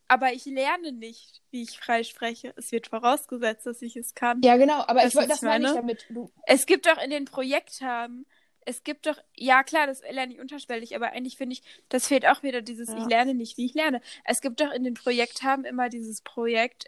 Aber 0.09 0.33
ich 0.33 0.45
lerne 0.45 0.93
nicht, 0.93 1.43
wie 1.51 1.63
ich 1.63 1.79
frei 1.81 2.05
spreche. 2.05 2.55
Es 2.57 2.71
wird 2.71 2.87
vorausgesetzt, 2.87 3.67
dass 3.67 3.83
ich 3.83 3.97
es 3.97 4.15
kann. 4.15 4.41
Ja, 4.43 4.57
genau, 4.57 4.81
aber 4.87 5.01
Weißt 5.01 5.09
ich 5.09 5.15
wollte, 5.17 5.29
das 5.31 5.43
meine 5.43 5.67
ich 5.67 5.73
damit. 5.75 6.07
Du, 6.09 6.31
Es 6.47 6.67
gibt 6.67 6.87
doch 6.87 7.03
in 7.03 7.11
den 7.11 7.25
Projekttagen, 7.25 8.25
es 8.69 8.85
gibt 8.85 9.07
doch, 9.07 9.19
ja 9.37 9.65
klar, 9.65 9.87
das 9.89 10.03
lerne 10.09 10.33
ich 10.35 10.41
unterschwellig, 10.41 10.95
aber 10.95 11.11
eigentlich 11.13 11.37
finde 11.37 11.55
ich, 11.55 11.63
das 11.89 12.07
fehlt 12.07 12.25
auch 12.27 12.43
wieder 12.45 12.63
dieses, 12.63 12.89
Ja. 12.89 12.99
ich 12.99 13.07
lerne 13.07 13.35
nicht, 13.35 13.57
wie 13.59 13.67
ich 13.67 13.75
lerne. 13.75 14.01
Es 14.25 14.41
gibt 14.41 14.61
doch 14.61 14.73
in 14.73 14.85
den 14.85 14.95
Projekttagen 14.95 15.65
immer 15.65 15.89
dieses 15.89 16.21
Projekt, 16.23 16.87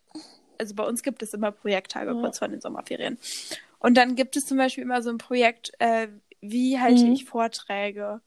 also 0.59 0.75
bei 0.77 0.85
uns 0.85 1.03
gibt 1.03 1.23
es 1.23 1.35
immer 1.35 1.51
Projekttage 1.53 2.13
Ja. 2.13 2.21
kurz 2.21 2.39
vor 2.39 2.47
den 2.49 2.61
Sommerferien. 2.61 3.19
Und 3.81 3.97
dann 3.97 4.15
gibt 4.15 4.37
es 4.37 4.47
zum 4.47 4.59
Beispiel 4.59 4.83
immer 4.85 5.03
so 5.03 5.11
ein 5.11 5.19
Projekt, 5.19 5.73
äh, 5.81 6.07
wie 6.41 6.79
halte 6.79 7.05
Mhm. 7.05 7.13
ich 7.13 7.25
Vorträge? 7.25 8.21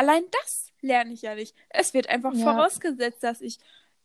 Allein 0.00 0.22
das 0.42 0.68
lerne 0.80 1.12
ich 1.12 1.20
ja 1.20 1.34
nicht. 1.34 1.54
Es 1.68 1.92
wird 1.92 2.08
einfach 2.08 2.32
Ja. 2.32 2.44
vorausgesetzt, 2.54 3.22
dass 3.22 3.42
ich 3.42 3.58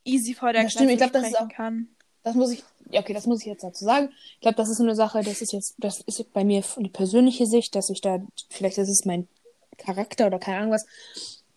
easy 0.03 0.33
vor 0.33 0.51
der 0.51 0.63
Das 0.63 0.73
stimmt, 0.73 0.91
ich 0.91 0.97
Klasse 0.97 1.11
glaub, 1.11 1.23
das 1.23 1.31
ist 1.31 1.39
auch- 1.39 1.47
kann. 1.49 1.87
das 2.23 2.35
muss 2.35 2.51
ich, 2.51 2.63
ja, 2.91 2.99
okay, 2.99 3.13
das 3.13 3.25
muss 3.27 3.39
ich 3.39 3.45
jetzt 3.45 3.63
dazu 3.63 3.85
sagen. 3.85 4.09
Ich 4.35 4.41
glaube, 4.41 4.57
das 4.57 4.67
ist 4.67 4.77
so 4.77 4.83
eine 4.83 4.93
Sache, 4.95 5.21
das 5.23 5.41
ist 5.41 5.53
jetzt, 5.53 5.75
das 5.77 6.01
ist 6.01 6.33
bei 6.33 6.43
mir 6.43 6.61
die 6.79 6.89
persönliche 6.89 7.45
Sicht, 7.45 7.75
dass 7.75 7.89
ich 7.89 8.01
da, 8.01 8.19
vielleicht 8.49 8.77
ist 8.77 8.89
es 8.89 9.05
mein 9.05 9.29
Charakter 9.77 10.27
oder 10.27 10.37
keine 10.37 10.57
Ahnung 10.57 10.71
was, 10.73 10.85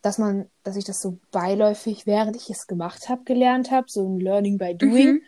dass 0.03 0.19
man, 0.19 0.49
dass 0.63 0.77
ich 0.77 0.85
das 0.85 1.03
so 1.03 1.19
beiläufig, 1.33 2.07
während 2.07 2.37
ich 2.37 2.49
es 2.49 2.69
gemacht 2.69 3.09
habe, 3.09 3.25
gelernt 3.25 3.73
habe, 3.73 3.91
so 3.91 4.07
ein 4.09 4.21
Learning 4.21 4.57
by 4.57 4.73
Doing. 4.77 5.15
Mhm. 5.15 5.23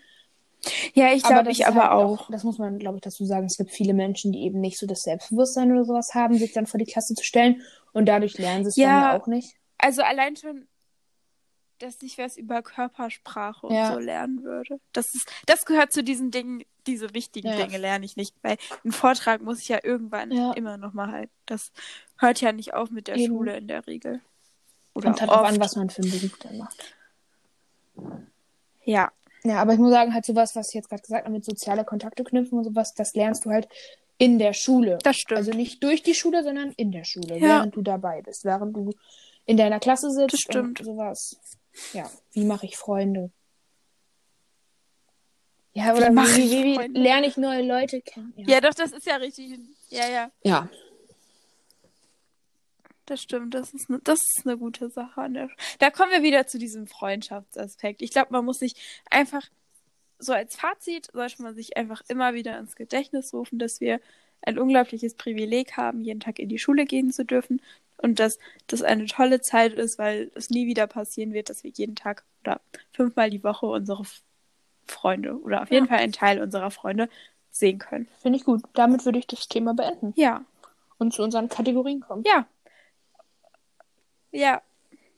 Ja, 0.95 1.13
ich 1.13 1.23
glaube, 1.23 1.51
ich 1.51 1.67
aber 1.67 1.83
halt 1.83 1.93
auch. 1.93 2.31
Das 2.31 2.45
muss 2.45 2.59
man, 2.59 2.79
glaube 2.79 2.97
ich, 2.97 3.03
dazu 3.03 3.25
sagen. 3.25 3.47
Es 3.47 3.57
gibt 3.57 3.71
viele 3.71 3.95
Menschen, 3.95 4.33
die 4.33 4.43
eben 4.45 4.61
nicht 4.61 4.79
so 4.79 4.87
das 4.87 5.03
Selbstbewusstsein 5.03 5.73
oder 5.73 5.85
sowas 5.85 6.15
haben, 6.15 6.37
sich 6.37 6.53
dann 6.53 6.67
vor 6.67 6.79
die 6.79 6.85
Klasse 6.85 7.15
zu 7.15 7.25
stellen. 7.25 7.63
Und 7.93 8.07
dadurch 8.07 8.37
lernen 8.39 8.65
sie 8.65 8.69
es 8.69 8.77
Ja. 8.77 9.13
dann 9.13 9.21
auch 9.21 9.27
nicht. 9.27 9.57
Also 9.79 10.03
allein 10.03 10.37
schon, 10.37 10.69
dass 11.79 12.03
ich 12.03 12.19
was 12.19 12.37
über 12.37 12.61
Körpersprache 12.63 13.67
und 13.67 13.75
Ja. 13.75 13.93
so 13.95 13.99
lernen 13.99 14.43
würde. 14.43 14.79
Das 14.93 15.15
ist, 15.15 15.31
das 15.47 15.65
gehört 15.65 15.93
zu 15.93 16.05
diesen 16.05 16.31
Dingen, 16.31 16.63
diese 16.87 17.15
wichtigen 17.15 17.49
Ja. 17.49 17.57
Dinge 17.57 17.79
lerne 17.79 18.05
ich 18.05 18.17
nicht, 18.17 18.35
weil 18.43 18.59
einen 18.85 18.93
Vortrag 18.93 19.41
muss 19.41 19.61
ich 19.61 19.69
ja 19.69 19.79
irgendwann 19.83 20.31
Ja. 20.31 20.53
immer 20.53 20.77
noch 20.77 20.93
mal 20.93 21.11
halten. 21.11 21.33
Das 21.47 21.73
hört 22.19 22.41
ja 22.43 22.53
nicht 22.53 22.75
auf 22.75 22.91
mit 22.91 23.09
der 23.09 23.17
Eben. 23.17 23.33
Schule 23.33 23.57
in 23.57 23.67
der 23.69 23.87
Regel. 23.87 24.21
Oder 24.95 25.07
Kommt 25.11 25.21
halt 25.23 25.31
oft. 25.31 25.45
an, 25.55 25.61
was 25.61 25.77
man 25.77 25.89
für 25.89 26.03
einen 26.03 26.11
Beruf 26.11 26.39
dann 26.41 26.59
macht. 26.59 26.95
Ja, 29.45 29.51
Ja, 29.53 29.63
aber 29.63 29.73
ich 29.73 29.79
muss 29.79 29.91
sagen, 29.91 30.13
halt 30.15 30.25
sowas, 30.27 30.55
was 30.57 30.69
ich 30.69 30.75
jetzt 30.75 30.89
gerade 30.89 31.03
gesagt 31.03 31.25
habe, 31.25 31.33
mit 31.35 31.45
soziale 31.45 31.85
Kontakte 31.85 32.25
knüpfen 32.25 32.59
und 32.59 32.65
sowas, 32.65 32.93
das 32.95 33.15
lernst 33.15 33.45
du 33.45 33.51
halt 33.51 33.69
in 34.19 34.39
der 34.39 34.53
Schule. 34.53 34.99
das 35.03 35.17
stimmt. 35.17 35.39
Also 35.39 35.53
nicht 35.53 35.83
durch 35.83 36.03
die 36.03 36.15
Schule, 36.15 36.43
sondern 36.43 36.73
in 36.73 36.93
der 36.93 37.05
Schule, 37.05 37.39
Ja. 37.39 37.59
während 37.59 37.77
du 37.77 37.83
dabei 37.83 38.21
bist, 38.23 38.45
während 38.45 38.77
du 38.77 38.93
in 39.47 39.57
deiner 39.57 39.81
Klasse 39.81 40.11
sitzt 40.11 40.35
Das 40.35 40.41
stimmt. 40.41 40.81
und 40.81 40.85
sowas. 40.85 41.37
ja, 41.93 42.11
wie 42.33 42.45
mache 42.45 42.67
ich 42.67 42.77
Freunde? 42.77 43.31
Ja, 45.73 45.95
oder 45.95 46.11
Wie 46.11 46.17
wie, 46.17 46.51
wie, 46.51 46.95
wie, 46.95 46.99
lerne 46.99 47.27
ich 47.29 47.37
neue 47.37 47.63
Leute 47.63 48.01
kennen? 48.03 48.35
Ja. 48.37 48.61
doch, 48.61 48.75
das 48.75 48.93
ist 48.93 49.07
ja 49.07 49.17
richtig. 49.17 49.57
Ja, 49.89 50.09
ja, 50.09 50.31
ja. 50.43 50.69
Das 53.11 53.21
stimmt. 53.23 53.55
Das 53.55 53.75
ist 53.75 53.89
eine, 53.91 53.99
das 54.01 54.21
ist 54.21 54.47
eine 54.47 54.57
gute 54.57 54.89
Sache. 54.91 55.29
Der... 55.31 55.49
Da 55.79 55.91
kommen 55.91 56.11
wir 56.13 56.23
wieder 56.23 56.47
zu 56.47 56.59
diesem 56.59 56.87
Freundschaftsaspekt. 56.87 58.03
Ich 58.03 58.11
glaube, 58.13 58.29
man 58.33 58.45
muss 58.45 58.59
sich 58.61 58.75
einfach, 59.11 59.43
so 60.19 60.33
als 60.33 60.57
Fazit, 60.57 61.09
sollte 61.13 61.43
man 61.43 61.55
sich 61.55 61.77
einfach 61.77 62.03
immer 62.09 62.35
wieder 62.35 62.59
ins 62.59 62.77
Gedächtnis 62.77 63.33
rufen, 63.35 63.59
dass 63.59 63.81
wir 63.81 64.01
ein 64.43 64.59
unglaubliches 64.59 65.15
Privileg 65.15 65.77
haben, 65.77 66.01
jeden 66.03 66.21
Tag 66.21 66.39
in 66.39 66.49
die 66.49 66.59
Schule 66.59 66.87
gehen 66.87 67.13
zu 67.13 67.25
dürfen. 67.25 67.61
Und 67.99 68.19
dass 68.19 68.39
das 68.67 68.83
eine 68.83 69.05
tolle 69.07 69.43
Zeit 69.43 69.75
ist, 69.75 69.99
weil 69.99 70.31
es 70.35 70.49
nie 70.49 70.67
wieder 70.67 70.87
passieren 70.87 71.35
wird, 71.35 71.51
dass 71.51 71.65
wir 71.65 71.71
jeden 71.71 71.97
Tag 71.97 72.25
oder 72.43 72.61
fünfmal 72.95 73.29
die 73.29 73.45
Woche 73.45 73.67
unsere 73.67 74.05
Freunde 74.87 75.39
oder 75.39 75.63
auf 75.63 75.71
jeden 75.71 75.85
Ja. 75.87 75.91
Fall 75.91 75.99
einen 76.03 76.13
Teil 76.13 76.41
unserer 76.41 76.71
Freunde 76.71 77.09
sehen 77.51 77.79
können. 77.79 78.09
Finde 78.23 78.39
ich 78.39 78.45
gut. 78.45 78.63
Damit 78.73 79.05
würde 79.05 79.19
ich 79.19 79.27
das 79.27 79.49
Thema 79.49 79.75
beenden 79.75 80.15
Ja, 80.17 80.45
und 80.99 81.13
zu 81.13 81.23
unseren 81.23 81.49
Kategorien 81.51 82.01
kommen. 82.01 82.25
ja. 82.27 82.47
Ja. 84.33 84.63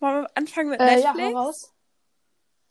Wollen 0.00 0.22
wir 0.22 0.30
anfangen 0.34 0.70
mit 0.70 0.80
Äh, 0.80 1.00
ja, 1.00 1.12
Netflix? 1.12 1.34
hau 1.34 1.40
raus. 1.44 1.72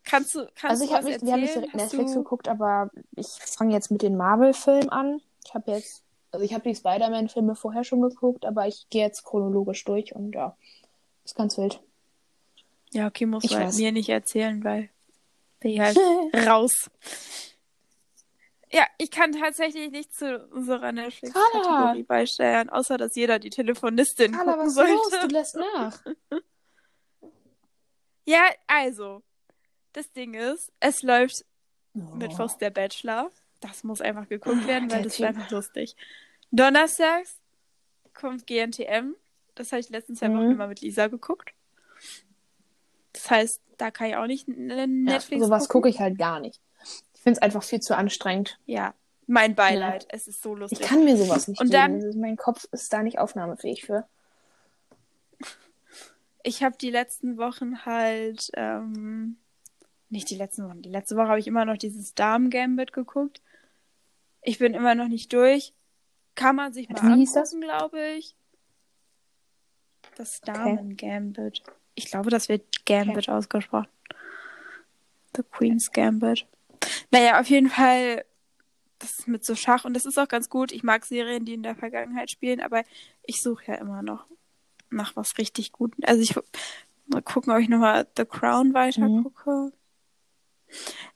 Kannst 0.03 0.35
du, 0.35 0.39
kannst 0.55 0.63
Also 0.65 0.83
ich 0.85 0.93
habe 0.93 1.05
nicht, 1.05 1.21
wir 1.23 1.31
haben 1.33 1.41
nicht 1.41 1.53
direkt 1.55 1.73
Hast 1.73 1.81
Netflix 1.83 2.13
du... 2.13 2.23
geguckt, 2.23 2.47
aber 2.47 2.89
ich 3.15 3.27
fange 3.27 3.73
jetzt 3.73 3.91
mit 3.91 4.01
den 4.01 4.17
Marvel-Filmen 4.17 4.89
an. 4.89 5.21
Ich 5.45 5.53
habe 5.53 5.71
jetzt, 5.71 6.03
also 6.31 6.43
ich 6.43 6.53
habe 6.53 6.67
die 6.67 6.75
Spider-Man-Filme 6.75 7.55
vorher 7.55 7.83
schon 7.83 8.01
geguckt, 8.01 8.45
aber 8.45 8.67
ich 8.67 8.87
gehe 8.89 9.03
jetzt 9.03 9.23
chronologisch 9.23 9.83
durch 9.85 10.15
und 10.15 10.33
ja, 10.33 10.57
ist 11.23 11.35
ganz 11.35 11.57
wild. 11.57 11.79
Ja, 12.91 13.07
okay, 13.07 13.25
halt 13.55 13.67
weiß. 13.67 13.77
mir 13.77 13.91
nicht 13.91 14.09
erzählen, 14.09 14.63
weil 14.63 14.89
bin 15.59 15.71
ich 15.71 15.79
halt 15.79 15.97
raus. 16.47 16.89
Ja, 18.73 18.85
ich 18.97 19.11
kann 19.11 19.33
tatsächlich 19.33 19.91
nicht 19.91 20.13
zu 20.15 20.39
unserer 20.47 20.91
Netflix-Kategorie 20.93 22.03
beisteuern, 22.03 22.69
außer 22.69 22.97
dass 22.97 23.15
jeder 23.15 23.37
die 23.39 23.49
Telefonistin 23.49 24.31
Carla, 24.31 24.53
gucken 24.53 24.65
was 24.65 24.69
ist 24.69 24.75
sollte. 24.75 24.93
los? 24.93 25.19
Du 25.21 25.27
lässt 25.27 25.55
nach. 25.55 26.03
Ja, 28.25 28.43
also, 28.67 29.23
das 29.93 30.11
Ding 30.13 30.33
ist, 30.35 30.71
es 30.79 31.01
läuft 31.03 31.43
Oh. 31.93 32.15
Mittwochs 32.15 32.57
der 32.57 32.69
Bachelor. 32.69 33.29
Das 33.59 33.83
muss 33.83 33.99
einfach 33.99 34.29
geguckt 34.29 34.65
werden, 34.65 34.89
weil 34.89 34.99
der 34.99 35.03
das 35.03 35.13
ist 35.13 35.17
Typ. 35.17 35.25
einfach 35.25 35.49
lustig. 35.51 35.95
Donnerstags 36.51 37.41
kommt 38.13 38.47
GNTM. 38.47 39.15
Das 39.55 39.71
habe 39.73 39.81
ich 39.81 39.87
die 39.87 39.93
letzten 39.93 40.15
zwei 40.15 40.29
Wochen 40.29 40.45
Mhm. 40.45 40.51
immer 40.51 40.67
mit 40.67 40.79
Lisa 40.79 41.07
geguckt. 41.07 41.53
Das 43.11 43.29
heißt, 43.29 43.61
da 43.77 43.91
kann 43.91 44.07
ich 44.07 44.15
auch 44.15 44.27
nicht 44.27 44.47
n- 44.47 44.69
Ja, 44.69 44.87
Netflix 44.87 45.43
sowas 45.43 45.67
gucke 45.67 45.89
ich 45.89 45.99
halt 45.99 46.17
gar 46.17 46.39
nicht. 46.39 46.61
Ich 47.21 47.23
finde 47.23 47.37
es 47.37 47.41
einfach 47.43 47.61
viel 47.61 47.79
zu 47.81 47.95
anstrengend. 47.95 48.57
Ja, 48.65 48.95
mein 49.27 49.53
Beileid. 49.53 50.07
Es 50.09 50.27
ist 50.27 50.41
so 50.41 50.55
lustig. 50.55 50.79
Ich 50.81 50.87
kann 50.87 51.05
mir 51.05 51.15
sowas 51.17 51.47
nicht 51.47 51.61
Und 51.61 51.67
geben. 51.69 51.71
dann- 51.99 52.03
Also 52.03 52.17
mein 52.17 52.35
Kopf 52.35 52.67
ist 52.71 52.91
da 52.91 53.03
nicht 53.03 53.19
aufnahmefähig 53.19 53.85
für. 53.85 54.07
Ich 56.41 56.63
habe 56.63 56.75
die 56.81 56.89
letzten 56.89 57.37
Wochen 57.37 57.85
halt, 57.85 58.49
ähm, 58.55 59.37
nicht 60.09 60.31
die 60.31 60.35
letzten 60.35 60.67
Wochen, 60.67 60.81
die 60.81 60.89
letzte 60.89 61.15
Woche 61.15 61.27
habe 61.27 61.39
ich 61.39 61.45
immer 61.45 61.63
noch 61.63 61.77
dieses 61.77 62.15
Damen-Gambit 62.15 62.91
geguckt. 62.91 63.39
Ich 64.41 64.57
bin 64.57 64.73
immer 64.73 64.95
noch 64.95 65.07
nicht 65.07 65.31
durch. 65.31 65.73
Kann 66.33 66.55
man 66.55 66.73
sich 66.73 66.89
mal 66.89 67.03
Wie 67.03 67.05
angucken, 67.21 67.61
glaube 67.61 68.01
ich. 68.17 68.35
Das 70.15 70.41
Damen-Gambit. 70.41 71.61
Ich 71.93 72.05
glaube, 72.05 72.31
das 72.31 72.49
wird 72.49 72.83
Gambit 72.87 73.29
ausgesprochen. 73.29 73.87
The 75.35 75.43
Queen's 75.43 75.91
Gambit. 75.91 76.47
Naja, 77.11 77.39
auf 77.39 77.47
jeden 77.47 77.69
Fall, 77.69 78.25
das 78.99 79.19
ist 79.19 79.27
mit 79.27 79.45
so 79.45 79.55
Schach 79.55 79.85
und 79.85 79.93
das 79.93 80.05
ist 80.05 80.17
auch 80.17 80.27
ganz 80.27 80.49
gut. 80.49 80.71
Ich 80.71 80.83
mag 80.83 81.05
Serien, 81.05 81.45
die 81.45 81.53
in 81.53 81.63
der 81.63 81.75
Vergangenheit 81.75 82.29
spielen, 82.31 82.61
aber 82.61 82.83
ich 83.23 83.41
suche 83.41 83.65
ja 83.67 83.75
immer 83.75 84.01
noch 84.01 84.25
nach 84.89 85.15
was 85.15 85.37
richtig 85.37 85.71
Guten. 85.71 86.03
Also 86.03 86.21
ich 86.21 86.35
mal 87.07 87.21
gucken, 87.21 87.51
ob 87.53 87.59
ich 87.59 87.69
nochmal 87.69 88.07
The 88.17 88.25
Crown 88.25 88.73
weiter 88.73 89.07
Mhm. 89.07 89.23
gucke. 89.23 89.73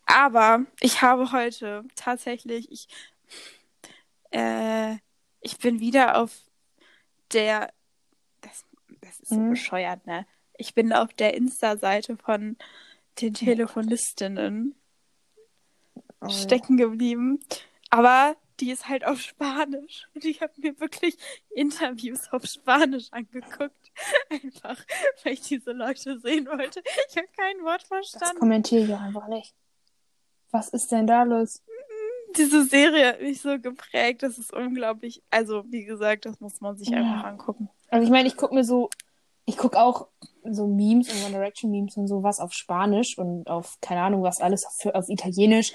Aber 0.05 0.65
ich 0.81 1.01
habe 1.01 1.31
heute 1.31 1.83
tatsächlich, 1.95 2.71
ich, 2.71 2.87
äh, 4.31 4.95
ich 5.41 5.57
bin 5.59 5.79
wieder 5.79 6.17
auf 6.17 6.31
der, 7.31 7.73
das, 8.41 8.65
das 9.01 9.19
ist 9.19 9.29
so 9.29 9.35
Mhm. 9.37 9.49
bescheuert, 9.49 10.05
ne? 10.05 10.25
Ich 10.57 10.73
bin 10.73 10.93
auf 10.93 11.13
der 11.13 11.33
Insta-Seite 11.33 12.17
von 12.17 12.57
den 13.19 13.33
Telefonistinnen 13.33 14.75
Oh. 16.27 16.29
stecken 16.29 16.77
geblieben. 16.77 17.39
Aber 17.89 18.35
die 18.59 18.71
ist 18.71 18.87
halt 18.87 19.05
auf 19.05 19.19
Spanisch. 19.21 20.07
Und 20.15 20.23
ich 20.25 20.41
habe 20.41 20.53
mir 20.57 20.79
wirklich 20.79 21.17
Interviews 21.53 22.31
auf 22.31 22.45
Spanisch 22.45 23.07
angeguckt. 23.11 23.91
Einfach, 24.29 24.77
weil 25.23 25.33
ich 25.33 25.41
diese 25.41 25.71
Leute 25.71 26.19
sehen 26.19 26.47
wollte. 26.47 26.81
Ich 27.09 27.17
habe 27.17 27.27
kein 27.37 27.63
Wort 27.63 27.81
Das 27.81 27.87
verstanden. 27.87 28.39
kommentiere 28.39 28.83
ich 28.85 28.93
einfach 28.93 29.27
nicht. 29.27 29.53
Was 30.51 30.69
ist 30.69 30.91
denn 30.91 31.07
da 31.07 31.23
los? 31.23 31.61
Diese 32.37 32.65
Serie 32.65 33.07
hat 33.09 33.21
mich 33.21 33.41
so 33.41 33.57
geprägt. 33.59 34.23
Das 34.23 34.37
ist 34.37 34.51
unglaublich. 34.53 35.21
Also, 35.29 35.63
wie 35.69 35.85
gesagt, 35.85 36.25
das 36.25 36.39
muss 36.41 36.59
man 36.59 36.77
sich 36.77 36.89
Ja. 36.89 36.97
einfach 36.97 37.23
angucken. 37.25 37.69
Also 37.89 38.03
ich 38.05 38.11
meine, 38.11 38.27
ich 38.27 38.35
gucke 38.35 38.53
mir 38.53 38.63
so, 38.65 38.89
ich 39.45 39.57
gucke 39.57 39.79
auch 39.79 40.07
so 40.43 40.67
Memes 40.67 41.09
und 41.09 41.23
One 41.23 41.31
Direction 41.33 41.71
Memes 41.71 41.97
und 41.97 42.07
sowas 42.07 42.39
auf 42.39 42.53
Spanisch 42.53 43.17
und 43.17 43.47
auf, 43.47 43.77
keine 43.81 44.01
Ahnung, 44.01 44.23
was 44.23 44.41
alles 44.41 44.65
für, 44.79 44.95
auf 44.95 45.09
Italienisch. 45.09 45.73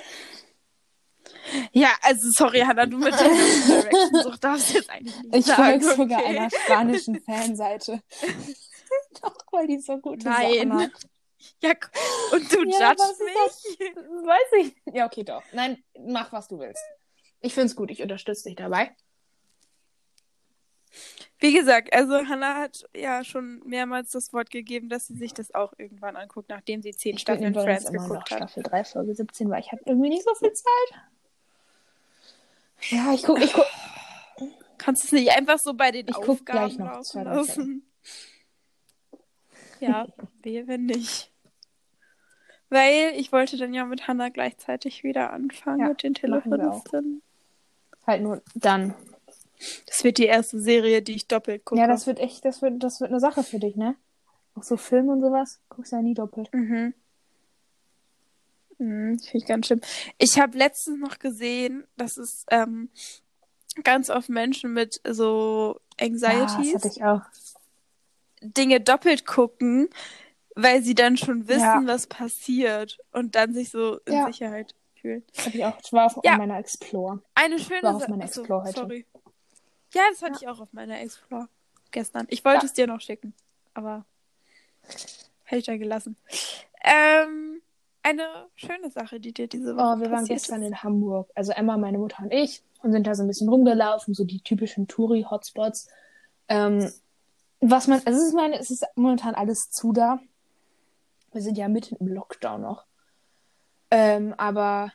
Ja, 1.73 1.91
also 2.03 2.29
sorry, 2.31 2.61
Hannah, 2.61 2.87
du 2.87 2.99
mit 2.99 3.13
deiner 3.13 3.29
Direction-Sucht 3.83 4.43
darfst 4.45 4.75
jetzt 4.75 4.91
eigentlich 4.91 5.17
nicht 5.23 5.49
Ich 5.49 5.53
folge 5.53 5.85
sogar 5.85 6.21
okay? 6.21 6.39
einer 6.39 6.51
spanischen 6.51 7.21
Fanseite. 7.23 8.01
Doch, 9.23 9.37
weil 9.53 9.67
die 9.67 9.79
so 9.79 9.99
gute 9.99 10.25
Sachen 10.25 10.69
Nein. 10.69 10.81
hat. 10.83 10.91
Ja, 11.63 11.71
und 12.33 12.53
du 12.53 12.65
Ja, 12.65 12.91
judgst 12.91 13.21
mich? 13.21 13.89
Weiß 13.97 14.65
ich. 14.67 14.95
Ja, 14.95 15.07
okay, 15.07 15.25
doch. 15.25 15.43
Nein, 15.53 15.83
mach, 16.07 16.33
was 16.33 16.49
du 16.49 16.59
willst. 16.59 16.83
Ich 17.41 17.55
find's 17.55 17.75
gut, 17.75 17.91
ich 17.91 18.03
unterstütze 18.03 18.45
dich 18.49 18.57
dabei. 18.57 18.95
Wie 21.39 21.53
gesagt, 21.53 21.93
also 21.93 22.27
Hannah 22.29 22.57
hat 22.57 22.85
ja 22.95 23.25
schon 23.25 23.63
mehrmals 23.65 24.11
das 24.11 24.33
Wort 24.33 24.51
gegeben, 24.51 24.89
dass 24.89 25.07
sie 25.07 25.17
sich 25.17 25.33
das 25.33 25.55
auch 25.55 25.73
irgendwann 25.79 26.17
anguckt, 26.17 26.49
nachdem 26.49 26.83
sie 26.83 26.93
zehn 26.93 27.15
Ich 27.15 27.23
Staffeln 27.23 27.55
Friends 27.55 27.85
immer 27.85 28.03
noch 28.03 28.09
geguckt 28.09 28.31
hat. 28.31 28.39
Staffel 28.39 28.63
3, 28.63 28.85
Folge 28.85 29.15
17, 29.15 29.51
weil 29.51 29.61
ich 29.61 29.73
habe 29.73 29.83
irgendwie 29.87 30.11
nicht 30.11 30.25
so 30.25 30.35
viel 30.35 30.53
Zeit. 30.53 31.01
Ja, 32.91 33.13
ich 33.13 33.23
guck, 33.23 33.41
ich 33.41 33.53
guck. 33.53 33.67
Kannst 34.79 35.03
du 35.03 35.07
es 35.07 35.13
nicht 35.13 35.31
einfach 35.31 35.59
so 35.59 35.75
bei 35.75 35.91
den 35.91 36.09
Ich 36.09 36.15
guck 36.15 36.29
Aufgaben 36.29 36.77
gleich 36.77 36.79
noch 36.79 37.03
zwei, 37.03 37.23
lassen? 37.23 37.87
Ja, 39.81 40.07
wehe, 40.43 40.67
wenn 40.67 40.87
nicht. 40.87 41.31
Weil 42.69 43.13
ich 43.17 43.33
wollte 43.33 43.57
dann 43.57 43.75
ja 43.75 43.85
mit 43.85 44.07
Hannah 44.07 44.29
gleichzeitig 44.29 45.03
wieder 45.03 45.33
anfangen 45.33 45.81
Ja, 45.81 45.89
mit 45.89 46.03
den. 46.03 46.15
Telefonistinnen. 46.15 47.23
Halt 48.07 48.23
nur 48.23 48.43
dann. 48.55 48.95
Das 49.87 50.05
wird 50.05 50.19
die 50.19 50.27
erste 50.27 50.59
Serie, 50.61 51.03
die 51.03 51.15
ich 51.17 51.27
doppelt 51.29 51.65
gucke. 51.65 51.81
Ja, 51.81 51.87
das 51.87 52.07
wird 52.07 52.19
echt, 52.19 52.45
das 52.45 52.63
wird, 52.63 52.83
das 52.83 53.01
wird 53.01 53.11
eine 53.11 53.21
Sache 53.21 53.43
für 53.43 53.59
dich, 53.59 53.77
ne? 53.77 53.95
Auch 54.55 54.63
so 54.63 54.77
Filme 54.77 55.13
und 55.13 55.21
sowas, 55.21 55.61
guckst 55.69 55.93
du 55.93 55.97
ja 55.97 56.03
nie 56.03 56.15
doppelt. 56.15 56.49
Mhm. 56.53 56.95
Mhm, 58.79 59.19
Finde 59.19 59.39
ich 59.39 59.47
ganz 59.47 59.67
schlimm. 59.67 59.81
Ich 60.19 60.39
habe 60.41 60.57
letztens 60.57 60.99
noch 60.99 61.19
gesehen, 61.19 61.85
dass 61.97 62.17
es 62.17 62.45
ähm, 62.51 62.89
ganz 63.85 64.09
oft 64.11 64.29
Menschen 64.31 64.73
mit 64.73 65.01
so 65.07 65.79
Ja, 66.01 66.07
Anxieties 66.07 66.73
das 66.73 66.85
hatte 66.85 66.89
ich 66.97 67.05
auch. 67.05 67.21
Dinge 68.43 68.81
doppelt 68.81 69.27
gucken, 69.27 69.91
weil 70.55 70.83
sie 70.83 70.95
dann 70.95 71.19
schon 71.19 71.47
wissen, 71.47 71.61
Ja. 71.61 71.83
was 71.85 72.07
passiert 72.07 72.99
und 73.13 73.35
dann 73.35 73.53
sich 73.53 73.71
so 73.71 73.99
in 74.07 74.15
Ja. 74.15 74.27
Sicherheit 74.27 74.75
fühlen. 74.95 75.25
Das 75.35 75.47
hatte 75.47 75.59
ich 75.59 75.65
auch. 75.67 75.77
Das 75.81 75.93
war 75.93 76.07
auf 76.07 76.25
Ja. 76.25 76.39
meiner 76.39 76.59
Explore. 76.59 77.23
Eine 77.35 77.59
schöne 77.59 77.83
War 77.83 77.97
auf 77.97 78.09
meiner 78.09 78.25
Explore 78.25 78.63
heute. 78.65 78.81
Sorry. 78.81 79.07
Ja, 79.93 80.03
das 80.11 80.23
hatte 80.23 80.39
ich 80.41 80.49
auch 80.49 80.61
auf 80.61 80.73
meiner 80.73 81.01
Explore 81.01 81.49
gestern. 81.91 82.27
Ich 82.31 82.45
wollte 82.45 82.61
Ja. 82.61 82.67
es 82.67 82.73
dir 82.73 82.87
noch 82.87 83.01
schicken, 83.01 83.35
aber 83.75 84.05
hätte 85.45 85.61
ich 85.61 85.67
da 85.67 85.77
gelassen. 85.77 86.17
Ähm, 86.83 87.61
eine 88.03 88.49
schöne 88.55 88.91
Sache, 88.91 89.21
die 89.21 89.33
dir 89.33 89.47
diese 89.49 89.77
Woche 89.77 89.97
Oh, 89.97 90.01
wir 90.01 90.11
waren 90.11 90.25
gestern 90.25 90.63
ist. 90.63 90.69
in 90.69 90.83
Hamburg. 90.83 91.31
Also 91.35 91.53
Emma, 91.53 91.77
meine 91.77 91.99
Mutter 91.99 92.23
und 92.23 92.33
ich. 92.33 92.63
Und 92.83 92.93
sind 92.93 93.07
da 93.07 93.15
so 93.15 93.23
ein 93.23 93.27
bisschen 93.29 93.49
rumgelaufen, 93.49 94.15
so 94.15 94.25
die 94.25 94.41
typischen 94.41 94.89
Touri-Hotspots. 94.89 95.89
Ähm, 96.49 96.91
was 97.61 97.87
man, 97.89 98.01
also 98.07 98.19
es 98.19 98.29
ist 98.29 98.35
meine, 98.35 98.59
es 98.59 98.71
ist 98.71 98.87
momentan 98.95 99.35
alles 99.35 99.71
zu 99.71 99.93
da. 99.93 100.19
Wir 101.33 101.43
sind 101.43 101.59
ja 101.59 101.69
mitten 101.69 101.97
im 101.97 102.09
Lockdown 102.09 102.63
noch. 102.63 102.87
Ähm, 103.91 104.35
aber 104.39 104.93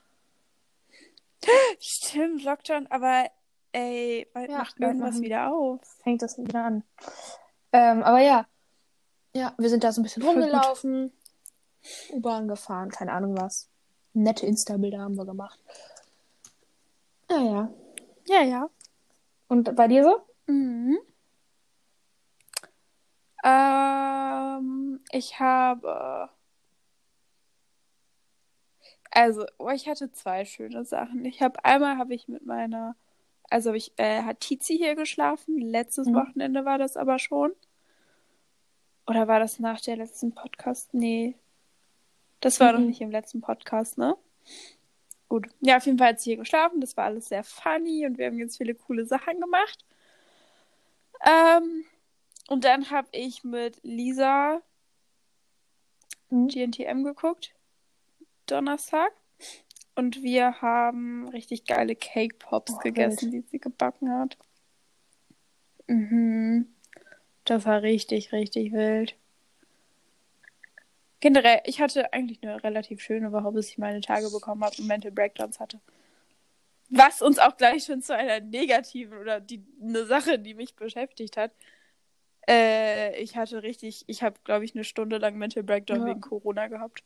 Stimmt, 1.80 2.44
Lockdown, 2.44 2.88
aber 2.88 3.30
ey, 3.76 4.28
bald 4.34 4.50
Ja, 4.50 4.60
macht 4.60 4.80
irgendwas 4.80 5.22
wieder 5.22 5.52
auf. 5.54 5.82
fängt 6.04 6.22
das 6.22 6.38
wieder 6.38 6.64
an. 6.64 6.84
Ähm, 7.72 8.04
aber 8.04 8.20
ja. 8.20 8.48
Ja, 9.36 9.54
wir 9.58 9.70
sind 9.70 9.84
da 9.84 9.92
so 9.92 10.00
ein 10.02 10.04
bisschen 10.04 10.24
rumgelaufen. 10.24 11.12
U-Bahn 12.12 12.48
gefahren, 12.48 12.90
keine 12.90 13.12
Ahnung 13.12 13.38
was. 13.38 13.70
Nette 14.14 14.46
Insta-Bilder 14.46 15.00
haben 15.00 15.16
wir 15.18 15.26
gemacht. 15.26 15.60
Naja. 17.30 17.70
Ja, 18.28 18.42
ja. 18.44 18.70
Und 19.48 19.76
bei 19.76 19.88
dir 19.88 20.04
so? 20.04 20.22
Mhm. 20.52 20.98
Ähm, 23.44 25.02
ich 25.12 25.40
habe. 25.40 26.30
Also, 29.12 29.46
oh, 29.58 29.70
ich 29.70 29.88
hatte 29.88 30.12
zwei 30.12 30.46
schöne 30.46 30.84
Sachen. 30.86 31.24
Ich 31.26 31.42
habe 31.42 31.64
einmal 31.64 31.98
habe 31.98 32.14
ich 32.16 32.28
mit 32.28 32.46
meiner, 32.46 32.96
also 33.50 33.74
ich 33.74 33.94
äh, 33.98 34.24
hat 34.24 34.40
Tizi 34.42 34.78
hier 34.78 34.96
geschlafen. 34.96 35.60
Letztes 35.60 36.08
Mhm. 36.08 36.16
Wochenende 36.16 36.66
war 36.66 36.78
das 36.78 36.98
aber 36.98 37.20
schon. 37.20 37.52
Oder 39.08 39.28
war 39.28 39.40
das 39.40 39.60
nach 39.60 39.80
der 39.82 39.98
letzten 39.98 40.34
Podcast? 40.34 40.94
Nee. 40.94 41.36
Das 42.42 42.60
war 42.60 42.74
noch 42.74 42.80
Mhm. 42.80 42.88
nicht 42.88 43.02
im 43.02 43.12
letzten 43.12 43.42
Podcast, 43.42 43.98
ne? 43.98 44.18
Gut. 45.30 45.48
Ja, 45.62 45.78
auf 45.78 45.86
jeden 45.86 45.98
Fall 45.98 46.10
hat 46.10 46.20
sie 46.22 46.32
hier 46.32 46.38
geschlafen. 46.38 46.82
Das 46.82 46.96
war 46.98 47.06
alles 47.06 47.28
sehr 47.30 47.44
funny 47.44 48.06
und 48.06 48.18
wir 48.18 48.28
haben 48.28 48.38
ganz 48.38 48.58
viele 48.58 48.76
coole 48.76 49.06
Sachen 49.06 49.40
gemacht. 49.40 49.86
Ähm, 51.26 51.86
und 52.48 52.64
dann 52.64 52.90
habe 52.92 53.08
ich 53.12 53.44
mit 53.44 53.80
Lisa 53.84 54.62
Mhm. 56.30 56.48
GNTM 56.48 57.04
geguckt. 57.04 57.54
Donnerstag. 58.48 59.12
Und 59.96 60.22
wir 60.22 60.62
haben 60.62 61.30
richtig 61.30 61.66
geile 61.66 61.96
Cake 61.96 62.36
Pops 62.38 62.74
Oh, 62.76 62.80
gegessen, 62.80 63.32
die 63.32 63.42
sie 63.42 63.60
gebacken 63.60 64.12
hat. 64.12 64.38
Mhm. 65.88 66.68
Das 67.46 67.66
war 67.66 67.82
richtig, 67.82 68.34
richtig 68.34 68.74
wild. 68.74 69.16
Generell, 71.22 71.62
ich 71.66 71.80
hatte 71.80 72.12
eigentlich 72.14 72.44
eine 72.44 72.64
relativ 72.64 73.02
schöne 73.02 73.32
Woche, 73.32 73.52
bis 73.52 73.70
ich 73.70 73.78
meine 73.78 74.02
Tage 74.02 74.30
bekommen 74.30 74.64
habe 74.64 74.76
und 74.78 74.88
Mental 74.88 75.12
Breakdowns 75.12 75.60
hatte. 75.60 75.80
Was 76.90 77.22
uns 77.22 77.40
auch 77.40 77.58
gleich 77.58 77.86
schon 77.86 78.02
zu 78.02 78.16
einer 78.16 78.42
negativen 78.42 79.18
oder 79.18 79.40
die, 79.40 79.64
eine 79.82 80.06
Sache, 80.06 80.38
die 80.38 80.54
mich 80.54 80.76
beschäftigt 80.76 81.38
hat. 81.38 81.52
Äh, 82.48 83.20
ich 83.22 83.38
hatte 83.38 83.64
richtig, 83.64 84.04
ich 84.08 84.22
habe, 84.22 84.40
glaube 84.44 84.66
ich, 84.66 84.76
eine 84.76 84.84
Stunde 84.84 85.18
lang 85.18 85.36
Mental 85.38 85.64
Breakdown 85.64 86.02
Ja. 86.02 86.06
wegen 86.06 86.22
Corona 86.22 86.68
gehabt. 86.68 87.04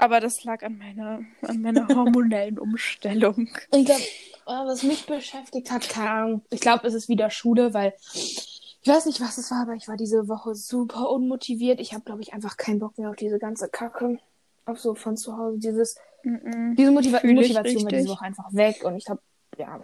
Aber 0.00 0.18
das 0.20 0.44
lag 0.44 0.62
an 0.62 0.78
meiner, 0.78 1.20
an 1.42 1.60
meiner 1.60 1.86
hormonellen 1.94 2.58
Umstellung. 2.58 3.48
Ich 3.70 3.84
glaube, 3.84 4.02
was 4.46 4.82
mich 4.82 5.04
beschäftigt 5.04 5.70
hat, 5.70 5.88
keine 5.90 6.10
Ahnung. 6.10 6.42
Ich 6.50 6.60
glaube, 6.60 6.86
es 6.86 6.94
ist 6.94 7.10
wieder 7.10 7.28
Schule, 7.28 7.74
weil 7.74 7.92
ich 8.14 8.86
weiß 8.86 9.04
nicht, 9.04 9.20
was 9.20 9.36
es 9.36 9.50
war, 9.50 9.62
aber 9.62 9.74
ich 9.74 9.88
war 9.88 9.98
diese 9.98 10.26
Woche 10.26 10.54
super 10.54 11.10
unmotiviert. 11.10 11.80
Ich 11.80 11.92
habe, 11.92 12.02
glaube 12.02 12.22
ich, 12.22 12.32
einfach 12.32 12.56
keinen 12.56 12.78
Bock 12.78 12.96
mehr 12.96 13.10
auf 13.10 13.16
diese 13.16 13.38
ganze 13.38 13.68
Kacke. 13.68 14.18
Auf 14.64 14.80
so 14.80 14.94
von 14.94 15.18
zu 15.18 15.36
Hause. 15.36 15.58
Dieses, 15.58 15.96
Mhm. 16.22 16.76
diese 16.76 16.90
Motiva 16.90 17.18
Fühl 17.18 17.30
ich 17.32 17.36
Motivation 17.54 17.84
war 17.84 17.90
diese. 17.90 18.08
Woche 18.08 18.24
einfach 18.24 18.52
weg. 18.52 18.82
Und 18.84 18.96
ich 18.96 19.08
habe, 19.08 19.20
ja, 19.58 19.80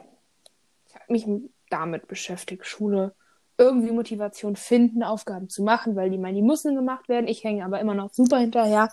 ich 0.89 0.95
habe 0.95 1.05
mich 1.09 1.27
damit 1.69 2.09
beschäftigt, 2.09 2.64
Schule 2.67 3.14
irgendwie 3.59 3.91
Motivation 3.91 4.57
finden, 4.57 5.03
Aufgaben 5.03 5.49
zu 5.49 5.62
machen, 5.62 5.97
weil 5.97 6.11
die 6.11 6.19
meine, 6.19 6.37
die 6.37 6.43
müssen 6.43 6.75
gemacht 6.75 7.09
werden. 7.09 7.27
Ich 7.29 7.43
hänge 7.45 7.64
aber 7.64 7.81
immer 7.81 7.95
noch 7.95 8.12
super 8.12 8.39
hinterher. 8.39 8.91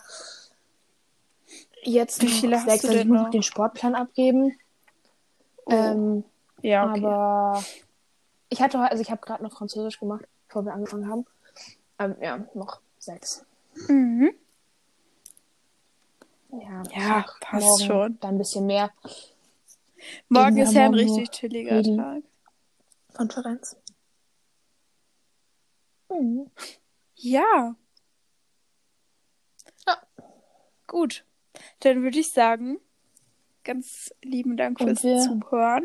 Jetzt 1.84 2.22
Wie 2.22 2.26
noch 2.26 2.40
viele 2.40 2.56
hast 2.56 2.64
sechs, 2.66 2.82
du 2.82 2.88
also 2.88 3.00
ich 3.00 3.06
muss 3.06 3.22
noch? 3.22 3.30
den 3.30 3.42
Sportplan 3.42 3.94
abgeben. 3.94 4.56
Oh. 5.66 5.70
Ähm, 5.72 6.24
Ja, 6.62 6.90
okay. 6.90 7.04
aber 7.04 7.64
ich 8.48 8.60
hatte 8.62 8.78
also 8.78 9.02
ich 9.02 9.10
habe 9.10 9.20
gerade 9.20 9.42
noch 9.42 9.52
Französisch 9.52 9.98
gemacht, 10.00 10.24
bevor 10.48 10.64
wir 10.64 10.72
angefangen 10.72 11.08
haben. 11.08 11.26
Ähm, 11.98 12.16
ja, 12.20 12.38
noch 12.54 12.80
sechs. 12.98 13.44
Mhm. 13.88 14.32
Ja, 16.52 16.82
Ja, 16.94 17.24
passt 17.40 17.64
morgen 17.64 17.84
schon. 17.84 18.20
Dann 18.20 18.36
ein 18.36 18.38
bisschen 18.38 18.66
mehr 18.66 18.90
Morgen 20.28 20.58
ist 20.58 20.72
ja 20.74 20.84
ein 20.84 20.94
richtig 20.94 21.30
chilliger 21.30 21.76
reden. 21.78 21.96
Tag. 21.98 22.22
Konferenz. 23.14 23.76
Mhm. 26.08 26.50
Ja. 27.16 27.74
Ja. 29.86 30.02
Gut. 30.86 31.24
Dann 31.80 32.02
würde 32.02 32.18
ich 32.18 32.32
sagen, 32.32 32.78
ganz 33.64 34.12
lieben 34.22 34.56
Dank 34.56 34.80
Und 34.80 34.86
fürs 34.88 35.02
wir- 35.04 35.18
Zuhören. 35.20 35.84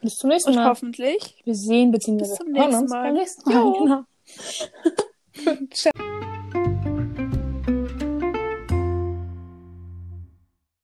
Bis 0.00 0.16
zum 0.16 0.30
nächsten 0.30 0.50
Und 0.50 0.56
Mal. 0.56 0.68
hoffentlich 0.68 1.40
Wir 1.44 1.54
sehen 1.54 1.90
bzw. 1.92 2.18
Bis 2.18 2.34
zum 2.34 2.46
hören 2.48 2.54
nächsten 2.54 2.82
uns 2.82 2.90
Mal. 2.90 3.02
beim 3.04 3.14
nächsten 3.14 3.50
Mal. 3.50 3.54
Jo. 3.54 3.72
Genau. 3.82 4.04
Ciao. 5.70 5.92